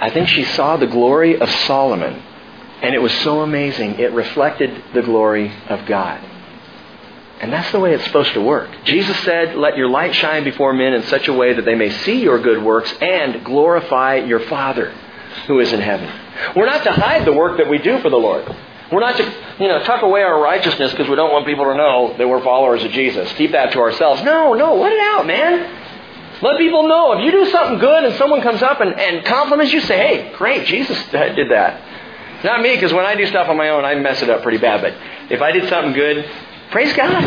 I 0.00 0.10
think 0.10 0.28
she 0.28 0.44
saw 0.44 0.76
the 0.76 0.86
glory 0.86 1.40
of 1.40 1.50
Solomon, 1.50 2.22
and 2.82 2.94
it 2.94 3.02
was 3.02 3.12
so 3.22 3.40
amazing. 3.40 3.98
It 3.98 4.12
reflected 4.12 4.82
the 4.94 5.02
glory 5.02 5.52
of 5.68 5.86
God. 5.86 6.24
And 7.40 7.52
that's 7.52 7.70
the 7.70 7.78
way 7.78 7.94
it's 7.94 8.04
supposed 8.04 8.32
to 8.34 8.40
work. 8.40 8.68
Jesus 8.84 9.16
said, 9.20 9.56
Let 9.56 9.76
your 9.76 9.88
light 9.88 10.14
shine 10.14 10.44
before 10.44 10.72
men 10.72 10.92
in 10.92 11.04
such 11.04 11.28
a 11.28 11.32
way 11.32 11.52
that 11.52 11.64
they 11.64 11.74
may 11.76 11.90
see 11.90 12.20
your 12.20 12.40
good 12.40 12.62
works 12.62 12.92
and 13.00 13.44
glorify 13.44 14.16
your 14.16 14.40
Father 14.40 14.92
who 15.46 15.60
is 15.60 15.72
in 15.72 15.80
heaven. 15.80 16.10
We're 16.56 16.66
not 16.66 16.82
to 16.84 16.92
hide 16.92 17.24
the 17.24 17.32
work 17.32 17.58
that 17.58 17.68
we 17.68 17.78
do 17.78 18.00
for 18.00 18.10
the 18.10 18.16
Lord. 18.16 18.44
We're 18.90 19.00
not 19.00 19.16
to, 19.18 19.34
you 19.60 19.68
know, 19.68 19.82
tuck 19.84 20.02
away 20.02 20.22
our 20.22 20.40
righteousness 20.40 20.90
because 20.92 21.08
we 21.08 21.14
don't 21.14 21.30
want 21.30 21.46
people 21.46 21.64
to 21.66 21.74
know 21.74 22.14
that 22.16 22.28
we're 22.28 22.42
followers 22.42 22.82
of 22.82 22.90
Jesus. 22.90 23.30
Keep 23.34 23.52
that 23.52 23.72
to 23.72 23.78
ourselves. 23.80 24.22
No, 24.22 24.54
no, 24.54 24.76
let 24.76 24.92
it 24.92 25.00
out, 25.00 25.26
man. 25.26 25.87
Let 26.42 26.58
people 26.58 26.88
know. 26.88 27.12
If 27.12 27.24
you 27.24 27.30
do 27.32 27.50
something 27.50 27.78
good 27.78 28.04
and 28.04 28.14
someone 28.16 28.42
comes 28.42 28.62
up 28.62 28.80
and, 28.80 28.94
and 28.94 29.24
compliments 29.24 29.72
you, 29.72 29.80
say, 29.80 29.96
hey, 29.96 30.32
great, 30.36 30.66
Jesus 30.66 30.96
did 31.10 31.50
that. 31.50 31.82
Not 32.44 32.62
me, 32.62 32.74
because 32.74 32.92
when 32.92 33.04
I 33.04 33.16
do 33.16 33.26
stuff 33.26 33.48
on 33.48 33.56
my 33.56 33.70
own, 33.70 33.84
I 33.84 33.96
mess 33.96 34.22
it 34.22 34.30
up 34.30 34.42
pretty 34.42 34.58
bad. 34.58 34.80
But 34.80 34.94
if 35.32 35.42
I 35.42 35.50
did 35.50 35.68
something 35.68 35.92
good, 35.92 36.24
Praise 36.70 36.94
God. 36.94 37.24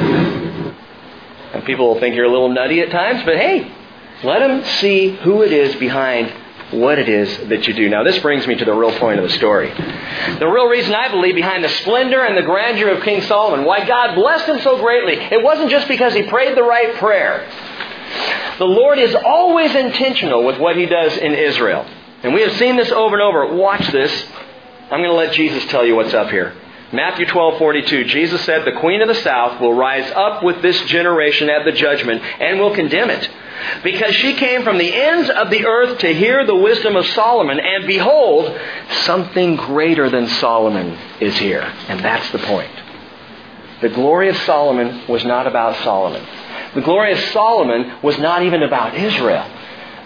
And 1.54 1.66
people 1.66 1.88
will 1.88 2.00
think 2.00 2.16
you're 2.16 2.26
a 2.26 2.32
little 2.32 2.50
nutty 2.50 2.80
at 2.82 2.92
times, 2.92 3.24
but 3.26 3.38
hey, 3.38 3.72
let 4.24 4.40
them 4.40 4.64
see 4.80 5.10
who 5.10 5.42
it 5.42 5.52
is 5.52 5.76
behind 5.76 6.32
what 6.72 7.00
it 7.00 7.10
is 7.10 7.50
that 7.50 7.68
you 7.68 7.74
do. 7.74 7.90
Now, 7.90 8.04
this 8.04 8.20
brings 8.20 8.46
me 8.48 8.56
to 8.56 8.64
the 8.64 8.74
real 8.74 8.98
point 9.00 9.20
of 9.20 9.28
the 9.28 9.36
story. 9.36 9.70
The 10.40 10.48
real 10.48 10.68
reason 10.68 10.94
I 10.94 11.10
believe 11.10 11.36
behind 11.36 11.64
the 11.64 11.70
splendor 11.70 12.24
and 12.24 12.38
the 12.38 12.44
grandeur 12.44 12.90
of 12.90 13.04
King 13.04 13.24
Solomon, 13.24 13.66
why 13.66 13.86
God 13.86 14.16
blessed 14.16 14.48
him 14.48 14.60
so 14.62 14.78
greatly, 14.78 15.16
it 15.16 15.44
wasn't 15.44 15.72
just 15.72 15.88
because 15.88 16.14
he 16.14 16.24
prayed 16.24 16.56
the 16.56 16.64
right 16.64 16.96
prayer. 16.96 17.50
The 18.58 18.66
Lord 18.66 19.00
is 19.00 19.16
always 19.16 19.74
intentional 19.76 20.44
with 20.44 20.60
what 20.60 20.76
he 20.76 20.86
does 20.86 21.18
in 21.18 21.34
Israel. 21.34 21.86
And 22.24 22.34
we 22.34 22.42
have 22.42 22.54
seen 22.54 22.76
this 22.76 22.92
over 22.92 23.16
and 23.16 23.24
over. 23.24 23.56
Watch 23.56 23.88
this. 23.92 24.12
I'm 24.92 25.00
going 25.00 25.10
to 25.10 25.14
let 25.14 25.34
Jesus 25.34 25.66
tell 25.68 25.86
you 25.86 25.96
what's 25.96 26.14
up 26.14 26.30
here. 26.30 26.54
Matthew 26.94 27.26
12:42 27.26 28.08
Jesus 28.08 28.44
said 28.44 28.66
the 28.66 28.80
queen 28.80 29.02
of 29.02 29.08
the 29.08 29.16
south 29.16 29.62
will 29.62 29.74
rise 29.74 30.12
up 30.12 30.44
with 30.44 30.62
this 30.62 30.80
generation 30.82 31.50
at 31.50 31.64
the 31.64 31.72
judgment 31.72 32.22
and 32.22 32.60
will 32.60 32.76
condemn 32.76 33.10
it 33.10 33.30
because 33.82 34.14
she 34.14 34.34
came 34.34 34.64
from 34.64 34.78
the 34.78 34.94
ends 34.94 35.30
of 35.30 35.50
the 35.50 35.66
earth 35.66 36.00
to 36.00 36.14
hear 36.14 36.46
the 36.46 36.56
wisdom 36.56 36.98
of 36.98 37.06
Solomon 37.08 37.62
and 37.62 37.88
behold 37.88 38.60
something 39.04 39.56
greater 39.56 40.10
than 40.10 40.28
Solomon 40.28 40.98
is 41.22 41.38
here 41.38 41.62
and 41.88 42.02
that's 42.02 42.30
the 42.32 42.40
point 42.40 42.72
the 43.82 43.90
glory 43.90 44.28
of 44.28 44.36
Solomon 44.38 45.08
was 45.08 45.24
not 45.24 45.48
about 45.48 45.82
Solomon 45.86 46.26
the 46.76 46.82
glory 46.82 47.14
of 47.14 47.20
Solomon 47.32 48.02
was 48.02 48.18
not 48.18 48.44
even 48.44 48.64
about 48.64 48.96
Israel 48.96 49.50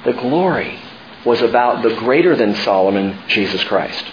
the 0.03 0.13
glory 0.13 0.79
was 1.25 1.41
about 1.41 1.81
the 1.81 1.95
greater 1.95 2.35
than 2.35 2.55
Solomon 2.55 3.17
Jesus 3.27 3.63
Christ 3.63 4.05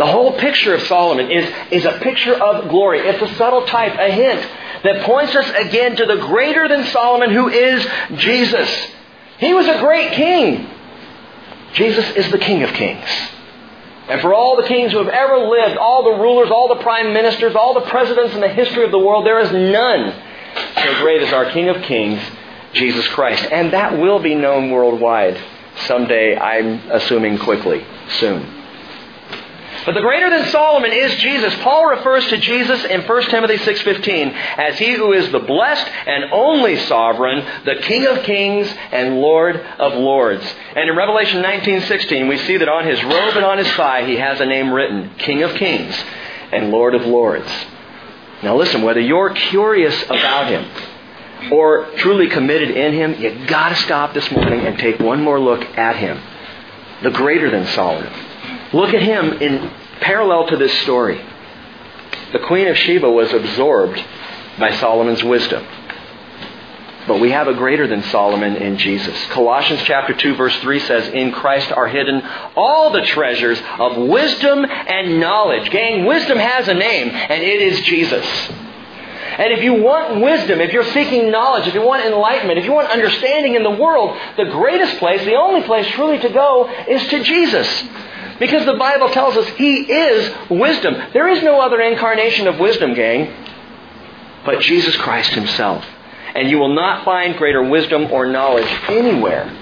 the 0.00 0.06
whole 0.06 0.32
picture 0.38 0.74
of 0.74 0.80
Solomon 0.84 1.30
is, 1.30 1.52
is 1.70 1.84
a 1.84 1.98
picture 1.98 2.32
of 2.32 2.70
glory. 2.70 3.00
It's 3.00 3.20
a 3.20 3.34
subtle 3.34 3.66
type, 3.66 3.98
a 3.98 4.10
hint 4.10 4.40
that 4.82 5.04
points 5.04 5.36
us 5.36 5.50
again 5.50 5.94
to 5.96 6.06
the 6.06 6.16
greater 6.16 6.68
than 6.68 6.84
Solomon 6.86 7.30
who 7.30 7.48
is 7.48 7.86
Jesus. 8.16 8.88
He 9.36 9.52
was 9.52 9.66
a 9.66 9.78
great 9.78 10.12
king. 10.12 10.70
Jesus 11.74 12.08
is 12.16 12.30
the 12.32 12.38
King 12.38 12.62
of 12.62 12.70
Kings. 12.72 13.06
And 14.08 14.22
for 14.22 14.32
all 14.32 14.56
the 14.56 14.66
kings 14.66 14.92
who 14.92 14.98
have 15.04 15.08
ever 15.08 15.36
lived, 15.36 15.76
all 15.76 16.02
the 16.02 16.22
rulers, 16.22 16.50
all 16.50 16.74
the 16.74 16.82
prime 16.82 17.12
ministers, 17.12 17.54
all 17.54 17.74
the 17.74 17.88
presidents 17.90 18.34
in 18.34 18.40
the 18.40 18.48
history 18.48 18.84
of 18.84 18.90
the 18.90 18.98
world, 18.98 19.26
there 19.26 19.40
is 19.40 19.52
none 19.52 20.14
so 20.82 20.94
great 21.00 21.22
is 21.22 21.32
our 21.32 21.50
King 21.50 21.68
of 21.68 21.82
Kings, 21.82 22.20
Jesus 22.72 23.06
Christ. 23.08 23.44
And 23.50 23.72
that 23.72 23.98
will 23.98 24.20
be 24.20 24.34
known 24.34 24.70
worldwide 24.70 25.40
someday, 25.86 26.36
I'm 26.36 26.90
assuming 26.90 27.38
quickly, 27.38 27.84
soon. 28.18 28.60
But 29.86 29.94
the 29.94 30.02
greater 30.02 30.28
than 30.28 30.46
Solomon 30.48 30.92
is 30.92 31.14
Jesus. 31.16 31.54
Paul 31.62 31.86
refers 31.86 32.26
to 32.28 32.36
Jesus 32.36 32.84
in 32.84 33.02
1 33.02 33.22
Timothy 33.30 33.56
6:15 33.56 34.34
as 34.58 34.78
he 34.78 34.92
who 34.92 35.12
is 35.12 35.30
the 35.30 35.38
blessed 35.38 35.88
and 36.06 36.26
only 36.32 36.76
sovereign, 36.76 37.44
the 37.64 37.76
King 37.76 38.06
of 38.06 38.22
kings 38.22 38.72
and 38.92 39.20
Lord 39.20 39.56
of 39.78 39.94
lords. 39.94 40.44
And 40.76 40.90
in 40.90 40.96
Revelation 40.96 41.40
19:16 41.40 42.28
we 42.28 42.36
see 42.38 42.58
that 42.58 42.68
on 42.68 42.84
his 42.84 43.02
robe 43.02 43.36
and 43.36 43.44
on 43.44 43.58
his 43.58 43.72
thigh 43.72 44.04
he 44.04 44.16
has 44.16 44.40
a 44.40 44.46
name 44.46 44.72
written, 44.72 45.10
King 45.18 45.42
of 45.42 45.54
kings 45.54 45.96
and 46.52 46.70
Lord 46.70 46.94
of 46.94 47.06
lords. 47.06 47.50
Now 48.42 48.56
listen, 48.56 48.82
whether 48.82 49.00
you're 49.00 49.30
curious 49.30 50.02
about 50.04 50.48
him 50.48 51.52
or 51.52 51.90
truly 51.96 52.28
committed 52.28 52.70
in 52.70 52.92
him, 52.94 53.20
you 53.20 53.46
got 53.46 53.70
to 53.70 53.76
stop 53.76 54.14
this 54.14 54.30
morning 54.30 54.60
and 54.60 54.78
take 54.78 54.98
one 54.98 55.22
more 55.22 55.38
look 55.38 55.62
at 55.78 55.96
him. 55.96 56.20
The 57.02 57.10
greater 57.10 57.50
than 57.50 57.66
Solomon. 57.68 58.12
Look 58.72 58.94
at 58.94 59.02
him 59.02 59.32
in 59.40 59.70
parallel 60.00 60.48
to 60.48 60.56
this 60.56 60.72
story. 60.80 61.20
The 62.32 62.40
Queen 62.40 62.68
of 62.68 62.76
Sheba 62.76 63.10
was 63.10 63.32
absorbed 63.32 64.02
by 64.58 64.72
Solomon's 64.72 65.24
wisdom. 65.24 65.66
But 67.06 67.18
we 67.18 67.30
have 67.30 67.48
a 67.48 67.54
greater 67.54 67.86
than 67.86 68.02
Solomon 68.04 68.56
in 68.56 68.76
Jesus. 68.76 69.16
Colossians 69.30 69.82
chapter 69.84 70.12
2 70.12 70.34
verse 70.34 70.56
3 70.56 70.78
says, 70.80 71.08
In 71.08 71.32
Christ 71.32 71.72
are 71.72 71.88
hidden 71.88 72.22
all 72.56 72.90
the 72.90 73.02
treasures 73.02 73.60
of 73.78 73.96
wisdom 73.96 74.64
and 74.64 75.18
knowledge. 75.18 75.70
Gang, 75.70 76.04
wisdom 76.04 76.38
has 76.38 76.68
a 76.68 76.74
name, 76.74 77.08
and 77.08 77.42
it 77.42 77.62
is 77.62 77.80
Jesus. 77.80 78.26
And 79.38 79.54
if 79.54 79.62
you 79.62 79.74
want 79.74 80.20
wisdom, 80.20 80.60
if 80.60 80.72
you're 80.72 80.92
seeking 80.92 81.30
knowledge, 81.30 81.66
if 81.66 81.72
you 81.74 81.80
want 81.80 82.04
enlightenment, 82.04 82.58
if 82.58 82.66
you 82.66 82.72
want 82.72 82.90
understanding 82.90 83.54
in 83.54 83.62
the 83.62 83.70
world, 83.70 84.16
the 84.36 84.44
greatest 84.44 84.98
place, 84.98 85.24
the 85.24 85.36
only 85.36 85.62
place 85.62 85.86
truly 85.92 86.18
to 86.18 86.28
go 86.28 86.68
is 86.86 87.06
to 87.08 87.24
Jesus. 87.24 87.84
Because 88.38 88.66
the 88.66 88.74
Bible 88.74 89.08
tells 89.08 89.36
us 89.36 89.48
He 89.50 89.90
is 89.90 90.34
wisdom. 90.50 90.94
There 91.14 91.28
is 91.28 91.42
no 91.42 91.60
other 91.60 91.80
incarnation 91.80 92.46
of 92.48 92.58
wisdom, 92.58 92.92
gang, 92.92 93.32
but 94.44 94.60
Jesus 94.60 94.96
Christ 94.96 95.30
Himself. 95.30 95.86
And 96.34 96.48
you 96.48 96.58
will 96.58 96.74
not 96.74 97.04
find 97.04 97.36
greater 97.36 97.62
wisdom 97.62 98.10
or 98.10 98.26
knowledge 98.26 98.68
anywhere 98.88 99.56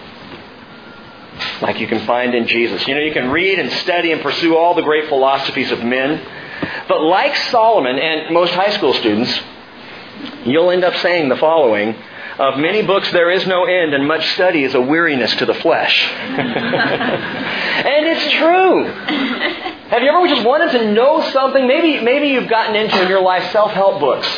like 1.60 1.80
you 1.80 1.86
can 1.86 2.04
find 2.06 2.34
in 2.34 2.46
Jesus. 2.46 2.86
You 2.86 2.94
know, 2.94 3.00
you 3.00 3.12
can 3.12 3.30
read 3.30 3.58
and 3.58 3.70
study 3.72 4.12
and 4.12 4.20
pursue 4.22 4.56
all 4.56 4.74
the 4.74 4.82
great 4.82 5.08
philosophies 5.08 5.70
of 5.70 5.82
men. 5.82 6.20
But 6.88 7.02
like 7.02 7.36
Solomon 7.50 7.98
and 7.98 8.32
most 8.34 8.52
high 8.52 8.70
school 8.70 8.94
students, 8.94 9.32
you'll 10.44 10.70
end 10.70 10.84
up 10.84 10.94
saying 10.96 11.28
the 11.28 11.36
following 11.36 11.94
Of 12.38 12.58
many 12.58 12.82
books 12.82 13.10
there 13.12 13.30
is 13.30 13.46
no 13.46 13.64
end, 13.64 13.94
and 13.94 14.06
much 14.06 14.26
study 14.34 14.64
is 14.64 14.74
a 14.74 14.80
weariness 14.80 15.34
to 15.36 15.46
the 15.46 15.54
flesh. 15.54 16.10
and 16.12 18.06
it's 18.06 18.32
true. 18.34 18.84
Have 18.84 20.02
you 20.02 20.08
ever 20.08 20.28
just 20.28 20.46
wanted 20.46 20.70
to 20.78 20.92
know 20.92 21.28
something? 21.30 21.66
Maybe, 21.66 22.00
maybe 22.00 22.28
you've 22.28 22.48
gotten 22.48 22.76
into 22.76 23.02
in 23.02 23.08
your 23.08 23.22
life 23.22 23.50
self-help 23.52 24.00
books. 24.00 24.28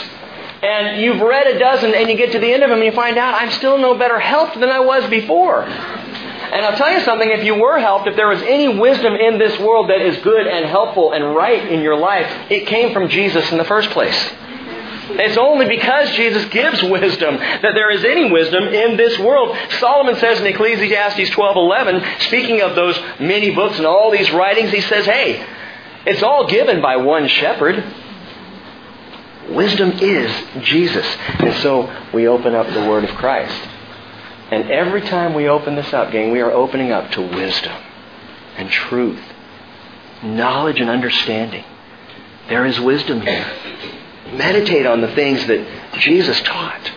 And 0.62 1.00
you've 1.00 1.20
read 1.20 1.46
a 1.46 1.58
dozen 1.58 1.94
and 1.94 2.10
you 2.10 2.16
get 2.16 2.32
to 2.32 2.38
the 2.38 2.52
end 2.52 2.62
of 2.62 2.70
them 2.70 2.80
and 2.80 2.86
you 2.86 2.92
find 2.92 3.16
out 3.16 3.40
I'm 3.40 3.50
still 3.52 3.78
no 3.78 3.96
better 3.96 4.18
helped 4.18 4.60
than 4.60 4.68
I 4.68 4.80
was 4.80 5.08
before. 5.08 5.62
And 5.62 6.66
I'll 6.66 6.76
tell 6.76 6.92
you 6.92 7.00
something, 7.00 7.30
if 7.30 7.44
you 7.44 7.54
were 7.54 7.78
helped, 7.78 8.08
if 8.08 8.16
there 8.16 8.28
was 8.28 8.42
any 8.42 8.68
wisdom 8.76 9.14
in 9.14 9.38
this 9.38 9.58
world 9.60 9.88
that 9.88 10.02
is 10.02 10.18
good 10.18 10.46
and 10.46 10.66
helpful 10.66 11.12
and 11.12 11.34
right 11.34 11.70
in 11.70 11.80
your 11.80 11.96
life, 11.96 12.50
it 12.50 12.66
came 12.66 12.92
from 12.92 13.08
Jesus 13.08 13.50
in 13.52 13.58
the 13.58 13.64
first 13.64 13.90
place. 13.90 14.32
It's 15.12 15.36
only 15.36 15.66
because 15.66 16.10
Jesus 16.12 16.44
gives 16.46 16.82
wisdom 16.82 17.36
that 17.36 17.72
there 17.74 17.90
is 17.90 18.04
any 18.04 18.30
wisdom 18.30 18.64
in 18.64 18.96
this 18.96 19.18
world. 19.18 19.56
Solomon 19.78 20.16
says 20.16 20.40
in 20.40 20.46
Ecclesiastes 20.46 21.30
12:11, 21.30 22.20
speaking 22.20 22.60
of 22.60 22.74
those 22.74 23.00
many 23.18 23.50
books 23.54 23.78
and 23.78 23.86
all 23.86 24.10
these 24.10 24.30
writings, 24.30 24.70
he 24.70 24.80
says, 24.80 25.06
"Hey, 25.06 25.44
it's 26.06 26.22
all 26.22 26.46
given 26.46 26.80
by 26.80 26.96
one 26.96 27.28
shepherd. 27.28 27.82
Wisdom 29.50 29.92
is 30.00 30.30
Jesus." 30.62 31.06
And 31.38 31.54
so 31.54 31.90
we 32.12 32.26
open 32.26 32.54
up 32.54 32.68
the 32.72 32.84
word 32.88 33.04
of 33.04 33.10
Christ. 33.16 33.68
And 34.50 34.70
every 34.70 35.02
time 35.02 35.34
we 35.34 35.48
open 35.48 35.76
this 35.76 35.92
up, 35.92 36.10
gang, 36.10 36.30
we 36.32 36.40
are 36.40 36.50
opening 36.50 36.90
up 36.90 37.10
to 37.12 37.20
wisdom 37.20 37.74
and 38.56 38.70
truth, 38.70 39.22
knowledge 40.22 40.80
and 40.80 40.90
understanding. 40.90 41.64
There 42.48 42.66
is 42.66 42.80
wisdom 42.80 43.20
here. 43.20 43.46
Meditate 44.34 44.86
on 44.86 45.00
the 45.00 45.08
things 45.08 45.46
that 45.46 45.60
Jesus 45.98 46.40
taught 46.42 46.90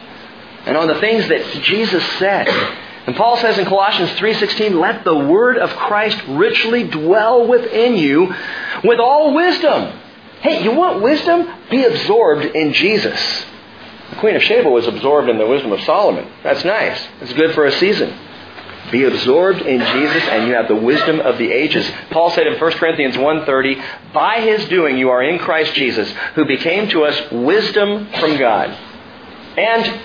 and 0.66 0.78
on 0.78 0.88
the 0.88 1.00
things 1.00 1.28
that 1.28 1.44
Jesus 1.62 2.04
said. 2.18 2.48
And 3.06 3.16
Paul 3.16 3.38
says 3.38 3.60
in 3.60 3.66
Colossians 3.66 4.14
3:16, 4.14 4.80
"Let 4.80 5.04
the 5.04 5.16
word 5.16 5.58
of 5.58 5.76
Christ 5.76 6.18
richly 6.28 6.84
dwell 6.84 7.46
within 7.46 7.96
you 7.96 8.34
with 8.84 9.00
all 9.00 9.34
wisdom." 9.34 9.92
Hey, 10.44 10.62
you 10.62 10.74
want 10.74 11.02
wisdom? 11.02 11.48
Be 11.72 11.86
absorbed 11.86 12.44
in 12.44 12.74
Jesus. 12.74 13.46
The 14.10 14.18
Queen 14.18 14.36
of 14.36 14.44
Sheba 14.44 14.70
was 14.70 14.86
absorbed 14.86 15.30
in 15.30 15.38
the 15.38 15.48
wisdom 15.48 15.72
of 15.72 15.80
Solomon. 15.82 16.30
That's 16.44 16.66
nice. 16.66 17.02
It's 17.22 17.32
good 17.32 17.56
for 17.56 17.66
a 17.66 17.72
season. 17.80 18.14
Be 18.92 19.06
absorbed 19.06 19.62
in 19.62 19.80
Jesus 19.80 20.24
and 20.24 20.46
you 20.46 20.54
have 20.54 20.68
the 20.68 20.76
wisdom 20.76 21.22
of 21.22 21.38
the 21.38 21.50
ages. 21.50 21.90
Paul 22.12 22.30
said 22.32 22.46
in 22.46 22.60
1 22.60 22.72
Corinthians 22.74 23.16
1.30, 23.16 24.14
By 24.14 24.42
his 24.42 24.66
doing 24.66 24.98
you 24.98 25.12
are 25.12 25.24
in 25.24 25.40
Christ 25.40 25.74
Jesus, 25.76 26.12
who 26.36 26.44
became 26.44 26.90
to 26.90 27.06
us 27.06 27.32
wisdom 27.32 28.10
from 28.20 28.38
God, 28.38 28.70
and 29.58 30.02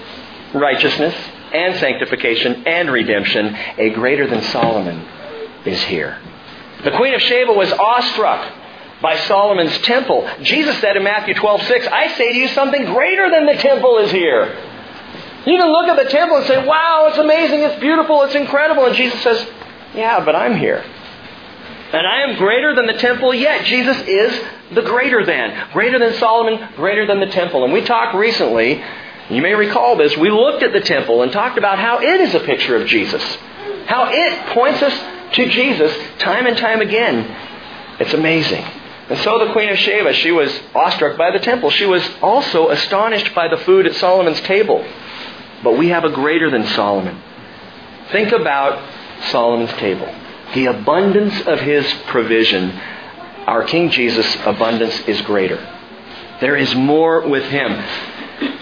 righteousness, 0.55 1.15
and 1.53 1.81
sanctification, 1.81 2.65
and 2.65 2.93
redemption. 2.93 3.57
A 3.77 3.91
greater 3.91 4.29
than 4.29 4.43
Solomon 4.45 5.05
is 5.67 5.83
here. 5.83 6.23
The 6.85 6.93
Queen 6.93 7.15
of 7.15 7.21
Sheba 7.21 7.53
was 7.53 7.73
awestruck 7.73 8.55
by 9.01 9.17
Solomon's 9.17 9.77
temple. 9.79 10.29
Jesus 10.43 10.79
said 10.81 10.97
in 10.97 11.05
Matthew 11.05 11.35
12.6, 11.35 11.89
I 11.91 12.17
say 12.17 12.33
to 12.33 12.39
you 12.39 12.49
something 12.49 12.85
greater 12.85 13.31
than 13.31 13.47
the 13.47 13.55
temple 13.55 13.99
is 13.99 14.11
here. 14.11 14.57
You 15.47 15.57
can 15.57 15.71
look 15.71 15.87
at 15.87 15.97
the 15.97 16.11
temple 16.11 16.39
and 16.39 16.47
say, 16.47 16.67
wow, 16.67 17.07
it's 17.09 17.19
amazing, 17.19 17.61
it's 17.61 17.81
beautiful, 17.81 18.23
it's 18.23 18.35
incredible. 18.35 18.87
And 18.87 18.95
Jesus 18.95 19.23
says, 19.23 19.47
yeah, 19.95 20.25
but 20.25 20.35
I'm 20.35 20.57
here. 20.57 20.85
And 21.93 22.07
I 22.07 22.23
am 22.29 22.37
greater 22.37 22.75
than 22.75 22.87
the 22.87 22.95
temple 22.95 23.33
yet. 23.33 23.65
Jesus 23.65 23.97
is 24.03 24.39
the 24.73 24.83
greater 24.83 25.25
than. 25.25 25.71
Greater 25.73 25.99
than 25.99 26.13
Solomon, 26.15 26.69
greater 26.77 27.07
than 27.07 27.21
the 27.21 27.29
temple. 27.29 27.65
And 27.65 27.73
we 27.73 27.83
talked 27.83 28.15
recently, 28.15 28.85
you 29.31 29.41
may 29.41 29.55
recall 29.55 29.97
this, 29.97 30.17
we 30.17 30.31
looked 30.31 30.63
at 30.63 30.73
the 30.73 30.81
temple 30.81 31.23
and 31.23 31.33
talked 31.33 31.57
about 31.57 31.79
how 31.79 32.01
it 32.01 32.21
is 32.21 32.35
a 32.35 32.41
picture 32.41 32.77
of 32.77 32.87
Jesus. 32.87 33.23
How 33.87 34.11
it 34.11 34.55
points 34.55 34.83
us 34.83 35.35
to 35.35 35.49
Jesus 35.49 35.97
time 36.19 36.47
and 36.47 36.59
time 36.59 36.83
again. 36.83 37.25
It's 38.01 38.13
amazing. 38.13 38.65
And 39.09 39.19
so 39.21 39.39
the 39.39 39.53
Queen 39.53 39.71
of 39.71 39.79
Sheba, 39.79 40.13
she 40.15 40.31
was 40.31 40.53
awestruck 40.75 41.17
by 41.17 41.31
the 41.31 41.39
temple. 41.39 41.71
She 41.71 41.87
was 41.87 42.07
also 42.21 42.69
astonished 42.69 43.35
by 43.35 43.49
the 43.49 43.57
food 43.59 43.87
at 43.87 43.95
Solomon's 43.95 44.41
table. 44.43 44.87
But 45.65 45.79
we 45.79 45.89
have 45.89 46.05
a 46.05 46.11
greater 46.11 46.51
than 46.51 46.67
Solomon. 46.69 47.21
Think 48.13 48.33
about 48.33 48.83
Solomon's 49.31 49.73
table. 49.73 50.13
The 50.55 50.67
abundance 50.67 51.41
of 51.47 51.61
his 51.61 51.91
provision. 52.09 52.71
Our 53.47 53.65
King 53.65 53.91
Jesus' 53.91 54.37
abundance 54.45 54.99
is 55.09 55.21
greater. 55.23 55.57
There 56.41 56.57
is 56.57 56.75
more 56.75 57.27
with 57.27 57.45
him. 57.45 57.83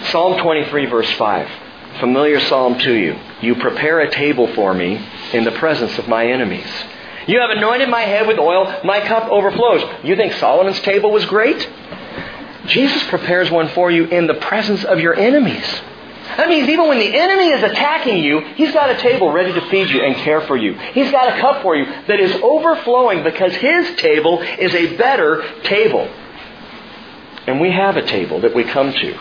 Psalm 0.07 0.39
23, 0.41 0.87
verse 0.87 1.11
5. 1.13 1.51
Familiar 1.99 2.41
psalm 2.41 2.79
to 2.79 2.93
you. 2.93 3.19
You 3.43 3.57
prepare 3.57 4.01
a 4.01 4.11
table 4.11 4.47
for 4.55 4.75
me 4.75 5.05
in 5.33 5.45
the 5.45 5.53
presence 5.53 5.99
of 5.99 6.09
my 6.09 6.27
enemies. 6.27 6.69
You 7.27 7.41
have 7.41 7.51
anointed 7.51 7.89
my 7.89 8.03
head 8.03 8.27
with 8.27 8.39
oil, 8.39 8.81
my 8.85 9.01
cup 9.01 9.31
overflows. 9.31 9.83
You 10.05 10.17
think 10.17 10.35
Solomon's 10.35 10.81
table 10.81 11.11
was 11.11 11.25
great? 11.27 11.69
Jesus 12.67 13.03
prepares 13.05 13.51
one 13.51 13.69
for 13.69 13.91
you 13.91 14.05
in 14.05 14.27
the 14.27 14.35
presence 14.35 14.85
of 14.85 15.01
your 15.01 15.15
enemies. 15.15 15.67
That 16.37 16.49
means 16.49 16.69
even 16.69 16.89
when 16.89 16.99
the 16.99 17.17
enemy 17.17 17.49
is 17.49 17.63
attacking 17.63 18.23
you, 18.23 18.41
he's 18.57 18.73
got 18.73 18.91
a 18.91 18.97
table 18.99 19.33
ready 19.33 19.53
to 19.53 19.61
feed 19.71 19.89
you 19.89 20.03
and 20.03 20.17
care 20.17 20.41
for 20.43 20.57
you. 20.57 20.75
He's 20.75 21.11
got 21.11 21.37
a 21.37 21.41
cup 21.41 21.63
for 21.63 21.77
you 21.77 21.85
that 21.85 22.21
is 22.21 22.33
overflowing 22.43 23.23
because 23.23 23.55
his 23.55 23.97
table 23.97 24.43
is 24.43 24.75
a 24.75 24.97
better 24.97 25.45
table. 25.63 26.09
And 27.47 27.61
we 27.61 27.71
have 27.71 27.97
a 27.97 28.03
table 28.03 28.41
that 28.41 28.55
we 28.55 28.65
come 28.65 28.93
to. 28.93 29.19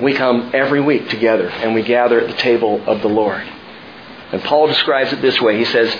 We 0.00 0.14
come 0.14 0.50
every 0.54 0.80
week 0.80 1.08
together 1.08 1.48
and 1.48 1.74
we 1.74 1.82
gather 1.82 2.20
at 2.20 2.28
the 2.28 2.36
table 2.36 2.82
of 2.86 3.00
the 3.02 3.08
Lord. 3.08 3.42
And 4.32 4.42
Paul 4.42 4.66
describes 4.66 5.12
it 5.12 5.22
this 5.22 5.40
way. 5.40 5.58
He 5.58 5.64
says, 5.64 5.94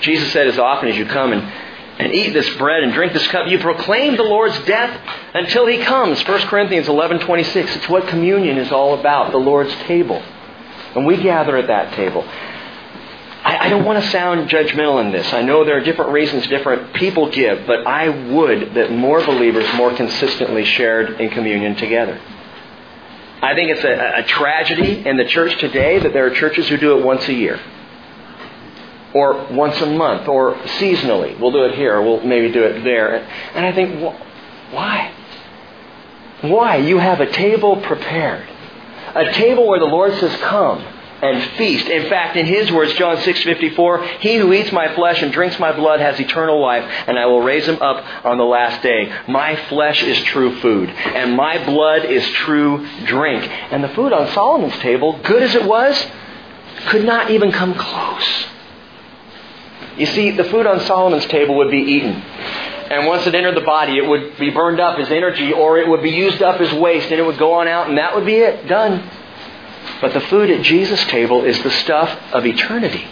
Jesus 0.00 0.32
said, 0.32 0.46
as 0.46 0.58
often 0.58 0.88
as 0.88 0.96
you 0.96 1.06
come 1.06 1.32
and 1.32 1.52
and 1.98 2.12
eat 2.12 2.32
this 2.32 2.48
bread 2.56 2.82
and 2.82 2.92
drink 2.92 3.12
this 3.12 3.26
cup, 3.28 3.46
you 3.48 3.58
proclaim 3.58 4.16
the 4.16 4.24
Lord's 4.24 4.58
death 4.64 5.00
until 5.32 5.66
he 5.66 5.78
comes. 5.78 6.20
1 6.26 6.40
Corinthians 6.48 6.88
11:26. 6.88 7.76
It's 7.76 7.88
what 7.88 8.08
communion 8.08 8.58
is 8.58 8.72
all 8.72 8.98
about, 8.98 9.30
the 9.30 9.38
Lord's 9.38 9.74
table. 9.86 10.20
And 10.96 11.06
we 11.06 11.16
gather 11.22 11.56
at 11.56 11.68
that 11.68 11.94
table. 11.94 12.24
I, 13.44 13.66
I 13.66 13.68
don't 13.68 13.84
want 13.84 14.02
to 14.02 14.10
sound 14.10 14.48
judgmental 14.48 15.04
in 15.04 15.12
this. 15.12 15.32
I 15.32 15.42
know 15.42 15.64
there 15.64 15.76
are 15.76 15.84
different 15.84 16.12
reasons 16.12 16.46
different 16.46 16.94
people 16.94 17.30
give, 17.30 17.66
but 17.66 17.86
I 17.86 18.08
would 18.08 18.74
that 18.74 18.90
more 18.90 19.24
believers 19.24 19.66
more 19.74 19.94
consistently 19.94 20.64
shared 20.64 21.20
in 21.20 21.30
communion 21.30 21.76
together. 21.76 22.20
I 23.42 23.54
think 23.54 23.70
it's 23.70 23.84
a, 23.84 24.20
a 24.20 24.22
tragedy 24.24 25.06
in 25.06 25.16
the 25.16 25.26
church 25.26 25.58
today 25.58 25.98
that 25.98 26.12
there 26.12 26.26
are 26.26 26.30
churches 26.30 26.68
who 26.68 26.76
do 26.76 26.98
it 26.98 27.04
once 27.04 27.28
a 27.28 27.34
year 27.34 27.60
or 29.14 29.46
once 29.52 29.80
a 29.80 29.86
month 29.86 30.28
or 30.28 30.54
seasonally. 30.78 31.38
We'll 31.38 31.52
do 31.52 31.64
it 31.64 31.74
here, 31.76 32.02
we'll 32.02 32.24
maybe 32.24 32.52
do 32.52 32.64
it 32.64 32.82
there. 32.82 33.16
And 33.54 33.64
I 33.64 33.72
think, 33.72 34.02
why? 34.72 35.12
Why? 36.42 36.76
You 36.76 36.98
have 36.98 37.20
a 37.20 37.30
table 37.30 37.76
prepared. 37.76 38.46
A 39.14 39.32
table 39.32 39.66
where 39.68 39.78
the 39.78 39.86
Lord 39.86 40.12
says, 40.18 40.34
Come 40.40 40.84
and 41.22 41.56
feast. 41.56 41.86
In 41.86 42.08
fact, 42.08 42.36
in 42.36 42.44
His 42.44 42.70
words, 42.70 42.92
John 42.94 43.16
6:54, 43.18 44.20
He 44.20 44.36
who 44.36 44.52
eats 44.52 44.72
my 44.72 44.94
flesh 44.94 45.22
and 45.22 45.32
drinks 45.32 45.58
my 45.58 45.72
blood 45.72 46.00
has 46.00 46.20
eternal 46.20 46.60
life, 46.60 46.84
and 47.06 47.18
I 47.18 47.26
will 47.26 47.40
raise 47.40 47.66
him 47.66 47.80
up 47.80 48.04
on 48.24 48.36
the 48.36 48.44
last 48.44 48.82
day. 48.82 49.10
My 49.28 49.56
flesh 49.68 50.02
is 50.02 50.20
true 50.24 50.60
food, 50.60 50.90
and 50.90 51.34
my 51.34 51.64
blood 51.64 52.04
is 52.04 52.26
true 52.28 52.86
drink. 53.06 53.48
And 53.70 53.82
the 53.82 53.88
food 53.90 54.12
on 54.12 54.32
Solomon's 54.32 54.78
table, 54.80 55.18
good 55.22 55.42
as 55.42 55.54
it 55.54 55.64
was, 55.64 56.06
could 56.88 57.04
not 57.04 57.30
even 57.30 57.52
come 57.52 57.74
close 57.74 58.46
you 59.96 60.06
see, 60.06 60.30
the 60.32 60.44
food 60.44 60.66
on 60.66 60.80
Solomon's 60.80 61.26
table 61.26 61.56
would 61.56 61.70
be 61.70 61.78
eaten. 61.78 62.12
And 62.12 63.06
once 63.06 63.26
it 63.26 63.34
entered 63.34 63.56
the 63.56 63.62
body, 63.62 63.96
it 63.96 64.06
would 64.06 64.38
be 64.38 64.50
burned 64.50 64.80
up 64.80 64.98
as 64.98 65.10
energy 65.10 65.52
or 65.52 65.78
it 65.78 65.88
would 65.88 66.02
be 66.02 66.10
used 66.10 66.42
up 66.42 66.60
as 66.60 66.72
waste 66.74 67.10
and 67.10 67.18
it 67.18 67.24
would 67.24 67.38
go 67.38 67.54
on 67.54 67.68
out 67.68 67.88
and 67.88 67.98
that 67.98 68.14
would 68.14 68.26
be 68.26 68.36
it. 68.36 68.68
Done. 68.68 69.08
But 70.00 70.12
the 70.12 70.20
food 70.20 70.50
at 70.50 70.62
Jesus' 70.62 71.02
table 71.04 71.44
is 71.44 71.60
the 71.62 71.70
stuff 71.70 72.10
of 72.32 72.44
eternity. 72.44 73.06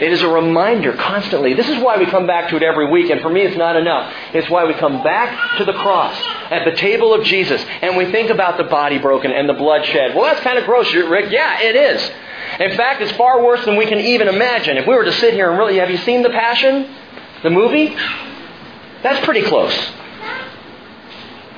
It 0.00 0.12
is 0.12 0.22
a 0.22 0.28
reminder 0.28 0.92
constantly. 0.92 1.54
This 1.54 1.68
is 1.68 1.78
why 1.82 1.98
we 1.98 2.06
come 2.06 2.26
back 2.26 2.50
to 2.50 2.56
it 2.56 2.64
every 2.64 2.90
week, 2.90 3.10
and 3.10 3.20
for 3.20 3.30
me 3.30 3.42
it's 3.42 3.56
not 3.56 3.76
enough. 3.76 4.12
It's 4.32 4.50
why 4.50 4.64
we 4.64 4.74
come 4.74 5.04
back 5.04 5.58
to 5.58 5.64
the 5.64 5.72
cross 5.72 6.16
at 6.50 6.64
the 6.64 6.76
table 6.76 7.14
of 7.14 7.24
Jesus 7.24 7.64
and 7.80 7.96
we 7.96 8.10
think 8.10 8.30
about 8.30 8.56
the 8.56 8.64
body 8.64 8.98
broken 8.98 9.30
and 9.30 9.48
the 9.48 9.54
blood 9.54 9.86
shed. 9.86 10.14
Well, 10.14 10.24
that's 10.24 10.40
kind 10.40 10.58
of 10.58 10.64
gross, 10.64 10.92
Rick. 10.92 11.30
Yeah, 11.30 11.60
it 11.60 11.76
is. 11.76 12.10
In 12.60 12.76
fact, 12.76 13.02
it's 13.02 13.12
far 13.12 13.42
worse 13.42 13.64
than 13.64 13.76
we 13.76 13.86
can 13.86 13.98
even 13.98 14.28
imagine. 14.28 14.76
If 14.76 14.86
we 14.86 14.94
were 14.94 15.04
to 15.04 15.12
sit 15.12 15.34
here 15.34 15.50
and 15.50 15.58
really, 15.58 15.78
have 15.78 15.90
you 15.90 15.98
seen 15.98 16.22
The 16.22 16.30
Passion? 16.30 16.88
The 17.42 17.50
movie? 17.50 17.96
That's 19.02 19.24
pretty 19.24 19.42
close 19.42 19.74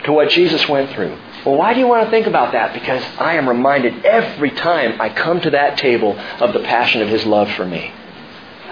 to 0.04 0.12
what 0.12 0.30
Jesus 0.30 0.68
went 0.68 0.90
through. 0.90 1.16
Well, 1.44 1.56
why 1.56 1.74
do 1.74 1.80
you 1.80 1.86
want 1.86 2.04
to 2.04 2.10
think 2.10 2.26
about 2.26 2.52
that? 2.52 2.72
Because 2.72 3.04
I 3.18 3.36
am 3.36 3.48
reminded 3.48 4.04
every 4.04 4.50
time 4.50 5.00
I 5.00 5.10
come 5.10 5.40
to 5.42 5.50
that 5.50 5.78
table 5.78 6.18
of 6.40 6.52
the 6.52 6.60
passion 6.60 7.02
of 7.02 7.08
His 7.08 7.24
love 7.24 7.50
for 7.52 7.64
me. 7.64 7.92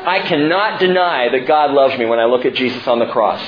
I 0.07 0.20
cannot 0.20 0.81
deny 0.81 1.29
that 1.31 1.46
God 1.46 1.70
loves 1.70 1.96
me 1.98 2.05
when 2.05 2.18
I 2.18 2.24
look 2.24 2.44
at 2.44 2.55
Jesus 2.55 2.87
on 2.87 2.98
the 2.98 3.07
cross. 3.07 3.40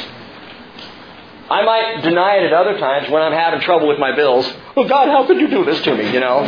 I 1.48 1.64
might 1.64 2.02
deny 2.02 2.37
it 2.37 2.44
at 2.44 2.52
other 2.52 2.79
times 2.79 3.11
when 3.11 3.22
I'm 3.22 3.33
having 3.33 3.61
trouble 3.61 3.88
with 3.88 3.98
my 3.98 4.14
bills. 4.14 4.50
Well, 4.74 4.88
God, 4.88 5.09
how 5.09 5.26
could 5.26 5.40
you 5.40 5.48
do 5.48 5.64
this 5.64 5.81
to 5.83 5.96
me, 5.96 6.12
you 6.12 6.18
know? 6.18 6.40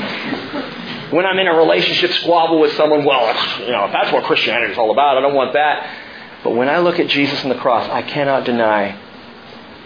When 1.11 1.25
I'm 1.25 1.38
in 1.38 1.47
a 1.47 1.55
relationship 1.55 2.12
squabble 2.12 2.61
with 2.61 2.73
someone, 2.75 3.05
well, 3.05 3.27
you 3.61 3.73
know, 3.73 3.87
if 3.87 3.92
that's 3.92 4.12
what 4.12 4.25
Christianity 4.25 4.73
is 4.73 4.79
all 4.79 4.90
about, 4.90 5.16
I 5.16 5.21
don't 5.21 5.35
want 5.35 5.55
that. 5.55 5.88
But 6.44 6.51
when 6.51 6.68
I 6.68 6.79
look 6.79 6.99
at 6.99 7.09
Jesus 7.09 7.42
and 7.42 7.51
the 7.51 7.57
cross, 7.57 7.88
I 7.90 8.03
cannot 8.03 8.44
deny 8.44 8.99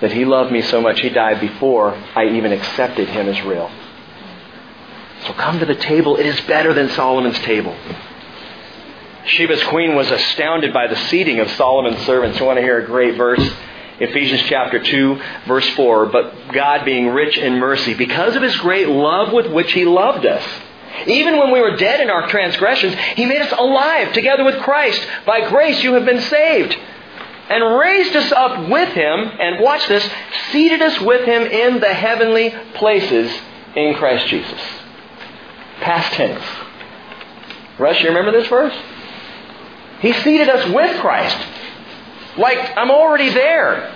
that 0.00 0.12
He 0.12 0.24
loved 0.24 0.52
me 0.52 0.62
so 0.62 0.80
much, 0.80 1.00
He 1.00 1.10
died 1.10 1.40
before 1.40 1.94
I 2.14 2.26
even 2.26 2.52
accepted 2.52 3.08
Him 3.08 3.28
as 3.28 3.40
real. 3.42 3.70
So 5.26 5.32
come 5.34 5.60
to 5.60 5.66
the 5.66 5.76
table. 5.76 6.16
It 6.16 6.26
is 6.26 6.40
better 6.42 6.74
than 6.74 6.88
Solomon's 6.90 7.38
table. 7.40 7.76
Sheba's 9.24 9.62
queen 9.64 9.94
was 9.94 10.10
astounded 10.10 10.72
by 10.74 10.88
the 10.88 10.96
seating 10.96 11.38
of 11.38 11.48
Solomon's 11.52 12.04
servants. 12.04 12.40
You 12.40 12.46
want 12.46 12.58
to 12.58 12.62
hear 12.62 12.80
a 12.82 12.86
great 12.86 13.16
verse? 13.16 13.48
Ephesians 14.00 14.42
chapter 14.48 14.82
2, 14.82 15.20
verse 15.46 15.68
4. 15.70 16.06
But 16.06 16.52
God, 16.52 16.84
being 16.84 17.08
rich 17.08 17.38
in 17.38 17.54
mercy, 17.60 17.94
because 17.94 18.34
of 18.34 18.42
his 18.42 18.56
great 18.56 18.88
love 18.88 19.32
with 19.32 19.46
which 19.46 19.72
he 19.72 19.84
loved 19.84 20.26
us, 20.26 20.44
even 21.06 21.38
when 21.38 21.50
we 21.50 21.60
were 21.60 21.76
dead 21.76 22.00
in 22.00 22.10
our 22.10 22.28
transgressions, 22.28 22.94
he 23.16 23.24
made 23.26 23.42
us 23.42 23.52
alive 23.52 24.12
together 24.12 24.44
with 24.44 24.60
Christ. 24.62 25.06
By 25.26 25.48
grace 25.48 25.82
you 25.82 25.94
have 25.94 26.04
been 26.04 26.20
saved. 26.22 26.76
And 27.48 27.78
raised 27.78 28.16
us 28.16 28.32
up 28.32 28.68
with 28.70 28.90
him, 28.90 29.18
and 29.18 29.60
watch 29.60 29.86
this, 29.88 30.08
seated 30.52 30.80
us 30.80 31.00
with 31.00 31.26
him 31.26 31.42
in 31.42 31.80
the 31.80 31.92
heavenly 31.92 32.54
places 32.74 33.30
in 33.74 33.94
Christ 33.94 34.28
Jesus. 34.28 34.60
Past 35.80 36.12
tense. 36.12 36.42
Rush, 37.78 38.00
you 38.02 38.08
remember 38.08 38.32
this 38.32 38.48
verse? 38.48 38.74
He 40.00 40.12
seated 40.12 40.48
us 40.48 40.72
with 40.72 40.98
Christ. 41.00 41.36
Like, 42.38 42.76
I'm 42.76 42.90
already 42.90 43.30
there. 43.30 43.92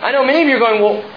I 0.00 0.12
know 0.12 0.24
many 0.24 0.42
of 0.42 0.48
you 0.48 0.56
are 0.56 0.58
going, 0.58 0.82
well, 0.82 1.13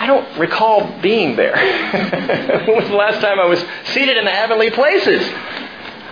I 0.00 0.06
don't 0.06 0.38
recall 0.38 0.98
being 1.02 1.36
there. 1.36 1.54
when 2.66 2.76
was 2.78 2.88
the 2.88 2.96
last 2.96 3.20
time 3.20 3.38
I 3.38 3.44
was 3.44 3.62
seated 3.92 4.16
in 4.16 4.24
the 4.24 4.30
heavenly 4.30 4.70
places? 4.70 5.20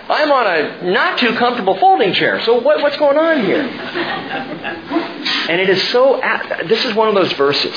I'm 0.07 0.31
on 0.31 0.45
a 0.45 0.91
not 0.91 1.17
too 1.17 1.33
comfortable 1.33 1.75
folding 1.79 2.13
chair. 2.13 2.39
So 2.43 2.61
what, 2.61 2.83
what's 2.83 2.97
going 2.97 3.17
on 3.17 3.43
here? 3.43 3.61
and 5.49 5.59
it 5.59 5.71
is 5.71 5.81
so, 5.89 6.21
this 6.67 6.85
is 6.85 6.93
one 6.93 7.07
of 7.07 7.15
those 7.15 7.31
verses 7.33 7.73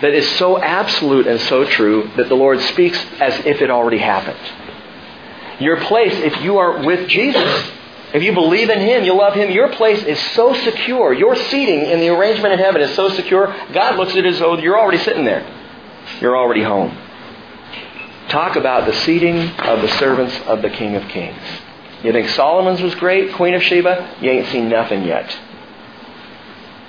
that 0.00 0.12
is 0.12 0.28
so 0.38 0.58
absolute 0.58 1.28
and 1.28 1.40
so 1.42 1.64
true 1.66 2.10
that 2.16 2.28
the 2.28 2.34
Lord 2.34 2.58
speaks 2.60 2.98
as 3.20 3.46
if 3.46 3.62
it 3.62 3.70
already 3.70 3.98
happened. 3.98 4.40
Your 5.60 5.76
place, 5.82 6.14
if 6.14 6.42
you 6.42 6.58
are 6.58 6.84
with 6.84 7.08
Jesus, 7.08 7.70
if 8.14 8.22
you 8.22 8.32
believe 8.32 8.68
in 8.68 8.80
Him, 8.80 9.04
you 9.04 9.14
love 9.14 9.34
Him, 9.34 9.50
your 9.50 9.70
place 9.70 10.02
is 10.02 10.20
so 10.34 10.52
secure. 10.54 11.12
Your 11.12 11.34
seating 11.34 11.86
in 11.86 12.00
the 12.00 12.08
arrangement 12.08 12.52
in 12.52 12.58
heaven 12.58 12.82
is 12.82 12.94
so 12.94 13.08
secure, 13.10 13.54
God 13.72 13.96
looks 13.96 14.12
at 14.12 14.18
it 14.18 14.26
as 14.26 14.38
though 14.38 14.58
you're 14.58 14.78
already 14.78 14.98
sitting 14.98 15.24
there. 15.24 15.46
You're 16.20 16.36
already 16.36 16.62
home. 16.62 16.96
Talk 18.28 18.56
about 18.56 18.86
the 18.86 18.94
seating 19.00 19.38
of 19.60 19.82
the 19.82 19.88
servants 19.98 20.36
of 20.46 20.62
the 20.62 20.70
King 20.70 20.94
of 20.96 21.08
Kings. 21.08 21.42
You 22.02 22.12
think 22.12 22.28
Solomon's 22.30 22.80
was 22.80 22.94
great, 22.96 23.34
Queen 23.34 23.54
of 23.54 23.62
Sheba? 23.62 24.16
You 24.20 24.30
ain't 24.30 24.48
seen 24.48 24.68
nothing 24.68 25.04
yet. 25.04 25.36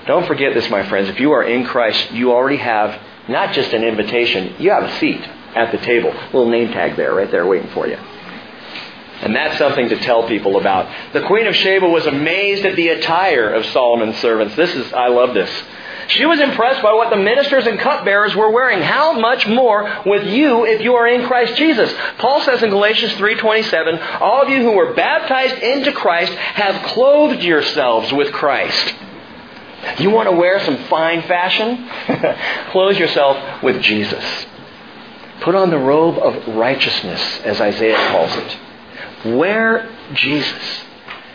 Don't 0.07 0.25
forget 0.25 0.53
this, 0.53 0.69
my 0.69 0.87
friends. 0.89 1.07
If 1.07 1.19
you 1.19 1.31
are 1.31 1.43
in 1.43 1.65
Christ, 1.65 2.11
you 2.11 2.31
already 2.33 2.57
have 2.57 2.99
not 3.29 3.53
just 3.53 3.73
an 3.73 3.83
invitation, 3.83 4.55
you 4.59 4.71
have 4.71 4.83
a 4.83 4.99
seat 4.99 5.21
at 5.55 5.71
the 5.71 5.77
table. 5.77 6.11
A 6.11 6.25
little 6.25 6.49
name 6.49 6.69
tag 6.69 6.97
there, 6.97 7.13
right 7.13 7.31
there, 7.31 7.45
waiting 7.45 7.69
for 7.69 7.87
you. 7.87 7.97
And 9.23 9.33
that's 9.33 9.57
something 9.57 9.87
to 9.87 9.97
tell 9.99 10.27
people 10.27 10.57
about. 10.57 11.13
The 11.13 11.21
Queen 11.21 11.47
of 11.47 11.55
Sheba 11.55 11.87
was 11.87 12.05
amazed 12.05 12.65
at 12.65 12.75
the 12.75 12.89
attire 12.89 13.53
of 13.53 13.65
Solomon's 13.67 14.17
servants. 14.17 14.55
This 14.57 14.75
is, 14.75 14.91
I 14.91 15.07
love 15.07 15.33
this. 15.33 15.49
She 16.09 16.25
was 16.25 16.41
impressed 16.41 16.83
by 16.83 16.91
what 16.91 17.09
the 17.09 17.15
ministers 17.15 17.65
and 17.65 17.79
cupbearers 17.79 18.35
were 18.35 18.51
wearing. 18.51 18.81
How 18.81 19.13
much 19.13 19.47
more 19.47 20.01
with 20.05 20.27
you 20.27 20.65
if 20.65 20.81
you 20.81 20.95
are 20.95 21.07
in 21.07 21.25
Christ 21.25 21.55
Jesus? 21.55 21.93
Paul 22.17 22.41
says 22.41 22.61
in 22.61 22.69
Galatians 22.69 23.13
3:27, 23.13 24.19
all 24.19 24.41
of 24.41 24.49
you 24.49 24.61
who 24.61 24.71
were 24.73 24.93
baptized 24.93 25.55
into 25.63 25.93
Christ 25.93 26.33
have 26.33 26.83
clothed 26.87 27.41
yourselves 27.41 28.11
with 28.11 28.33
Christ. 28.33 28.93
You 29.99 30.09
want 30.09 30.29
to 30.29 30.35
wear 30.35 30.59
some 30.65 30.77
fine 30.85 31.21
fashion? 31.23 31.89
Clothe 32.71 32.97
yourself 32.97 33.63
with 33.63 33.81
Jesus. 33.81 34.23
Put 35.41 35.55
on 35.55 35.69
the 35.69 35.77
robe 35.77 36.17
of 36.17 36.55
righteousness, 36.55 37.39
as 37.43 37.59
Isaiah 37.59 37.97
calls 38.09 38.35
it. 38.35 38.57
Wear 39.25 39.89
Jesus. 40.13 40.81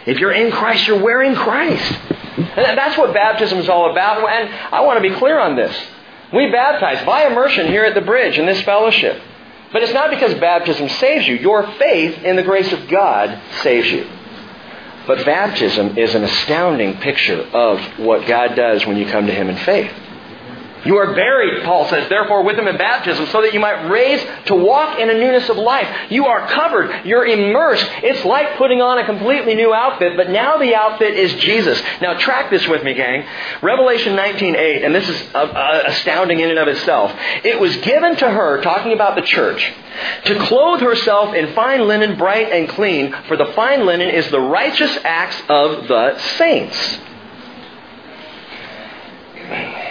If 0.06 0.18
you're 0.18 0.32
in 0.32 0.52
Christ, 0.52 0.86
you're 0.86 1.02
wearing 1.02 1.34
Christ. 1.34 1.92
And 2.38 2.78
that's 2.78 2.96
what 2.96 3.12
baptism 3.12 3.58
is 3.58 3.68
all 3.68 3.90
about. 3.90 4.18
And 4.28 4.48
I 4.72 4.82
want 4.82 5.02
to 5.02 5.08
be 5.08 5.14
clear 5.16 5.38
on 5.38 5.56
this. 5.56 5.76
We 6.32 6.50
baptize 6.50 7.04
by 7.04 7.26
immersion 7.26 7.66
here 7.66 7.84
at 7.84 7.94
the 7.94 8.00
bridge 8.00 8.38
in 8.38 8.46
this 8.46 8.60
fellowship. 8.62 9.20
But 9.72 9.82
it's 9.82 9.92
not 9.92 10.10
because 10.10 10.34
baptism 10.34 10.88
saves 10.88 11.26
you. 11.26 11.36
Your 11.36 11.66
faith 11.78 12.22
in 12.22 12.36
the 12.36 12.42
grace 12.42 12.72
of 12.72 12.88
God 12.88 13.38
saves 13.62 13.90
you. 13.90 14.08
But 15.06 15.24
baptism 15.24 15.96
is 15.96 16.14
an 16.14 16.24
astounding 16.24 16.98
picture 16.98 17.40
of 17.40 17.80
what 17.98 18.26
God 18.26 18.54
does 18.54 18.86
when 18.86 18.96
you 18.96 19.06
come 19.06 19.26
to 19.26 19.32
Him 19.32 19.48
in 19.48 19.56
faith. 19.58 19.90
You 20.84 20.96
are 20.96 21.14
buried, 21.14 21.64
Paul 21.64 21.88
says, 21.88 22.08
therefore, 22.08 22.42
with 22.44 22.56
him 22.56 22.68
in 22.68 22.76
baptism, 22.78 23.26
so 23.26 23.42
that 23.42 23.52
you 23.52 23.60
might 23.60 23.88
raise 23.88 24.24
to 24.46 24.54
walk 24.54 24.98
in 24.98 25.10
a 25.10 25.14
newness 25.14 25.48
of 25.48 25.56
life. 25.56 26.10
You 26.10 26.26
are 26.26 26.46
covered. 26.48 27.04
You're 27.04 27.26
immersed. 27.26 27.86
It's 28.02 28.24
like 28.24 28.56
putting 28.56 28.80
on 28.80 28.98
a 28.98 29.04
completely 29.04 29.54
new 29.54 29.74
outfit, 29.74 30.16
but 30.16 30.30
now 30.30 30.56
the 30.56 30.74
outfit 30.74 31.14
is 31.14 31.34
Jesus. 31.34 31.80
Now, 32.00 32.14
track 32.14 32.50
this 32.50 32.66
with 32.68 32.84
me, 32.84 32.94
gang. 32.94 33.26
Revelation 33.60 34.16
19.8, 34.16 34.84
and 34.84 34.94
this 34.94 35.08
is 35.08 35.20
uh, 35.34 35.38
uh, 35.38 35.82
astounding 35.86 36.40
in 36.40 36.50
and 36.50 36.58
of 36.58 36.68
itself. 36.68 37.12
It 37.44 37.58
was 37.58 37.76
given 37.78 38.16
to 38.16 38.30
her, 38.30 38.62
talking 38.62 38.92
about 38.92 39.16
the 39.16 39.22
church, 39.22 39.72
to 40.26 40.38
clothe 40.46 40.80
herself 40.80 41.34
in 41.34 41.54
fine 41.54 41.86
linen, 41.88 42.16
bright 42.16 42.52
and 42.52 42.68
clean, 42.68 43.14
for 43.26 43.36
the 43.36 43.46
fine 43.54 43.84
linen 43.84 44.10
is 44.10 44.30
the 44.30 44.40
righteous 44.40 44.96
acts 45.04 45.40
of 45.48 45.88
the 45.88 46.18
saints. 46.36 46.98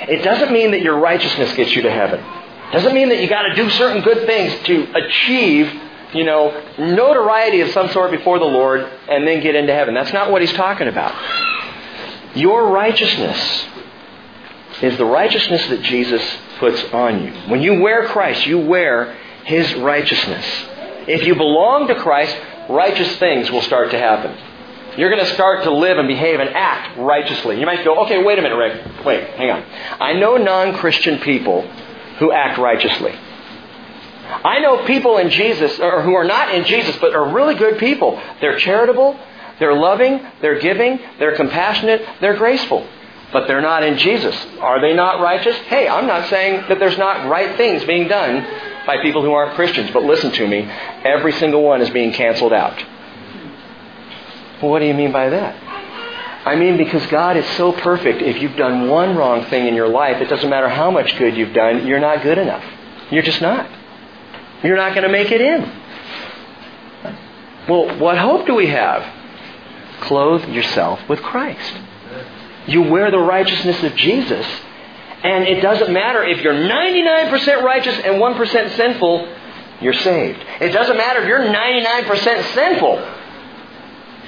It 0.08 0.24
doesn't 0.24 0.52
mean 0.52 0.72
that 0.72 0.82
your 0.82 1.00
righteousness 1.00 1.54
gets 1.54 1.76
you 1.76 1.82
to 1.84 1.92
heaven. 1.92 2.20
It 2.20 2.74
doesn't 2.74 2.94
mean 2.94 3.10
that 3.10 3.22
you 3.22 3.28
got 3.28 3.44
to 3.44 3.56
do 3.56 3.70
certain 3.72 4.02
good 4.02 4.26
things 4.26 4.54
to 4.66 4.88
achieve, 4.94 5.72
you 6.14 6.24
know, 6.24 6.64
notoriety 6.78 7.62
of 7.62 7.72
some 7.72 7.90
sort 7.90 8.12
before 8.12 8.40
the 8.40 8.46
Lord 8.46 8.82
and 8.82 9.28
then 9.28 9.42
get 9.42 9.56
into 9.56 9.74
heaven. 9.74 9.94
That's 9.94 10.14
not 10.14 10.32
what 10.32 10.42
he's 10.42 10.54
talking 10.54 10.88
about. 10.88 11.14
Your 12.36 12.70
righteousness 12.70 13.68
is 14.82 14.98
the 14.98 15.06
righteousness 15.06 15.66
that 15.68 15.82
Jesus 15.82 16.22
puts 16.60 16.84
on 16.94 17.24
you. 17.24 17.32
When 17.50 17.62
you 17.62 17.82
wear 17.82 18.08
Christ, 18.08 18.46
you 18.46 18.60
wear 18.60 19.14
his 19.46 19.74
righteousness. 19.76 20.46
If 21.08 21.24
you 21.24 21.36
belong 21.36 21.88
to 21.88 21.96
Christ, 21.96 22.36
righteous 22.70 23.16
things 23.18 23.50
will 23.50 23.62
start 23.62 23.92
to 23.92 23.98
happen. 23.98 24.38
You're 24.98 25.12
going 25.12 25.24
to 25.24 25.34
start 25.34 25.64
to 25.64 25.72
live 25.72 26.00
and 26.00 26.08
behave 26.08 26.40
and 26.40 26.50
act 26.50 26.98
righteously. 26.98 27.60
You 27.60 27.66
might 27.66 27.86
go, 27.86 28.04
okay, 28.06 28.24
wait 28.24 28.40
a 28.40 28.42
minute, 28.42 28.56
Rick. 28.56 29.06
Wait, 29.06 29.30
hang 29.32 29.52
on. 29.52 29.64
I 30.02 30.14
know 30.14 30.38
non 30.38 30.76
Christian 30.78 31.20
people 31.20 31.62
who 32.18 32.32
act 32.32 32.58
righteously. 32.58 33.12
I 33.12 34.60
know 34.60 34.86
people 34.86 35.18
in 35.18 35.30
Jesus, 35.30 35.80
or 35.80 36.02
who 36.02 36.16
are 36.16 36.26
not 36.26 36.54
in 36.54 36.66
Jesus, 36.66 36.98
but 36.98 37.16
are 37.16 37.32
really 37.32 37.56
good 37.56 37.78
people. 37.78 38.22
They're 38.42 38.58
charitable, 38.58 39.18
they're 39.60 39.76
loving, 39.76 40.20
they're 40.42 40.60
giving, 40.60 41.00
they're 41.20 41.36
compassionate, 41.36 42.06
they're 42.20 42.36
graceful. 42.36 42.86
But 43.32 43.48
they're 43.48 43.62
not 43.62 43.84
in 43.84 43.98
Jesus. 43.98 44.36
Are 44.60 44.82
they 44.82 44.94
not 44.94 45.22
righteous? 45.22 45.56
Hey, 45.68 45.88
I'm 45.88 46.08
not 46.08 46.30
saying 46.30 46.66
that 46.70 46.80
there's 46.80 46.98
not 46.98 47.30
right 47.30 47.56
things 47.58 47.84
being 47.84 48.08
done 48.08 48.42
by 48.86 49.02
people 49.02 49.22
who 49.22 49.34
aren't 49.34 49.56
Christians, 49.56 49.92
but 49.92 50.04
listen 50.04 50.32
to 50.32 50.48
me. 50.48 50.62
Every 51.04 51.34
single 51.34 51.62
one 51.62 51.82
is 51.82 51.90
being 51.90 52.14
canceled 52.14 52.54
out. 52.54 52.84
Well, 54.62 54.72
what 54.72 54.80
do 54.80 54.86
you 54.86 54.94
mean 54.94 55.12
by 55.12 55.30
that? 55.30 55.56
I 56.48 56.56
mean, 56.56 56.78
because 56.78 57.06
God 57.08 57.36
is 57.36 57.46
so 57.58 57.74
perfect, 57.74 58.22
if 58.22 58.42
you've 58.42 58.56
done 58.56 58.88
one 58.90 59.18
wrong 59.18 59.44
thing 59.46 59.68
in 59.68 59.76
your 59.76 59.90
life, 59.90 60.22
it 60.22 60.30
doesn't 60.30 60.50
matter 60.50 60.70
how 60.70 60.90
much 60.90 61.18
good 61.18 61.36
you've 61.36 61.54
done, 61.54 61.86
you're 61.86 62.00
not 62.00 62.24
good 62.24 62.38
enough. 62.38 62.64
You're 63.12 63.24
just 63.24 63.42
not. 63.42 63.70
You're 64.64 64.78
not 64.78 64.94
going 64.94 65.04
to 65.04 65.12
make 65.12 65.30
it 65.30 65.42
in. 65.42 65.62
Well, 67.68 68.00
what 68.00 68.18
hope 68.18 68.48
do 68.48 68.56
we 68.56 68.68
have? 68.68 69.04
Clothe 70.02 70.48
yourself 70.48 71.02
with 71.10 71.22
Christ. 71.22 71.74
You 72.66 72.84
wear 72.84 73.12
the 73.12 73.20
righteousness 73.20 73.84
of 73.84 73.96
Jesus, 73.96 74.46
and 75.24 75.44
it 75.44 75.62
doesn't 75.62 75.92
matter 75.92 76.24
if 76.24 76.42
you're 76.42 76.54
99% 76.54 77.62
righteous 77.62 77.98
and 78.00 78.16
1% 78.16 78.76
sinful, 78.78 79.36
you're 79.82 79.94
saved. 79.94 80.40
It 80.62 80.70
doesn't 80.70 80.96
matter 80.96 81.22
if 81.22 81.28
you're 81.28 81.40
99% 81.40 82.54
sinful 82.54 83.17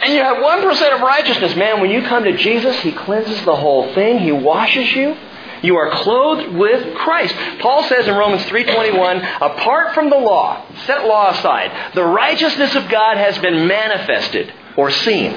and 0.01 0.13
you 0.13 0.21
have 0.21 0.37
1% 0.37 0.95
of 0.95 1.01
righteousness. 1.01 1.55
Man, 1.55 1.81
when 1.81 1.91
you 1.91 2.01
come 2.03 2.23
to 2.23 2.37
Jesus, 2.37 2.79
He 2.81 2.91
cleanses 2.91 3.43
the 3.43 3.55
whole 3.55 3.93
thing. 3.93 4.19
He 4.19 4.31
washes 4.31 4.91
you. 4.93 5.15
You 5.61 5.75
are 5.75 5.91
clothed 5.91 6.55
with 6.55 6.95
Christ. 6.95 7.35
Paul 7.59 7.83
says 7.83 8.07
in 8.07 8.15
Romans 8.15 8.43
3:21, 8.43 9.21
apart 9.41 9.93
from 9.93 10.09
the 10.09 10.17
law, 10.17 10.63
set 10.85 11.05
law 11.05 11.31
aside, 11.31 11.93
the 11.95 12.05
righteousness 12.05 12.75
of 12.75 12.87
God 12.87 13.17
has 13.17 13.37
been 13.39 13.67
manifested 13.67 14.53
or 14.77 14.89
seen. 14.89 15.35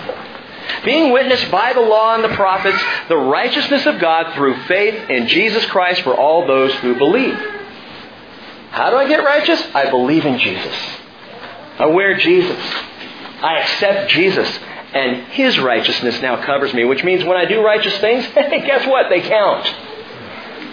Being 0.85 1.13
witnessed 1.13 1.51
by 1.51 1.73
the 1.73 1.81
law 1.81 2.15
and 2.15 2.23
the 2.23 2.37
prophets, 2.37 2.81
the 3.09 3.17
righteousness 3.17 3.85
of 3.87 3.99
God 3.99 4.33
through 4.35 4.63
faith 4.65 5.11
in 5.11 5.27
Jesus 5.27 5.67
Christ 5.67 6.03
for 6.03 6.15
all 6.15 6.47
those 6.47 6.73
who 6.77 6.95
believe. 6.95 7.37
How 8.71 8.91
do 8.91 8.97
I 8.97 9.09
get 9.09 9.25
righteous? 9.25 9.61
I 9.75 9.91
believe 9.91 10.25
in 10.25 10.39
Jesus. 10.39 10.75
I 11.79 11.87
wear 11.87 12.17
Jesus. 12.17 12.59
I 13.43 13.59
accept 13.59 14.11
Jesus. 14.11 14.49
And 14.95 15.27
His 15.29 15.59
righteousness 15.59 16.21
now 16.21 16.45
covers 16.45 16.73
me, 16.75 16.85
which 16.85 17.03
means 17.03 17.25
when 17.25 17.37
I 17.37 17.45
do 17.45 17.65
righteous 17.65 17.97
things, 17.99 18.27
guess 18.35 18.87
what? 18.87 19.07
They 19.09 19.21
count. 19.21 19.67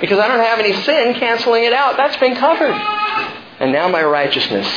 Because 0.02 0.20
I 0.20 0.28
don't 0.28 0.40
have 0.40 0.60
any 0.60 0.74
sin 0.84 1.14
canceling 1.16 1.64
it 1.64 1.74
out. 1.74 1.98
That's 1.98 2.18
been 2.18 2.36
covered. 2.36 2.74
And 3.60 3.72
now 3.72 3.88
my 3.90 4.04
righteousness 4.04 4.68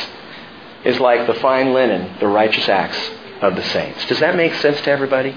is 0.83 0.99
like 0.99 1.27
the 1.27 1.35
fine 1.35 1.73
linen, 1.73 2.17
the 2.19 2.27
righteous 2.27 2.67
acts 2.67 2.99
of 3.41 3.55
the 3.55 3.63
saints. 3.63 4.05
Does 4.07 4.19
that 4.19 4.35
make 4.35 4.53
sense 4.55 4.81
to 4.81 4.91
everybody? 4.91 5.31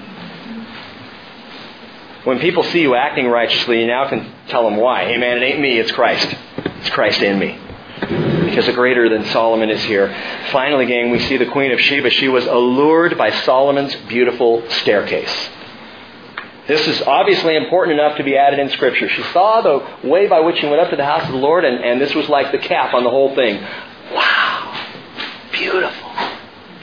When 2.25 2.39
people 2.39 2.63
see 2.63 2.81
you 2.81 2.95
acting 2.95 3.27
righteously, 3.27 3.81
you 3.81 3.87
now 3.87 4.09
can 4.09 4.33
tell 4.47 4.63
them 4.63 4.75
why. 4.75 5.05
Hey 5.05 5.17
man, 5.17 5.37
it 5.37 5.43
ain't 5.43 5.61
me, 5.61 5.79
it's 5.79 5.91
Christ. 5.91 6.35
It's 6.57 6.89
Christ 6.89 7.21
in 7.21 7.39
me. 7.39 8.36
Because 8.49 8.67
a 8.67 8.73
greater 8.73 9.09
than 9.09 9.25
Solomon 9.25 9.69
is 9.69 9.83
here. 9.83 10.07
Finally, 10.51 10.85
gang, 10.85 11.11
we 11.11 11.19
see 11.19 11.37
the 11.37 11.45
Queen 11.47 11.71
of 11.71 11.79
Sheba. 11.81 12.09
She 12.09 12.29
was 12.29 12.45
allured 12.45 13.17
by 13.17 13.29
Solomon's 13.41 13.93
beautiful 14.07 14.67
staircase. 14.69 15.49
This 16.67 16.87
is 16.87 17.01
obviously 17.01 17.55
important 17.55 17.99
enough 17.99 18.17
to 18.17 18.23
be 18.23 18.37
added 18.37 18.59
in 18.59 18.69
Scripture. 18.69 19.07
She 19.09 19.23
saw 19.31 19.61
the 19.61 20.07
way 20.07 20.27
by 20.27 20.41
which 20.41 20.59
he 20.59 20.67
went 20.67 20.81
up 20.81 20.89
to 20.89 20.95
the 20.95 21.05
house 21.05 21.25
of 21.25 21.31
the 21.31 21.37
Lord, 21.37 21.65
and, 21.65 21.83
and 21.83 21.99
this 21.99 22.13
was 22.13 22.27
like 22.27 22.51
the 22.51 22.57
cap 22.57 22.93
on 22.93 23.03
the 23.03 23.09
whole 23.09 23.35
thing. 23.35 23.61
Wow! 24.11 24.87
Beautiful. 25.51 26.11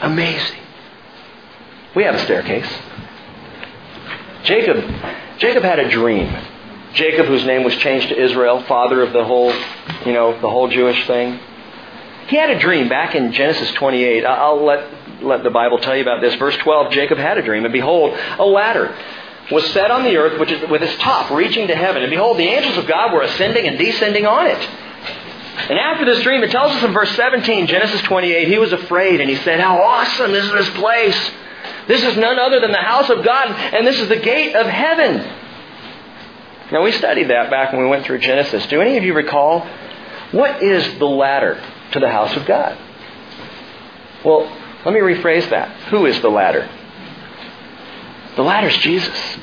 Amazing. 0.01 0.61
We 1.95 2.05
have 2.05 2.15
a 2.15 2.25
staircase. 2.25 2.69
Jacob, 4.45 4.85
Jacob 5.39 5.63
had 5.63 5.79
a 5.79 5.89
dream. 5.89 6.35
Jacob, 6.95 7.27
whose 7.27 7.45
name 7.45 7.65
was 7.65 7.75
changed 7.77 8.09
to 8.09 8.19
Israel, 8.19 8.63
father 8.63 9.03
of 9.03 9.13
the 9.13 9.25
whole, 9.25 9.53
you 10.07 10.13
know, 10.13 10.33
the 10.41 10.49
whole 10.49 10.69
Jewish 10.69 11.07
thing. 11.07 11.41
He 12.29 12.37
had 12.37 12.51
a 12.51 12.59
dream 12.59 12.89
back 12.89 13.15
in 13.15 13.33
Genesis 13.33 13.71
28. 13.73 14.25
I'll 14.25 14.65
let, 14.65 15.23
let 15.23 15.43
the 15.43 15.51
Bible 15.51 15.79
tell 15.79 15.95
you 15.95 16.03
about 16.03 16.21
this. 16.21 16.35
Verse 16.37 16.57
12, 16.59 16.93
Jacob 16.93 17.19
had 17.19 17.39
a 17.39 17.43
dream, 17.43 17.65
and 17.65 17.73
behold, 17.73 18.17
a 18.39 18.45
ladder 18.45 18.97
was 19.51 19.65
set 19.73 19.91
on 19.91 20.05
the 20.05 20.17
earth, 20.17 20.41
which 20.41 20.51
is 20.51 20.69
with 20.71 20.83
its 20.83 20.97
top 21.03 21.31
reaching 21.31 21.69
to 21.69 21.77
heaven. 21.77 22.03
And 22.03 22.11
behold, 22.11 22.39
the 22.39 22.47
angels 22.47 22.79
of 22.79 22.87
God 22.87 23.13
were 23.13 23.23
ascending 23.23 23.67
and 23.67 23.79
descending 23.79 24.27
on 24.27 24.47
it. 24.47 24.69
And 25.57 25.79
after 25.79 26.05
this 26.05 26.23
dream, 26.23 26.43
it 26.43 26.51
tells 26.51 26.73
us 26.73 26.83
in 26.83 26.93
verse 26.93 27.15
17, 27.15 27.67
Genesis 27.67 28.01
28, 28.03 28.49
he 28.49 28.59
was 28.59 28.73
afraid 28.73 29.21
and 29.21 29.31
he 29.31 29.37
said, 29.37 29.61
How 29.61 29.81
awesome 29.81 30.35
is 30.35 30.51
this 30.51 30.69
place! 30.71 31.31
This 31.87 32.03
is 32.03 32.17
none 32.17 32.39
other 32.39 32.61
than 32.61 32.73
the 32.73 32.79
house 32.79 33.11
of 33.11 33.23
God, 33.23 33.51
and 33.51 33.87
this 33.87 33.99
is 34.01 34.09
the 34.09 34.17
gate 34.17 34.55
of 34.55 34.67
heaven. 34.67 35.19
Now, 36.73 36.83
we 36.83 36.93
studied 36.93 37.29
that 37.29 37.51
back 37.51 37.73
when 37.73 37.83
we 37.83 37.89
went 37.89 38.07
through 38.07 38.19
Genesis. 38.19 38.67
Do 38.67 38.81
any 38.81 38.97
of 38.97 39.05
you 39.05 39.13
recall 39.13 39.69
what 40.33 40.63
is 40.63 40.99
the 40.99 41.07
ladder 41.07 41.63
to 41.95 42.01
the 42.01 42.11
house 42.11 42.37
of 42.37 42.45
God? 42.45 42.77
Well, 44.25 44.43
let 44.85 44.95
me 44.95 45.01
rephrase 45.01 45.49
that. 45.51 45.71
Who 45.89 46.07
is 46.07 46.21
the 46.21 46.29
ladder? 46.29 46.69
The 48.37 48.43
ladder 48.43 48.69
is 48.69 48.77
Jesus. 48.79 49.39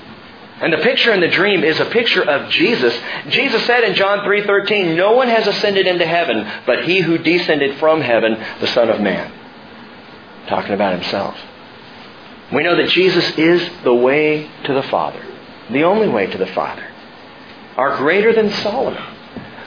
And 0.61 0.71
the 0.71 0.77
picture 0.77 1.11
in 1.11 1.21
the 1.21 1.27
dream 1.27 1.63
is 1.63 1.79
a 1.79 1.85
picture 1.85 2.21
of 2.21 2.51
Jesus. 2.51 2.95
Jesus 3.29 3.65
said 3.65 3.83
in 3.83 3.95
John 3.95 4.23
3:13, 4.23 4.95
"No 4.95 5.13
one 5.13 5.27
has 5.27 5.47
ascended 5.47 5.87
into 5.87 6.05
heaven 6.05 6.45
but 6.67 6.83
he 6.83 6.99
who 6.99 7.17
descended 7.17 7.77
from 7.77 8.01
heaven, 8.01 8.37
the 8.59 8.67
Son 8.67 8.89
of 8.89 8.99
Man." 9.01 9.31
Talking 10.47 10.73
about 10.73 10.93
himself. 10.93 11.35
We 12.51 12.63
know 12.63 12.75
that 12.75 12.89
Jesus 12.89 13.37
is 13.37 13.67
the 13.83 13.93
way 13.93 14.47
to 14.65 14.73
the 14.73 14.83
Father, 14.83 15.21
the 15.69 15.83
only 15.83 16.07
way 16.07 16.27
to 16.27 16.37
the 16.37 16.47
Father. 16.47 16.83
Are 17.77 17.95
greater 17.95 18.33
than 18.33 18.51
Solomon, 18.51 19.01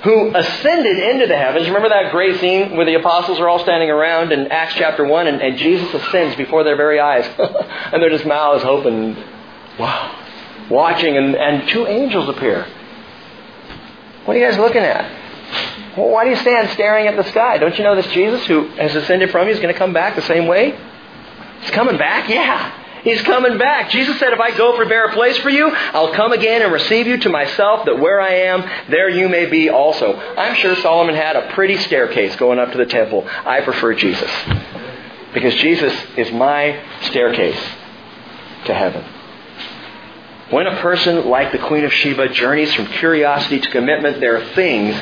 who 0.05 0.35
ascended 0.35 0.99
into 0.99 1.27
the 1.27 1.37
heavens. 1.37 1.67
Remember 1.67 1.89
that 1.89 2.13
great 2.13 2.39
scene 2.39 2.77
where 2.77 2.85
the 2.85 2.95
apostles 2.95 3.41
are 3.41 3.49
all 3.49 3.59
standing 3.61 3.91
around 3.91 4.33
in 4.33 4.49
Acts 4.49 4.75
chapter 4.75 5.03
1 5.03 5.27
and, 5.27 5.41
and 5.41 5.57
Jesus 5.57 5.93
ascends 5.95 6.37
before 6.37 6.63
their 6.63 6.77
very 6.77 7.01
eyes. 7.01 7.25
and 7.39 8.03
they're 8.03 8.11
just 8.11 8.27
mouths 8.27 8.65
open. 8.65 9.17
Wow. 9.79 10.21
Watching, 10.71 11.17
and, 11.17 11.35
and 11.35 11.69
two 11.71 11.87
angels 11.87 12.29
appear. 12.29 12.67
What 14.27 14.37
are 14.37 14.41
you 14.41 14.47
guys 14.47 14.59
looking 14.59 14.83
at? 14.83 15.97
Well, 15.97 16.11
why 16.11 16.25
do 16.25 16.31
you 16.31 16.37
stand 16.37 16.69
staring 16.71 17.07
at 17.07 17.17
the 17.17 17.29
sky? 17.31 17.57
Don't 17.57 17.77
you 17.79 17.85
know 17.85 17.97
this 17.97 18.07
Jesus 18.09 18.47
who 18.47 18.69
has 18.77 18.95
ascended 18.95 19.31
from 19.31 19.47
you 19.47 19.55
is 19.55 19.61
going 19.61 19.73
to 19.73 19.79
come 19.79 19.95
back 19.95 20.17
the 20.17 20.23
same 20.23 20.47
way? 20.47 20.79
He's 21.61 21.71
coming 21.71 21.97
back? 21.97 22.29
Yeah. 22.29 22.84
He's 23.05 23.21
coming 23.23 23.59
back. 23.59 23.91
Jesus 23.91 24.19
said, 24.19 24.33
if 24.33 24.41
I 24.41 24.57
go 24.57 24.75
prepare 24.77 25.05
a 25.05 25.13
place 25.13 25.37
for 25.39 25.51
you, 25.51 25.69
I'll 25.69 26.15
come 26.15 26.33
again 26.33 26.63
and 26.63 26.73
receive 26.73 27.07
you 27.07 27.19
to 27.19 27.29
myself, 27.29 27.85
that 27.85 27.99
where 27.99 28.19
I 28.19 28.35
am, 28.47 28.63
there 28.91 29.11
you 29.11 29.29
may 29.29 29.45
be 29.45 29.69
also. 29.69 30.17
I'm 30.17 30.55
sure 30.57 30.75
Solomon 30.77 31.15
had 31.15 31.37
a 31.37 31.53
pretty 31.53 31.77
staircase 31.77 32.35
going 32.37 32.59
up 32.59 32.73
to 32.73 32.79
the 32.79 32.87
temple. 32.87 33.29
I 33.29 33.61
prefer 33.61 33.95
Jesus. 33.95 34.31
Because 35.35 35.55
Jesus 35.57 35.93
is 36.17 36.33
my 36.33 36.83
staircase 37.03 37.61
to 38.65 38.75
heaven. 38.75 39.05
When 40.51 40.67
a 40.67 40.81
person 40.81 41.29
like 41.29 41.53
the 41.53 41.59
Queen 41.59 41.85
of 41.85 41.93
Sheba 41.93 42.31
journeys 42.31 42.73
from 42.73 42.87
curiosity 42.87 43.61
to 43.61 43.71
commitment, 43.71 44.21
there 44.21 44.37
are 44.37 44.55
things 44.55 44.97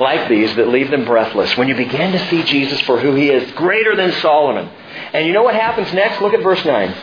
like 0.00 0.30
these 0.30 0.54
that 0.56 0.68
leave 0.68 0.90
them 0.90 1.04
breathless. 1.04 1.56
When 1.58 1.68
you 1.68 1.74
begin 1.74 2.12
to 2.12 2.28
see 2.30 2.42
Jesus 2.42 2.80
for 2.82 2.98
who 2.98 3.14
he 3.14 3.28
is, 3.28 3.52
greater 3.52 3.94
than 3.94 4.12
Solomon. 4.20 4.70
And 5.12 5.26
you 5.26 5.34
know 5.34 5.42
what 5.42 5.54
happens 5.54 5.92
next? 5.92 6.22
Look 6.22 6.32
at 6.32 6.42
verse 6.42 6.64
9. 6.64 6.94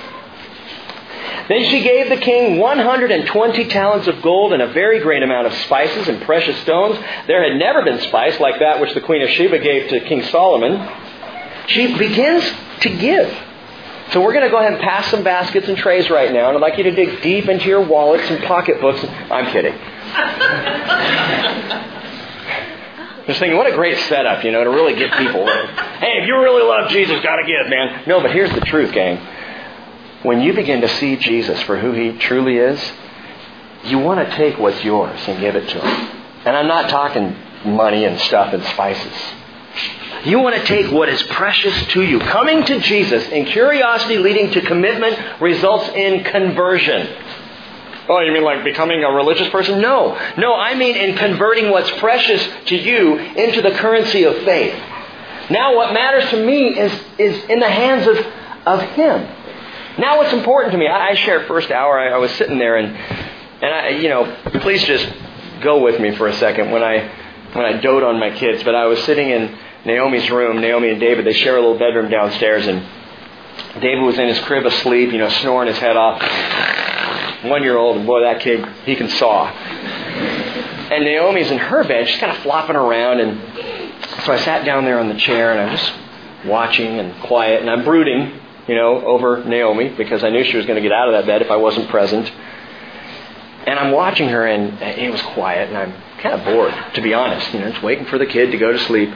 Then 1.52 1.70
she 1.70 1.84
gave 1.84 2.08
the 2.08 2.16
king 2.16 2.60
120 2.60 3.66
talents 3.66 4.08
of 4.08 4.22
gold 4.22 4.54
and 4.54 4.62
a 4.62 4.72
very 4.72 5.02
great 5.02 5.22
amount 5.22 5.48
of 5.48 5.54
spices 5.66 6.08
and 6.08 6.22
precious 6.22 6.58
stones. 6.62 6.98
There 7.28 7.44
had 7.44 7.60
never 7.60 7.84
been 7.84 8.00
spice 8.00 8.40
like 8.40 8.60
that 8.60 8.80
which 8.80 8.94
the 8.94 9.02
queen 9.02 9.22
of 9.22 9.30
Sheba 9.32 9.60
gave 9.60 9.90
to 9.90 10.00
King 10.00 10.24
Solomon. 10.24 10.80
She 11.68 11.98
begins 11.98 12.50
to 12.80 12.98
give. 12.98 13.38
So 14.14 14.22
we're 14.22 14.32
going 14.32 14.46
to 14.46 14.50
go 14.50 14.60
ahead 14.60 14.72
and 14.72 14.82
pass 14.82 15.12
some 15.12 15.26
baskets 15.26 15.68
and 15.68 15.78
trays 15.78 16.10
right 16.10 16.32
now, 16.32 16.48
and 16.48 16.56
I'd 16.56 16.62
like 16.62 16.78
you 16.78 16.86
to 16.86 16.92
dig 16.92 17.22
deep 17.22 17.50
into 17.50 17.66
your 17.66 17.82
wallets 17.82 18.30
and 18.30 18.42
pocketbooks. 18.46 19.04
I'm 19.30 19.52
kidding. 19.52 19.74
Just 23.28 23.40
thinking, 23.40 23.58
what 23.58 23.68
a 23.68 23.76
great 23.76 23.98
setup, 24.08 24.46
you 24.46 24.54
know, 24.54 24.64
to 24.64 24.70
really 24.70 24.96
get 24.96 25.12
people. 25.18 25.46
hey, 25.46 26.22
if 26.22 26.28
you 26.28 26.40
really 26.40 26.64
love 26.64 26.90
Jesus, 26.90 27.22
gotta 27.22 27.44
give, 27.46 27.70
man. 27.70 28.04
No, 28.08 28.22
but 28.22 28.32
here's 28.32 28.54
the 28.54 28.62
truth, 28.62 28.94
gang. 28.94 29.20
When 30.24 30.42
you 30.42 30.54
begin 30.54 30.82
to 30.82 30.88
see 30.88 31.16
Jesus 31.18 31.62
for 31.64 31.80
who 31.80 31.92
He 31.94 32.18
truly 32.18 32.58
is, 32.58 32.80
you 33.86 33.98
want 34.00 34.28
to 34.28 34.36
take 34.36 34.58
what's 34.58 34.84
yours 34.84 35.20
and 35.28 35.40
give 35.40 35.56
it 35.56 35.68
to 35.70 35.80
Him. 35.80 36.18
And 36.46 36.56
I'm 36.56 36.68
not 36.68 36.90
talking 36.90 37.36
money 37.66 38.06
and 38.06 38.20
stuff 38.20 38.54
and 38.54 38.64
spices. 38.66 39.14
You 40.26 40.40
want 40.40 40.56
to 40.56 40.64
take 40.66 40.92
what 40.92 41.10
is 41.10 41.22
precious 41.24 41.88
to 41.94 42.04
you. 42.04 42.20
Coming 42.20 42.64
to 42.66 42.80
Jesus 42.80 43.28
in 43.30 43.46
curiosity 43.46 44.18
leading 44.18 44.52
to 44.52 44.62
commitment 44.62 45.42
results 45.42 45.90
in 45.90 46.24
conversion. 46.24 47.08
Oh, 48.08 48.20
you 48.20 48.32
mean 48.32 48.44
like 48.44 48.64
becoming 48.64 49.04
a 49.04 49.12
religious 49.12 49.50
person? 49.50 49.82
No. 49.82 50.20
No, 50.38 50.54
I 50.54 50.76
mean 50.76 50.96
in 50.96 51.18
converting 51.18 51.72
what's 51.72 51.90
precious 52.00 52.48
to 52.68 52.76
you 52.76 53.18
into 53.18 53.62
the 53.62 53.72
currency 53.72 54.24
of 54.24 54.36
faith. 54.44 54.74
Now 55.50 55.76
what 55.76 55.94
matters 55.94 56.30
to 56.32 56.46
me 56.46 56.78
is, 56.78 56.92
is 57.18 57.44
in 57.50 57.60
the 57.60 57.70
hands 57.70 58.08
of, 58.08 58.18
of 58.68 58.82
Him. 58.92 59.28
Now 59.98 60.18
what's 60.18 60.34
important 60.34 60.72
to 60.72 60.78
me, 60.78 60.88
I, 60.88 61.10
I 61.10 61.48
first 61.48 61.70
hour, 61.70 62.00
I, 62.00 62.10
I 62.10 62.18
was 62.18 62.32
sitting 62.32 62.58
there 62.58 62.78
and, 62.78 62.96
and 62.96 63.74
I, 63.74 63.90
you 63.90 64.10
know, 64.10 64.36
please 64.62 64.84
just 64.86 65.08
go 65.62 65.82
with 65.84 66.00
me 66.00 66.16
for 66.16 66.28
a 66.28 66.36
second 66.38 66.72
when 66.72 66.82
I, 66.82 67.10
when 67.54 67.66
I 67.66 67.82
dote 67.82 68.04
on 68.04 68.20
my 68.20 68.32
kids, 68.32 68.64
but 68.64 68.74
I 68.74 68.86
was 68.86 69.04
sitting 69.04 69.30
in 69.30 69.58
Naomi's 69.86 70.30
room, 70.30 70.62
Naomi 70.62 70.90
and 70.90 71.00
David, 71.00 71.26
they 71.26 71.34
share 71.34 71.58
a 71.58 71.62
little 71.62 71.78
bedroom 71.78 72.10
downstairs, 72.10 72.68
and 72.68 72.82
David 73.82 74.04
was 74.04 74.18
in 74.18 74.28
his 74.28 74.40
crib 74.40 74.66
asleep, 74.66 75.12
you 75.12 75.18
know, 75.18 75.30
snoring 75.30 75.68
his 75.68 75.78
head 75.78 75.98
off. 75.98 76.22
One 77.44 77.64
year 77.64 77.78
old, 77.78 77.98
and 77.98 78.06
boy, 78.06 78.22
that 78.22 78.42
kid, 78.42 78.66
he 78.86 78.96
can 78.96 79.10
saw. 79.10 79.48
And 79.48 81.04
Naomi's 81.04 81.52
in 81.52 81.58
her 81.58 81.84
bed, 81.84 82.08
she's 82.08 82.20
kind 82.20 82.32
of 82.32 82.38
flopping 82.44 82.76
around, 82.76 83.20
and 83.20 83.42
so 84.24 84.32
I 84.32 84.40
sat 84.40 84.66
down 84.66 84.86
there 84.86 85.00
on 85.00 85.10
the 85.10 85.16
chair, 85.16 85.52
and 85.52 85.62
I'm 85.62 85.78
just 85.78 85.94
watching 86.46 87.00
and 87.00 87.22
quiet, 87.24 87.62
and 87.62 87.70
I'm 87.70 87.84
brooding, 87.84 88.40
you 88.68 88.76
know, 88.76 89.02
over 89.06 89.44
Naomi, 89.44 89.90
because 89.90 90.24
I 90.24 90.30
knew 90.30 90.44
she 90.44 90.58
was 90.58 90.66
going 90.66 90.76
to 90.76 90.82
get 90.82 90.92
out 90.92 91.08
of 91.08 91.14
that 91.14 91.26
bed 91.26 91.42
if 91.42 91.50
I 91.50 91.58
wasn't 91.58 91.90
present. 91.90 92.32
And 93.66 93.80
I'm 93.80 93.92
watching 93.92 94.30
her, 94.30 94.46
and 94.46 94.82
it 94.82 95.12
was 95.12 95.22
quiet, 95.22 95.70
and 95.70 95.78
I'm 95.78 95.94
kind 96.20 96.36
of 96.36 96.46
bored, 96.46 96.74
to 96.96 97.02
be 97.02 97.14
honest. 97.14 97.54
You 97.54 97.60
know, 97.60 97.70
just 97.70 97.84
waiting 97.84 98.06
for 98.06 98.18
the 98.18 98.26
kid 98.26 98.52
to 98.52 98.58
go 98.58 98.72
to 98.72 98.80
sleep. 98.80 99.10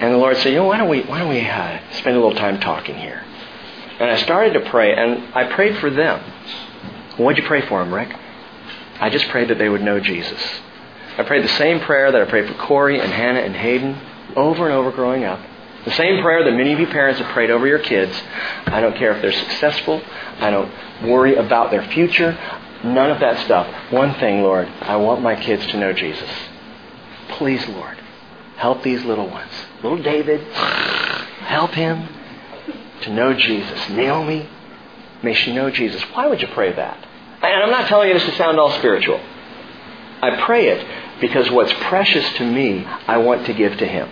And 0.00 0.12
the 0.12 0.18
Lord 0.18 0.36
said, 0.38 0.50
you 0.50 0.56
know, 0.56 0.64
why 0.64 0.78
don't 0.78 0.88
we, 0.88 1.02
why 1.02 1.18
don't 1.18 1.28
we 1.28 1.40
uh, 1.40 1.80
spend 1.92 2.16
a 2.16 2.20
little 2.20 2.36
time 2.36 2.60
talking 2.60 2.96
here? 2.96 3.24
And 4.00 4.10
I 4.10 4.16
started 4.16 4.54
to 4.54 4.70
pray, 4.70 4.94
and 4.94 5.34
I 5.34 5.52
prayed 5.54 5.78
for 5.78 5.88
them. 5.88 6.20
What'd 7.16 7.42
you 7.42 7.46
pray 7.48 7.66
for 7.66 7.82
them, 7.82 7.94
Rick? 7.94 8.14
I 9.00 9.08
just 9.08 9.28
prayed 9.28 9.48
that 9.48 9.58
they 9.58 9.68
would 9.68 9.82
know 9.82 10.00
Jesus. 10.00 10.40
I 11.16 11.22
prayed 11.22 11.44
the 11.44 11.56
same 11.56 11.80
prayer 11.80 12.10
that 12.10 12.20
I 12.20 12.24
prayed 12.24 12.48
for 12.48 12.54
Corey 12.54 12.98
and 12.98 13.12
Hannah 13.12 13.40
and 13.40 13.54
Hayden 13.54 14.00
over 14.34 14.66
and 14.66 14.74
over 14.74 14.90
growing 14.90 15.24
up. 15.24 15.40
The 15.84 15.92
same 15.92 16.22
prayer 16.22 16.42
that 16.44 16.52
many 16.52 16.72
of 16.72 16.80
you 16.80 16.86
parents 16.86 17.20
have 17.20 17.30
prayed 17.32 17.50
over 17.50 17.66
your 17.66 17.78
kids. 17.78 18.12
I 18.66 18.80
don't 18.80 18.96
care 18.96 19.14
if 19.14 19.20
they're 19.22 19.32
successful. 19.32 20.00
I 20.38 20.50
don't 20.50 20.72
worry 21.08 21.36
about 21.36 21.70
their 21.70 21.86
future. 21.88 22.32
None 22.82 23.10
of 23.10 23.20
that 23.20 23.44
stuff. 23.44 23.92
One 23.92 24.14
thing, 24.14 24.42
Lord, 24.42 24.66
I 24.80 24.96
want 24.96 25.22
my 25.22 25.36
kids 25.36 25.66
to 25.68 25.76
know 25.78 25.92
Jesus. 25.92 26.28
Please, 27.30 27.66
Lord. 27.68 27.98
help 28.56 28.82
these 28.82 29.04
little 29.04 29.28
ones. 29.28 29.50
Little 29.82 30.02
David, 30.02 30.40
help 31.44 31.72
him 31.72 32.08
to 33.02 33.12
know 33.12 33.34
Jesus. 33.34 33.90
Naomi, 33.90 34.48
may 35.22 35.34
she 35.34 35.52
know 35.52 35.70
Jesus. 35.70 36.02
Why 36.14 36.26
would 36.26 36.40
you 36.40 36.48
pray 36.48 36.72
that? 36.72 37.06
And 37.42 37.62
I'm 37.62 37.70
not 37.70 37.88
telling 37.88 38.08
you 38.08 38.14
this 38.14 38.24
to 38.24 38.36
sound 38.36 38.58
all 38.58 38.70
spiritual. 38.78 39.20
I 40.22 40.42
pray 40.46 40.68
it 40.68 41.20
because 41.20 41.50
what's 41.50 41.72
precious 41.88 42.26
to 42.38 42.50
me, 42.50 42.84
I 42.86 43.18
want 43.18 43.46
to 43.46 43.52
give 43.52 43.76
to 43.78 43.86
him. 43.86 44.08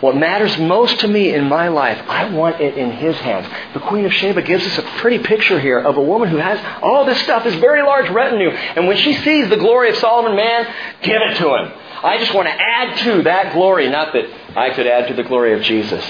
What 0.00 0.16
matters 0.16 0.58
most 0.58 1.00
to 1.00 1.08
me 1.08 1.34
in 1.34 1.44
my 1.44 1.68
life, 1.68 2.02
I 2.08 2.30
want 2.30 2.60
it 2.60 2.76
in 2.76 2.90
His 2.90 3.16
hands. 3.16 3.46
The 3.72 3.80
Queen 3.80 4.04
of 4.04 4.12
Sheba 4.12 4.42
gives 4.42 4.66
us 4.66 4.78
a 4.78 4.82
pretty 4.98 5.18
picture 5.18 5.58
here 5.58 5.78
of 5.78 5.96
a 5.96 6.02
woman 6.02 6.28
who 6.28 6.36
has 6.36 6.58
all 6.82 7.04
this 7.04 7.20
stuff, 7.22 7.44
this 7.44 7.54
very 7.56 7.82
large 7.82 8.10
retinue. 8.10 8.50
And 8.50 8.86
when 8.86 8.96
she 8.96 9.14
sees 9.14 9.48
the 9.48 9.56
glory 9.56 9.90
of 9.90 9.96
Solomon, 9.96 10.36
man, 10.36 10.66
give 11.02 11.22
it 11.22 11.36
to 11.36 11.54
him. 11.54 11.72
I 12.02 12.18
just 12.18 12.34
want 12.34 12.48
to 12.48 12.54
add 12.54 12.98
to 13.04 13.22
that 13.22 13.54
glory. 13.54 13.88
Not 13.88 14.12
that 14.12 14.26
I 14.56 14.70
could 14.74 14.86
add 14.86 15.08
to 15.08 15.14
the 15.14 15.22
glory 15.22 15.54
of 15.54 15.62
Jesus. 15.62 16.04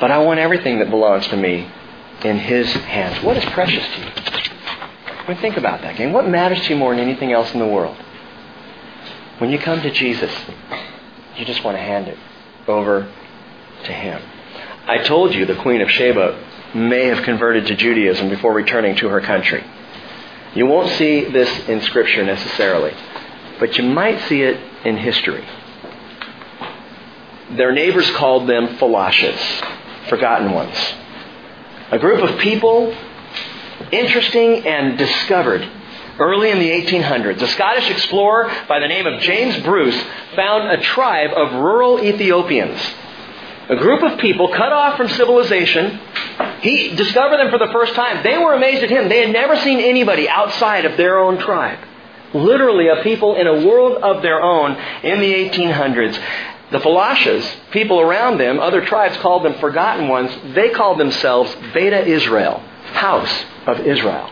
But 0.00 0.10
I 0.10 0.18
want 0.18 0.40
everything 0.40 0.80
that 0.80 0.90
belongs 0.90 1.26
to 1.28 1.36
me 1.36 1.70
in 2.24 2.38
His 2.38 2.70
hands. 2.72 3.22
What 3.22 3.36
is 3.36 3.44
precious 3.46 3.86
to 3.86 4.00
you? 4.00 4.08
I 5.06 5.24
mean, 5.28 5.38
think 5.38 5.56
about 5.56 5.80
that, 5.82 5.96
gang. 5.96 6.12
What 6.12 6.28
matters 6.28 6.60
to 6.62 6.70
you 6.70 6.76
more 6.76 6.94
than 6.94 7.02
anything 7.02 7.32
else 7.32 7.52
in 7.52 7.60
the 7.60 7.66
world? 7.66 7.96
When 9.38 9.50
you 9.50 9.58
come 9.58 9.80
to 9.80 9.90
Jesus, 9.90 10.32
you 11.36 11.44
just 11.44 11.62
want 11.64 11.76
to 11.76 11.82
hand 11.82 12.08
it 12.08 12.18
over 12.68 13.12
to 13.84 13.92
him. 13.92 14.22
I 14.86 14.98
told 14.98 15.34
you 15.34 15.46
the 15.46 15.56
Queen 15.56 15.80
of 15.80 15.90
Sheba 15.90 16.38
may 16.74 17.06
have 17.06 17.24
converted 17.24 17.66
to 17.66 17.76
Judaism 17.76 18.28
before 18.28 18.52
returning 18.52 18.96
to 18.96 19.08
her 19.08 19.20
country. 19.20 19.64
You 20.54 20.66
won't 20.66 20.90
see 20.90 21.24
this 21.24 21.68
in 21.68 21.80
Scripture 21.82 22.24
necessarily, 22.24 22.92
but 23.58 23.78
you 23.78 23.84
might 23.84 24.20
see 24.28 24.42
it 24.42 24.60
in 24.84 24.96
history. 24.96 25.44
Their 27.52 27.72
neighbors 27.72 28.10
called 28.12 28.48
them 28.48 28.76
Falashas, 28.76 30.08
forgotten 30.08 30.52
ones. 30.52 30.76
A 31.90 31.98
group 31.98 32.22
of 32.22 32.38
people, 32.38 32.96
interesting 33.92 34.66
and 34.66 34.98
discovered 34.98 35.68
early 36.18 36.50
in 36.50 36.58
the 36.58 36.70
1800s. 36.70 37.42
A 37.42 37.48
Scottish 37.48 37.90
explorer 37.90 38.52
by 38.68 38.78
the 38.78 38.88
name 38.88 39.06
of 39.06 39.20
James 39.20 39.56
Bruce 39.64 40.00
found 40.36 40.70
a 40.70 40.82
tribe 40.82 41.30
of 41.36 41.52
rural 41.54 42.02
Ethiopians. 42.02 42.80
A 43.68 43.76
group 43.76 44.02
of 44.02 44.18
people 44.18 44.48
cut 44.48 44.72
off 44.72 44.96
from 44.96 45.08
civilization. 45.08 45.98
He 46.60 46.94
discovered 46.94 47.38
them 47.38 47.50
for 47.50 47.58
the 47.58 47.72
first 47.72 47.94
time. 47.94 48.22
They 48.22 48.36
were 48.36 48.52
amazed 48.52 48.82
at 48.82 48.90
him. 48.90 49.08
They 49.08 49.20
had 49.20 49.32
never 49.32 49.56
seen 49.56 49.80
anybody 49.80 50.28
outside 50.28 50.84
of 50.84 50.96
their 50.96 51.18
own 51.18 51.38
tribe. 51.38 51.78
Literally 52.34 52.88
a 52.88 53.02
people 53.02 53.36
in 53.36 53.46
a 53.46 53.66
world 53.66 54.02
of 54.02 54.22
their 54.22 54.42
own 54.42 54.72
in 55.02 55.20
the 55.20 55.32
1800s. 55.32 56.20
The 56.72 56.78
Falashas, 56.78 57.48
people 57.70 58.00
around 58.00 58.38
them, 58.38 58.58
other 58.58 58.84
tribes 58.84 59.16
called 59.18 59.44
them 59.44 59.54
forgotten 59.54 60.08
ones. 60.08 60.30
They 60.54 60.70
called 60.70 60.98
themselves 60.98 61.54
Beta 61.72 62.04
Israel, 62.06 62.58
House 62.92 63.44
of 63.66 63.80
Israel. 63.80 64.28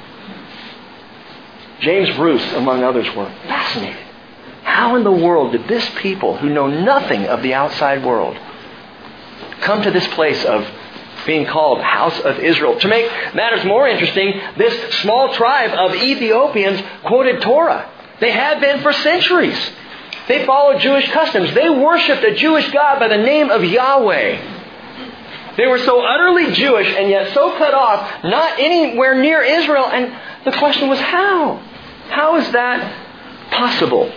James 1.82 2.14
Bruce, 2.16 2.52
among 2.52 2.84
others, 2.84 3.06
were 3.16 3.26
fascinated. 3.46 4.00
How 4.62 4.94
in 4.94 5.02
the 5.02 5.10
world 5.10 5.50
did 5.50 5.66
this 5.66 5.86
people, 5.96 6.36
who 6.36 6.48
know 6.48 6.68
nothing 6.68 7.26
of 7.26 7.42
the 7.42 7.54
outside 7.54 8.04
world, 8.04 8.38
come 9.60 9.82
to 9.82 9.90
this 9.90 10.06
place 10.14 10.44
of 10.44 10.64
being 11.26 11.44
called 11.44 11.80
House 11.80 12.18
of 12.20 12.38
Israel? 12.38 12.78
To 12.78 12.88
make 12.88 13.10
matters 13.34 13.64
more 13.64 13.88
interesting, 13.88 14.40
this 14.56 14.94
small 15.00 15.34
tribe 15.34 15.72
of 15.72 15.96
Ethiopians 15.96 16.80
quoted 17.04 17.42
Torah. 17.42 17.90
They 18.20 18.30
had 18.30 18.60
been 18.60 18.80
for 18.82 18.92
centuries. 18.92 19.58
They 20.28 20.46
followed 20.46 20.80
Jewish 20.80 21.10
customs. 21.10 21.52
They 21.52 21.68
worshiped 21.68 22.22
a 22.22 22.36
Jewish 22.36 22.70
God 22.70 23.00
by 23.00 23.08
the 23.08 23.16
name 23.16 23.50
of 23.50 23.64
Yahweh. 23.64 24.60
They 25.56 25.66
were 25.66 25.78
so 25.78 26.00
utterly 26.00 26.52
Jewish 26.52 26.86
and 26.86 27.10
yet 27.10 27.34
so 27.34 27.58
cut 27.58 27.74
off, 27.74 28.22
not 28.22 28.60
anywhere 28.60 29.20
near 29.20 29.42
Israel. 29.42 29.86
And 29.86 30.16
the 30.44 30.52
question 30.52 30.88
was 30.88 31.00
how? 31.00 31.60
How 32.09 32.36
is 32.36 32.50
that 32.53 33.50
possible? 33.50 34.12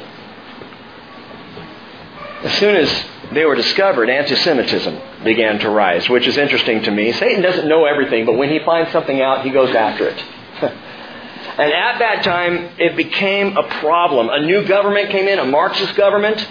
As 2.43 2.53
soon 2.59 2.75
as 2.75 3.05
they 3.33 3.45
were 3.45 3.55
discovered, 3.55 4.09
anti-Semitism 4.09 4.99
began 5.23 5.59
to 5.59 5.69
rise, 5.69 6.07
which 6.09 6.27
is 6.27 6.37
interesting 6.37 6.83
to 6.83 6.91
me. 6.91 7.11
Satan 7.13 7.41
doesn't 7.41 7.67
know 7.67 7.85
everything, 7.85 8.25
but 8.25 8.37
when 8.37 8.49
he 8.49 8.59
finds 8.59 8.91
something 8.91 9.21
out, 9.21 9.43
he 9.43 9.51
goes 9.51 9.73
after 9.75 10.07
it. 10.07 10.17
and 10.61 11.73
at 11.73 11.99
that 11.99 12.23
time, 12.23 12.69
it 12.77 12.95
became 12.95 13.57
a 13.57 13.63
problem. 13.79 14.29
A 14.29 14.45
new 14.45 14.65
government 14.67 15.09
came 15.09 15.27
in, 15.27 15.39
a 15.39 15.45
Marxist 15.45 15.95
government, 15.95 16.47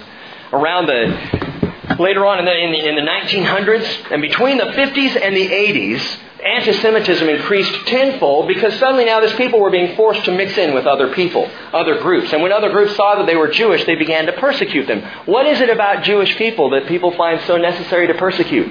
around 0.52 0.86
the 0.86 1.96
later 1.98 2.26
on 2.26 2.38
in 2.38 2.44
the, 2.44 2.56
in 2.56 2.72
the, 2.72 2.88
in 2.88 2.94
the 2.96 3.02
1900s, 3.02 4.10
and 4.10 4.22
between 4.22 4.58
the 4.58 4.64
50s 4.64 5.20
and 5.20 5.36
the 5.36 5.46
80s, 5.46 6.18
anti-Semitism 6.44 7.28
increased 7.28 7.86
tenfold 7.86 8.48
because 8.48 8.78
suddenly 8.78 9.04
now 9.04 9.20
these 9.20 9.34
people 9.34 9.60
were 9.60 9.70
being 9.70 9.96
forced 9.96 10.24
to 10.26 10.32
mix 10.32 10.58
in 10.58 10.74
with 10.74 10.86
other 10.86 11.12
people, 11.14 11.50
other 11.72 12.00
groups. 12.00 12.32
And 12.32 12.42
when 12.42 12.52
other 12.52 12.70
groups 12.70 12.94
saw 12.96 13.16
that 13.16 13.26
they 13.26 13.36
were 13.36 13.48
Jewish, 13.48 13.84
they 13.84 13.94
began 13.94 14.26
to 14.26 14.32
persecute 14.32 14.86
them. 14.86 15.02
What 15.26 15.46
is 15.46 15.60
it 15.60 15.70
about 15.70 16.04
Jewish 16.04 16.36
people 16.36 16.70
that 16.70 16.86
people 16.86 17.12
find 17.16 17.40
so 17.46 17.56
necessary 17.56 18.06
to 18.08 18.14
persecute? 18.14 18.70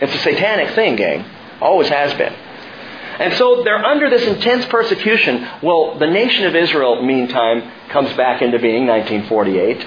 It's 0.00 0.14
a 0.14 0.18
satanic 0.18 0.74
thing, 0.74 0.96
gang. 0.96 1.24
Always 1.60 1.88
has 1.88 2.14
been. 2.14 2.32
And 2.32 3.34
so 3.34 3.62
they're 3.62 3.84
under 3.84 4.08
this 4.08 4.26
intense 4.26 4.64
persecution. 4.66 5.46
Well, 5.62 5.98
the 5.98 6.06
nation 6.06 6.46
of 6.46 6.56
Israel, 6.56 7.02
meantime, 7.04 7.70
comes 7.90 8.12
back 8.16 8.40
into 8.40 8.58
being, 8.58 8.86
1948. 8.86 9.86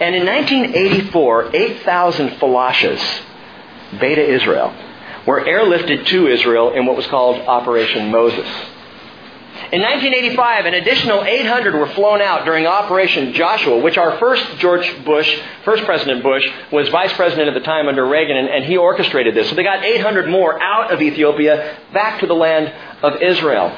And 0.00 0.14
in 0.14 0.26
1984, 0.26 1.56
8,000 1.56 2.28
falashas, 2.30 3.22
Beta 3.98 4.22
Israel, 4.22 4.74
were 5.28 5.44
airlifted 5.44 6.06
to 6.06 6.26
Israel 6.26 6.72
in 6.72 6.86
what 6.86 6.96
was 6.96 7.06
called 7.08 7.38
Operation 7.46 8.10
Moses. 8.10 8.48
In 9.70 9.82
1985, 9.82 10.64
an 10.64 10.72
additional 10.72 11.22
800 11.22 11.74
were 11.74 11.88
flown 11.88 12.22
out 12.22 12.46
during 12.46 12.66
Operation 12.66 13.34
Joshua, 13.34 13.78
which 13.78 13.98
our 13.98 14.16
first 14.16 14.42
George 14.56 15.04
Bush, 15.04 15.30
first 15.66 15.84
President 15.84 16.22
Bush, 16.22 16.48
was 16.72 16.88
vice 16.88 17.12
president 17.12 17.48
at 17.48 17.52
the 17.52 17.60
time 17.60 17.88
under 17.88 18.06
Reagan, 18.06 18.38
and, 18.38 18.48
and 18.48 18.64
he 18.64 18.78
orchestrated 18.78 19.34
this. 19.34 19.50
So 19.50 19.54
they 19.54 19.64
got 19.64 19.84
800 19.84 20.30
more 20.30 20.58
out 20.62 20.94
of 20.94 21.02
Ethiopia 21.02 21.76
back 21.92 22.20
to 22.20 22.26
the 22.26 22.34
land 22.34 22.72
of 23.02 23.20
Israel. 23.20 23.68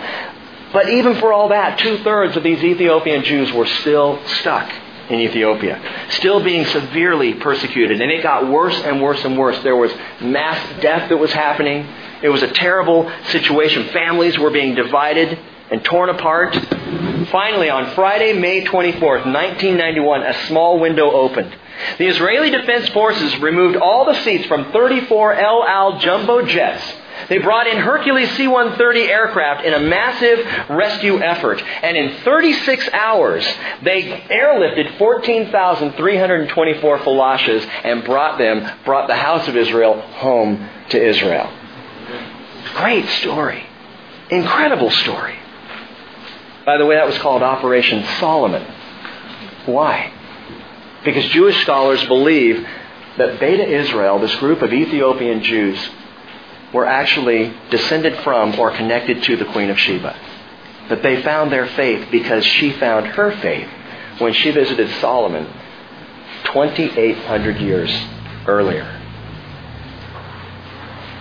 But 0.73 0.91
even 0.91 1.17
for 1.17 1.33
all 1.33 1.49
that, 1.49 1.81
two 1.81 1.99
thirds 2.05 2.37
of 2.37 2.45
these 2.45 2.63
Ethiopian 2.63 3.25
Jews 3.25 3.53
were 3.53 3.67
still 3.67 4.25
stuck 4.39 4.73
in 5.11 5.19
Ethiopia, 5.21 6.07
still 6.11 6.43
being 6.43 6.65
severely 6.67 7.35
persecuted. 7.35 8.01
And 8.01 8.11
it 8.11 8.23
got 8.23 8.49
worse 8.49 8.81
and 8.83 9.03
worse 9.03 9.25
and 9.25 9.37
worse. 9.37 9.61
There 9.63 9.77
was 9.77 9.93
mass 10.21 10.81
death 10.81 11.09
that 11.09 11.17
was 11.17 11.33
happening. 11.33 11.87
It 12.23 12.29
was 12.29 12.43
a 12.43 12.49
terrible 12.49 13.11
situation. 13.25 13.89
Families 13.89 14.39
were 14.39 14.51
being 14.51 14.75
divided 14.75 15.39
and 15.71 15.85
torn 15.85 16.11
apart. 16.11 16.55
Finally, 17.31 17.71
on 17.71 17.95
Friday, 17.95 18.33
May 18.33 18.65
24th, 18.65 19.27
1991, 19.27 20.23
a 20.23 20.47
small 20.47 20.81
window 20.81 21.11
opened. 21.11 21.55
The 21.99 22.07
Israeli 22.07 22.51
Defense 22.51 22.89
Forces 22.91 23.37
removed 23.39 23.77
all 23.77 24.05
the 24.05 24.21
seats 24.23 24.47
from 24.47 24.71
34 24.73 25.35
El 25.35 25.65
Al 25.65 25.99
jumbo 25.99 26.45
jets 26.45 26.85
they 27.29 27.39
brought 27.39 27.67
in 27.67 27.79
Hercules 27.79 28.31
C-130 28.37 29.09
aircraft 29.09 29.65
in 29.65 29.75
a 29.75 29.81
massive 29.81 30.71
rescue 30.71 31.21
effort. 31.21 31.61
And 31.83 31.97
in 31.97 32.23
36 32.23 32.89
hours, 32.93 33.45
they 33.83 34.03
airlifted 34.31 34.97
14,324 34.99 36.99
Falashas 36.99 37.69
and 37.85 38.05
brought 38.05 38.39
them, 38.39 38.71
brought 38.85 39.09
the 39.09 39.17
house 39.17 39.49
of 39.49 39.57
Israel 39.57 40.01
home 40.01 40.69
to 40.91 41.03
Israel. 41.03 41.53
Great 42.77 43.09
story. 43.09 43.65
Incredible 44.31 44.91
story. 44.91 45.37
By 46.65 46.79
the 46.79 46.87
way, 46.87 46.97
that 46.97 47.07
was 47.07 47.19
called 47.19 47.43
Operation 47.43 48.05
Solomon. 48.19 48.63
Why? 49.67 50.13
Because 51.05 51.25
Jewish 51.27 51.61
scholars 51.63 52.05
believe 52.07 52.67
that 53.17 53.41
Beta 53.41 53.67
Israel, 53.67 54.19
this 54.19 54.35
group 54.37 54.63
of 54.63 54.73
Ethiopian 54.73 55.43
Jews, 55.43 55.79
were 56.73 56.87
actually 56.87 57.53
descended 57.71 58.17
from 58.23 58.59
or 58.59 58.71
connected 58.77 59.23
to 59.25 59.37
the 59.37 59.45
Queen 59.47 59.71
of 59.71 59.79
Sheba. 59.79 60.17
That 60.89 61.03
they 61.03 61.23
found 61.23 61.53
their 61.53 61.67
faith 61.67 62.09
because 62.11 62.45
she 62.45 62.73
found 62.73 63.07
her 63.07 63.31
faith 63.41 63.69
when 64.19 64.33
she 64.33 64.51
visited 64.51 64.91
Solomon 65.01 65.47
2,800 66.45 67.59
years 67.59 67.91
earlier. 68.47 68.97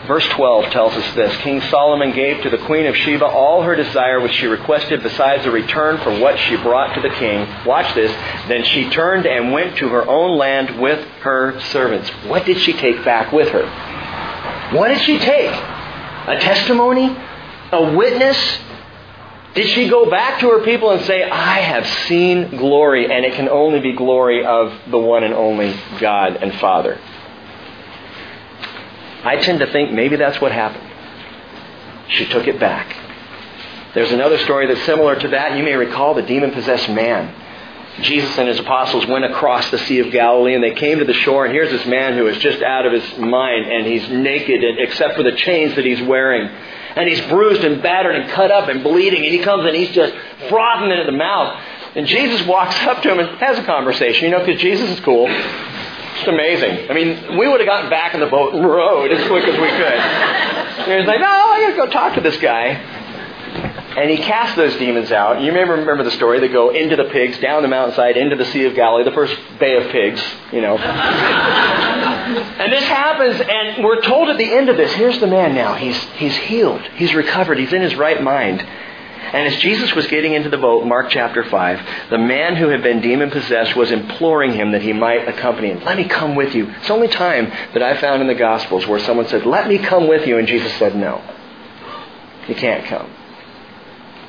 Verse 0.08 0.28
12 0.30 0.72
tells 0.72 0.94
us 0.94 1.14
this 1.14 1.38
King 1.44 1.62
Solomon 1.62 2.12
gave 2.14 2.42
to 2.42 2.50
the 2.50 2.58
Queen 2.66 2.88
of 2.88 2.96
Sheba 2.96 3.26
all 3.26 3.62
her 3.62 3.76
desire 3.76 4.20
which 4.20 4.34
she 4.34 4.48
requested, 4.48 5.04
besides 5.04 5.46
a 5.46 5.52
return 5.52 6.00
for 6.00 6.20
what 6.20 6.40
she 6.40 6.56
brought 6.56 6.96
to 6.96 7.02
the 7.02 7.14
king. 7.16 7.48
Watch 7.64 7.94
this. 7.94 8.12
Then 8.48 8.64
she 8.64 8.90
turned 8.90 9.28
and 9.28 9.52
went 9.52 9.78
to 9.78 9.90
her 9.90 10.08
own 10.10 10.36
land 10.36 10.82
with 10.82 11.08
her 11.22 11.60
servants. 11.60 12.10
What 12.26 12.48
did 12.48 12.58
she 12.58 12.74
take 12.74 13.06
back 13.06 13.32
with 13.32 13.50
her? 13.50 13.68
What 14.72 14.90
did 14.90 15.02
she 15.02 15.18
take? 15.18 15.52
A 15.52 16.38
testimony? 16.40 17.16
A 17.72 17.96
witness? 17.96 18.38
Did 19.56 19.68
she 19.70 19.90
go 19.90 20.10
back 20.10 20.40
to 20.42 20.50
her 20.50 20.64
people 20.64 20.92
and 20.92 21.04
say, 21.06 21.24
I 21.24 21.60
have 21.60 21.88
seen 22.08 22.58
glory, 22.58 23.12
and 23.12 23.26
it 23.26 23.34
can 23.34 23.50
only 23.50 23.80
be 23.80 23.94
glory 23.94 24.46
of 24.46 24.72
the 24.92 25.00
one 25.00 25.24
and 25.24 25.34
only 25.34 25.76
God 26.00 26.36
and 26.36 26.54
Father? 26.60 27.00
I 29.24 29.38
tend 29.38 29.60
to 29.60 29.72
think 29.72 29.92
maybe 29.92 30.16
that's 30.16 30.40
what 30.40 30.52
happened. 30.52 30.88
She 32.10 32.26
took 32.26 32.48
it 32.48 32.60
back. 32.60 32.96
There's 33.96 34.12
another 34.12 34.38
story 34.40 34.68
that's 34.68 34.86
similar 34.86 35.20
to 35.20 35.28
that. 35.30 35.58
You 35.58 35.64
may 35.64 35.76
recall 35.76 36.14
the 36.14 36.22
demon 36.22 36.52
possessed 36.52 36.90
man. 36.90 37.34
Jesus 38.04 38.38
and 38.38 38.48
his 38.48 38.60
apostles 38.60 39.06
went 39.06 39.26
across 39.26 39.70
the 39.72 39.78
Sea 39.80 40.00
of 40.00 40.12
Galilee 40.12 40.54
and 40.54 40.64
they 40.64 40.74
came 40.74 41.00
to 41.00 41.06
the 41.06 41.14
shore 41.14 41.46
and 41.46 41.54
here's 41.54 41.72
this 41.72 41.86
man 41.86 42.18
who 42.18 42.28
is 42.28 42.38
just 42.38 42.62
out 42.62 42.86
of 42.86 42.94
his 42.94 43.18
mind 43.18 43.72
and 43.72 43.86
he's 43.86 44.10
naked 44.10 44.64
except 44.78 45.16
for 45.16 45.24
the 45.24 45.34
chains 45.34 45.76
that 45.76 45.86
he's 45.86 46.02
wearing. 46.02 46.50
And 46.96 47.08
he's 47.08 47.22
bruised 47.28 47.64
and 47.64 47.82
battered 47.82 48.16
and 48.16 48.30
cut 48.32 48.52
up 48.52 48.68
and 48.70 48.84
bleeding 48.84 49.24
and 49.24 49.34
he 49.34 49.40
comes 49.40 49.66
and 49.66 49.76
he's 49.76 49.92
just 49.92 50.14
frothing 50.50 50.92
at 50.92 51.06
the 51.06 51.12
mouth. 51.12 51.62
And 51.96 52.08
Jesus 52.08 52.46
walks 52.46 52.76
up 52.88 53.02
to 53.04 53.12
him 53.12 53.20
and 53.20 53.38
has 53.40 53.58
a 53.58 53.64
conversation, 53.64 54.26
you 54.26 54.32
know, 54.32 54.46
because 54.46 54.62
Jesus 54.62 54.90
is 54.90 55.00
cool. 55.02 55.28
It's 55.30 56.28
amazing. 56.28 56.90
I 56.90 56.94
mean, 56.94 57.38
we 57.38 57.48
would 57.48 57.62
have 57.62 57.68
gotten 57.68 57.90
back 57.90 58.14
in 58.14 58.20
the 58.20 58.28
boat 58.28 58.54
and 58.54 58.66
rowed 58.70 59.12
as 59.12 59.28
quick 59.28 59.46
as 59.46 59.60
we 59.60 59.70
could. 59.70 60.00
And 60.90 61.00
he's 61.00 61.08
like, 61.08 61.20
no, 61.20 61.28
I 61.28 61.62
gotta 61.62 61.76
go 61.76 61.92
talk 61.92 62.16
to 62.16 62.22
this 62.22 62.38
guy. 62.38 62.99
And 63.98 64.10
he 64.10 64.18
casts 64.18 64.56
those 64.56 64.76
demons 64.78 65.12
out. 65.12 65.42
You 65.42 65.52
may 65.52 65.64
remember 65.64 66.04
the 66.04 66.12
story. 66.12 66.40
They 66.40 66.48
go 66.48 66.70
into 66.70 66.96
the 66.96 67.06
pigs, 67.06 67.40
down 67.40 67.64
the 67.64 67.68
mountainside, 67.68 68.18
into 68.18 68.36
the 68.36 68.46
Sea 68.46 68.66
of 68.66 68.76
Galilee, 68.76 69.04
the 69.04 69.12
first 69.12 69.36
Bay 69.60 69.78
of 69.78 69.92
Pigs, 69.92 70.22
you 70.54 70.62
know. 70.62 70.78
and 72.60 72.72
this 72.72 72.84
happens, 72.84 73.42
and 73.42 73.84
we're 73.84 74.02
told 74.02 74.30
at 74.30 74.38
the 74.38 74.54
end 74.54 74.70
of 74.70 74.78
this, 74.78 74.94
here's 74.94 75.20
the 75.20 75.28
man 75.28 75.56
now. 75.56 75.74
He's, 75.74 75.98
he's 76.16 76.36
healed. 76.36 76.82
He's 76.96 77.16
recovered. 77.16 77.58
He's 77.58 77.74
in 77.74 77.82
his 77.82 77.96
right 77.96 78.22
mind. 78.22 78.62
And 78.62 79.48
as 79.48 79.60
Jesus 79.60 79.94
was 79.94 80.08
getting 80.08 80.34
into 80.34 80.50
the 80.50 80.58
boat, 80.58 80.86
Mark 80.86 81.10
chapter 81.10 81.44
5, 81.44 82.10
the 82.10 82.18
man 82.18 82.56
who 82.56 82.70
had 82.70 82.82
been 82.82 83.02
demon 83.02 83.30
possessed 83.30 83.76
was 83.76 83.92
imploring 83.92 84.54
him 84.54 84.72
that 84.72 84.82
he 84.82 84.94
might 84.94 85.28
accompany 85.28 85.70
him. 85.70 85.84
Let 85.84 85.98
me 85.98 86.06
come 86.06 86.36
with 86.36 86.56
you. 86.56 86.70
It's 86.70 86.88
the 86.88 86.94
only 86.94 87.10
time 87.10 87.52
that 87.74 87.84
I 87.84 88.00
found 88.00 88.22
in 88.22 88.28
the 88.28 88.36
Gospels 88.36 88.88
where 88.88 89.00
someone 89.00 89.28
said, 89.28 89.46
Let 89.46 89.68
me 89.68 89.78
come 89.78 90.08
with 90.08 90.28
you. 90.28 90.38
And 90.38 90.48
Jesus 90.48 90.74
said, 90.76 90.96
No. 90.96 91.22
You 92.48 92.56
can't 92.56 92.86
come. 92.86 93.12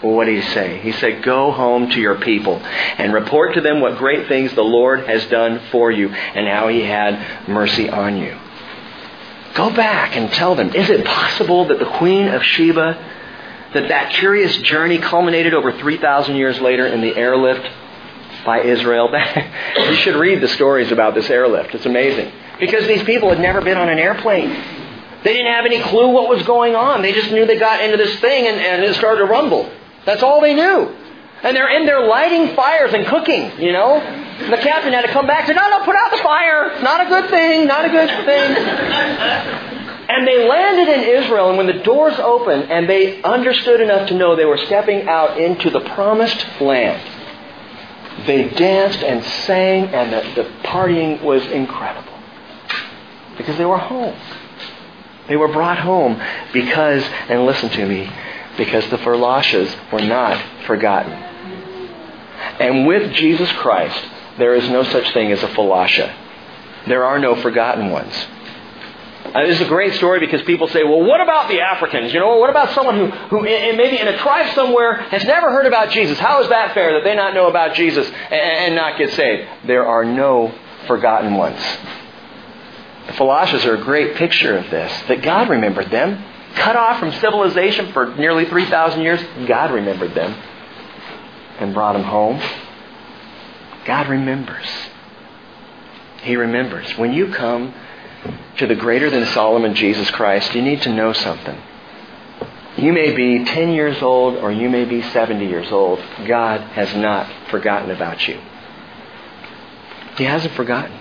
Well, 0.02 0.14
what 0.14 0.24
did 0.24 0.42
he 0.42 0.48
say? 0.50 0.78
He 0.80 0.92
said, 0.92 1.22
Go 1.22 1.52
home 1.52 1.90
to 1.90 2.00
your 2.00 2.16
people 2.16 2.56
and 2.56 3.12
report 3.12 3.54
to 3.54 3.60
them 3.60 3.80
what 3.80 3.98
great 3.98 4.28
things 4.28 4.54
the 4.54 4.62
Lord 4.62 5.06
has 5.06 5.26
done 5.26 5.60
for 5.70 5.90
you 5.90 6.08
and 6.08 6.48
how 6.48 6.68
he 6.68 6.82
had 6.82 7.48
mercy 7.48 7.88
on 7.88 8.16
you. 8.16 8.36
Go 9.54 9.70
back 9.70 10.16
and 10.16 10.32
tell 10.32 10.54
them, 10.54 10.72
is 10.74 10.88
it 10.88 11.04
possible 11.04 11.66
that 11.66 11.78
the 11.78 11.98
Queen 11.98 12.28
of 12.28 12.42
Sheba, 12.42 12.94
that 13.74 13.88
that 13.88 14.12
curious 14.14 14.56
journey 14.58 14.98
culminated 14.98 15.52
over 15.52 15.72
3,000 15.72 16.36
years 16.36 16.58
later 16.60 16.86
in 16.86 17.02
the 17.02 17.14
airlift 17.14 17.68
by 18.46 18.62
Israel? 18.62 19.10
you 19.76 19.94
should 19.96 20.16
read 20.16 20.40
the 20.40 20.48
stories 20.48 20.90
about 20.92 21.14
this 21.14 21.28
airlift. 21.28 21.74
It's 21.74 21.86
amazing. 21.86 22.32
Because 22.58 22.86
these 22.86 23.02
people 23.02 23.28
had 23.28 23.40
never 23.40 23.60
been 23.60 23.76
on 23.76 23.90
an 23.90 23.98
airplane. 23.98 24.48
They 25.24 25.34
didn't 25.34 25.52
have 25.52 25.66
any 25.66 25.80
clue 25.80 26.08
what 26.08 26.30
was 26.30 26.42
going 26.44 26.74
on. 26.74 27.02
They 27.02 27.12
just 27.12 27.30
knew 27.30 27.44
they 27.44 27.58
got 27.58 27.82
into 27.82 27.98
this 27.98 28.18
thing 28.20 28.46
and, 28.46 28.56
and 28.58 28.82
it 28.82 28.94
started 28.94 29.20
to 29.20 29.26
rumble. 29.26 29.70
That's 30.04 30.22
all 30.22 30.40
they 30.40 30.54
knew. 30.54 30.96
And 31.42 31.56
they're 31.56 31.74
in 31.74 31.86
there 31.86 32.06
lighting 32.06 32.54
fires 32.54 32.92
and 32.92 33.06
cooking, 33.06 33.58
you 33.58 33.72
know? 33.72 33.96
And 33.96 34.52
the 34.52 34.58
captain 34.58 34.92
had 34.92 35.02
to 35.02 35.12
come 35.12 35.26
back 35.26 35.48
and 35.48 35.48
say, 35.48 35.54
no, 35.54 35.78
no, 35.78 35.84
put 35.84 35.96
out 35.96 36.10
the 36.10 36.22
fire. 36.22 36.82
Not 36.82 37.06
a 37.06 37.08
good 37.08 37.30
thing. 37.30 37.66
Not 37.66 37.84
a 37.84 37.88
good 37.88 38.08
thing. 38.26 38.56
and 40.08 40.26
they 40.26 40.46
landed 40.46 40.88
in 40.88 41.22
Israel, 41.22 41.48
and 41.48 41.56
when 41.56 41.66
the 41.66 41.82
doors 41.82 42.18
opened 42.18 42.64
and 42.64 42.88
they 42.88 43.22
understood 43.22 43.80
enough 43.80 44.08
to 44.08 44.14
know 44.14 44.36
they 44.36 44.44
were 44.44 44.58
stepping 44.58 45.08
out 45.08 45.38
into 45.38 45.70
the 45.70 45.80
promised 45.80 46.46
land, 46.60 47.00
they 48.26 48.50
danced 48.50 49.02
and 49.02 49.24
sang, 49.24 49.86
and 49.94 50.12
the, 50.12 50.42
the 50.42 50.48
partying 50.62 51.22
was 51.22 51.46
incredible. 51.46 52.12
Because 53.38 53.56
they 53.56 53.64
were 53.64 53.78
home. 53.78 54.14
They 55.28 55.36
were 55.36 55.48
brought 55.48 55.78
home 55.78 56.20
because, 56.52 57.02
and 57.28 57.46
listen 57.46 57.70
to 57.70 57.86
me, 57.86 58.10
because 58.56 58.88
the 58.90 58.98
Falashas 58.98 59.92
were 59.92 60.02
not 60.02 60.40
forgotten. 60.66 61.12
And 61.12 62.86
with 62.86 63.12
Jesus 63.14 63.50
Christ, 63.52 63.98
there 64.38 64.54
is 64.54 64.68
no 64.68 64.82
such 64.84 65.12
thing 65.12 65.32
as 65.32 65.42
a 65.42 65.48
Falasha. 65.48 66.14
There 66.86 67.04
are 67.04 67.18
no 67.18 67.36
forgotten 67.36 67.90
ones. 67.90 68.14
Uh, 69.34 69.46
this 69.46 69.60
is 69.60 69.66
a 69.66 69.68
great 69.68 69.94
story 69.94 70.18
because 70.18 70.42
people 70.42 70.66
say, 70.68 70.82
well, 70.82 71.04
what 71.04 71.20
about 71.20 71.48
the 71.48 71.60
Africans? 71.60 72.12
You 72.12 72.18
know, 72.18 72.38
what 72.38 72.50
about 72.50 72.74
someone 72.74 72.96
who, 72.96 73.06
who 73.06 73.44
in, 73.44 73.76
maybe 73.76 73.98
in 73.98 74.08
a 74.08 74.18
tribe 74.18 74.54
somewhere 74.54 74.94
has 74.94 75.24
never 75.24 75.50
heard 75.50 75.66
about 75.66 75.90
Jesus? 75.90 76.18
How 76.18 76.42
is 76.42 76.48
that 76.48 76.74
fair 76.74 76.94
that 76.94 77.04
they 77.04 77.14
not 77.14 77.34
know 77.34 77.48
about 77.48 77.74
Jesus 77.74 78.06
and, 78.06 78.14
and 78.32 78.74
not 78.74 78.98
get 78.98 79.12
saved? 79.12 79.48
There 79.66 79.86
are 79.86 80.04
no 80.04 80.52
forgotten 80.86 81.34
ones. 81.34 81.60
The 83.06 83.12
Falashas 83.12 83.64
are 83.66 83.74
a 83.74 83.82
great 83.82 84.16
picture 84.16 84.56
of 84.56 84.68
this, 84.70 84.92
that 85.08 85.22
God 85.22 85.48
remembered 85.48 85.90
them 85.90 86.24
cut 86.54 86.76
off 86.76 86.98
from 86.98 87.12
civilization 87.12 87.92
for 87.92 88.14
nearly 88.16 88.44
3,000 88.44 89.00
years, 89.02 89.20
God 89.46 89.70
remembered 89.70 90.14
them 90.14 90.32
and 91.58 91.74
brought 91.74 91.92
them 91.94 92.04
home. 92.04 92.40
God 93.84 94.08
remembers. 94.08 94.66
He 96.22 96.36
remembers. 96.36 96.96
When 96.98 97.12
you 97.12 97.32
come 97.32 97.74
to 98.58 98.66
the 98.66 98.74
greater 98.74 99.10
than 99.10 99.26
Solomon 99.26 99.74
Jesus 99.74 100.10
Christ, 100.10 100.54
you 100.54 100.62
need 100.62 100.82
to 100.82 100.92
know 100.92 101.12
something. 101.12 101.58
You 102.76 102.92
may 102.92 103.14
be 103.14 103.44
10 103.44 103.70
years 103.70 104.00
old 104.02 104.36
or 104.36 104.52
you 104.52 104.68
may 104.68 104.84
be 104.84 105.02
70 105.02 105.46
years 105.46 105.70
old. 105.72 105.98
God 106.26 106.60
has 106.60 106.94
not 106.94 107.30
forgotten 107.50 107.90
about 107.90 108.26
you. 108.28 108.40
He 110.16 110.24
hasn't 110.24 110.54
forgotten. 110.54 110.96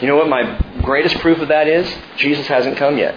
You 0.00 0.08
know 0.08 0.16
what 0.16 0.28
my 0.28 0.60
greatest 0.82 1.18
proof 1.18 1.38
of 1.38 1.48
that 1.48 1.68
is? 1.68 1.92
Jesus 2.16 2.46
hasn't 2.46 2.76
come 2.76 2.98
yet. 2.98 3.14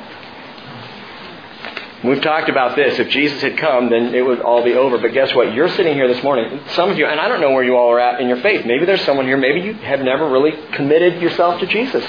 We've 2.06 2.22
talked 2.22 2.50
about 2.50 2.76
this. 2.76 3.00
If 3.00 3.10
Jesus 3.10 3.42
had 3.42 3.58
come, 3.58 3.90
then 3.90 4.14
it 4.14 4.22
would 4.26 4.42
all 4.42 4.64
be 4.64 4.74
over. 4.74 4.98
But 4.98 5.14
guess 5.14 5.34
what? 5.34 5.54
You're 5.54 5.70
sitting 5.70 5.94
here 5.94 6.08
this 6.08 6.24
morning. 6.24 6.62
Some 6.76 6.90
of 6.90 6.98
you, 6.98 7.06
and 7.06 7.20
I 7.20 7.28
don't 7.28 7.42
know 7.42 7.52
where 7.52 7.64
you 7.64 7.76
all 7.76 7.90
are 7.92 8.00
at 8.00 8.22
in 8.22 8.28
your 8.28 8.42
faith. 8.42 8.66
Maybe 8.66 8.86
there's 8.86 9.04
someone 9.06 9.26
here, 9.26 9.38
maybe 9.38 9.62
you 9.62 9.74
have 9.74 10.02
never 10.02 10.30
really 10.30 10.54
committed 10.74 11.22
yourself 11.22 11.60
to 11.62 11.68
Jesus. 11.68 12.04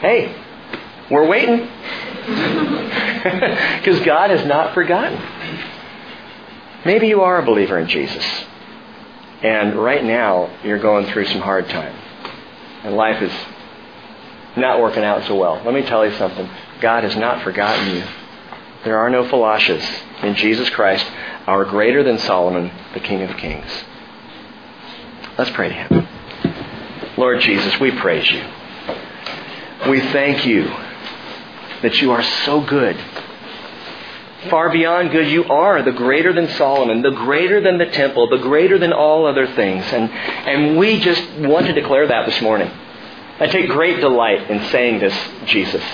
Hey, 0.00 0.34
we're 1.10 1.26
waiting. 1.26 1.68
Because 3.20 4.00
God 4.00 4.30
has 4.30 4.46
not 4.46 4.72
forgotten. 4.72 5.20
Maybe 6.86 7.08
you 7.08 7.20
are 7.20 7.38
a 7.38 7.44
believer 7.44 7.78
in 7.78 7.86
Jesus. 7.86 8.24
And 9.42 9.74
right 9.74 10.02
now, 10.02 10.50
you're 10.64 10.78
going 10.78 11.04
through 11.06 11.26
some 11.26 11.42
hard 11.42 11.68
time. 11.68 11.94
And 12.82 12.96
life 12.96 13.20
is 13.22 13.32
not 14.56 14.80
working 14.80 15.04
out 15.04 15.24
so 15.26 15.34
well. 15.34 15.60
Let 15.64 15.74
me 15.74 15.82
tell 15.82 16.06
you 16.06 16.16
something. 16.16 16.48
God 16.80 17.04
has 17.04 17.14
not 17.16 17.42
forgotten 17.42 17.96
you. 17.96 18.04
There 18.84 18.98
are 18.98 19.10
no 19.10 19.24
Falashas 19.24 19.84
in 20.22 20.34
Jesus 20.36 20.70
Christ, 20.70 21.04
our 21.46 21.64
greater 21.64 22.02
than 22.02 22.18
Solomon, 22.18 22.70
the 22.94 23.00
King 23.00 23.22
of 23.22 23.36
Kings. 23.36 23.70
Let's 25.36 25.50
pray 25.50 25.68
to 25.68 25.74
Him. 25.74 26.08
Lord 27.18 27.40
Jesus, 27.40 27.78
we 27.78 27.90
praise 27.90 28.30
you. 28.30 28.42
We 29.90 30.00
thank 30.00 30.46
you 30.46 30.64
that 31.82 32.00
you 32.00 32.12
are 32.12 32.22
so 32.22 32.60
good. 32.62 32.96
Far 34.48 34.70
beyond 34.70 35.10
good, 35.10 35.28
you 35.28 35.44
are 35.44 35.82
the 35.82 35.92
greater 35.92 36.32
than 36.32 36.48
Solomon, 36.48 37.02
the 37.02 37.10
greater 37.10 37.60
than 37.60 37.76
the 37.76 37.86
temple, 37.86 38.30
the 38.30 38.38
greater 38.38 38.78
than 38.78 38.94
all 38.94 39.26
other 39.26 39.46
things. 39.46 39.84
And, 39.92 40.10
and 40.10 40.78
we 40.78 40.98
just 41.00 41.22
want 41.40 41.66
to 41.66 41.74
declare 41.74 42.06
that 42.06 42.24
this 42.24 42.40
morning. 42.40 42.70
I 43.38 43.46
take 43.46 43.68
great 43.68 44.00
delight 44.00 44.50
in 44.50 44.64
saying 44.70 45.00
this, 45.00 45.14
Jesus. 45.44 45.84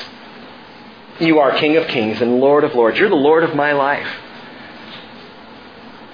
You 1.21 1.39
are 1.39 1.59
King 1.59 1.77
of 1.77 1.87
kings 1.89 2.21
and 2.21 2.41
Lord 2.41 2.65
of 2.65 2.75
lords. 2.75 2.99
You're 2.99 3.09
the 3.09 3.15
Lord 3.15 3.45
of 3.45 3.55
my 3.55 3.73
life. 3.73 4.09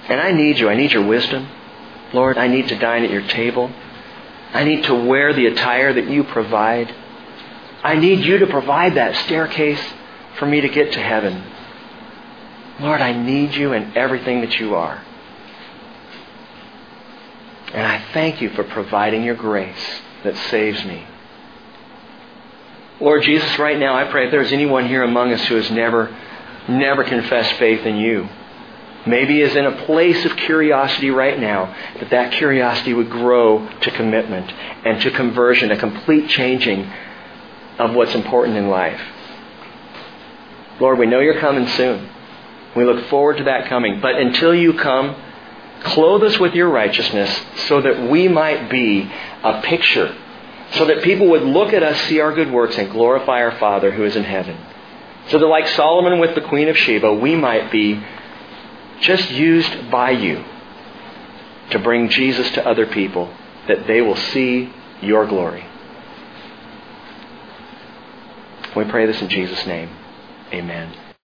And 0.07 0.19
I 0.19 0.31
need 0.31 0.59
you. 0.59 0.69
I 0.69 0.75
need 0.75 0.91
your 0.91 1.05
wisdom. 1.05 1.47
Lord, 2.13 2.37
I 2.37 2.47
need 2.47 2.67
to 2.69 2.77
dine 2.77 3.03
at 3.03 3.11
your 3.11 3.27
table. 3.27 3.71
I 4.53 4.63
need 4.63 4.83
to 4.85 4.93
wear 4.93 5.33
the 5.33 5.47
attire 5.47 5.93
that 5.93 6.09
you 6.09 6.23
provide. 6.23 6.93
I 7.83 7.95
need 7.95 8.23
you 8.23 8.37
to 8.39 8.47
provide 8.47 8.95
that 8.95 9.15
staircase 9.25 9.81
for 10.37 10.45
me 10.45 10.61
to 10.61 10.69
get 10.69 10.93
to 10.93 10.99
heaven. 10.99 11.43
Lord, 12.79 13.01
I 13.01 13.13
need 13.13 13.55
you 13.55 13.73
in 13.73 13.97
everything 13.97 14.41
that 14.41 14.59
you 14.59 14.75
are. 14.75 15.03
And 17.73 17.85
I 17.85 18.03
thank 18.13 18.41
you 18.41 18.49
for 18.51 18.63
providing 18.63 19.23
your 19.23 19.35
grace 19.35 20.01
that 20.23 20.37
saves 20.49 20.83
me. 20.85 21.05
Lord 23.03 23.23
Jesus, 23.23 23.59
right 23.59 23.77
now 23.77 23.95
I 23.95 24.09
pray 24.09 24.25
if 24.25 24.31
there's 24.31 24.53
anyone 24.53 24.87
here 24.87 25.03
among 25.03 25.33
us 25.33 25.43
who 25.47 25.55
has 25.55 25.69
never, 25.69 26.15
never 26.69 27.03
confessed 27.03 27.53
faith 27.55 27.85
in 27.85 27.97
you, 27.97 28.29
maybe 29.05 29.41
is 29.41 29.57
in 29.57 29.65
a 29.65 29.85
place 29.85 30.23
of 30.23 30.37
curiosity 30.37 31.09
right 31.09 31.37
now, 31.37 31.75
that 31.99 32.11
that 32.11 32.31
curiosity 32.31 32.93
would 32.93 33.09
grow 33.09 33.67
to 33.81 33.91
commitment 33.91 34.49
and 34.85 35.01
to 35.01 35.11
conversion, 35.11 35.69
a 35.71 35.77
complete 35.77 36.29
changing 36.29 36.89
of 37.77 37.93
what's 37.93 38.15
important 38.15 38.55
in 38.55 38.69
life. 38.69 39.01
Lord, 40.79 40.97
we 40.97 41.05
know 41.05 41.19
you're 41.19 41.41
coming 41.41 41.67
soon. 41.67 42.09
We 42.73 42.85
look 42.85 43.07
forward 43.07 43.37
to 43.37 43.43
that 43.43 43.67
coming. 43.67 43.99
But 43.99 44.15
until 44.15 44.55
you 44.55 44.75
come, 44.75 45.21
clothe 45.83 46.23
us 46.23 46.39
with 46.39 46.53
your 46.53 46.69
righteousness 46.69 47.29
so 47.67 47.81
that 47.81 48.09
we 48.09 48.29
might 48.29 48.69
be 48.69 49.11
a 49.43 49.61
picture, 49.61 50.15
so 50.73 50.85
that 50.85 51.03
people 51.03 51.27
would 51.29 51.43
look 51.43 51.73
at 51.73 51.83
us, 51.83 51.99
see 52.07 52.19
our 52.19 52.33
good 52.33 52.51
works, 52.51 52.77
and 52.77 52.89
glorify 52.91 53.43
our 53.43 53.57
Father 53.59 53.91
who 53.91 54.03
is 54.03 54.15
in 54.15 54.23
heaven. 54.23 54.57
So 55.29 55.39
that, 55.39 55.45
like 55.45 55.67
Solomon 55.69 56.19
with 56.19 56.35
the 56.35 56.41
Queen 56.41 56.67
of 56.67 56.77
Sheba, 56.77 57.13
we 57.13 57.35
might 57.35 57.71
be 57.71 58.03
just 58.99 59.29
used 59.31 59.91
by 59.91 60.11
you 60.11 60.43
to 61.71 61.79
bring 61.79 62.09
Jesus 62.09 62.49
to 62.51 62.67
other 62.67 62.85
people, 62.87 63.33
that 63.67 63.87
they 63.87 64.01
will 64.01 64.15
see 64.15 64.71
your 65.01 65.25
glory. 65.25 65.65
We 68.75 68.85
pray 68.85 69.05
this 69.05 69.21
in 69.21 69.29
Jesus' 69.29 69.65
name. 69.65 69.89
Amen. 70.51 71.02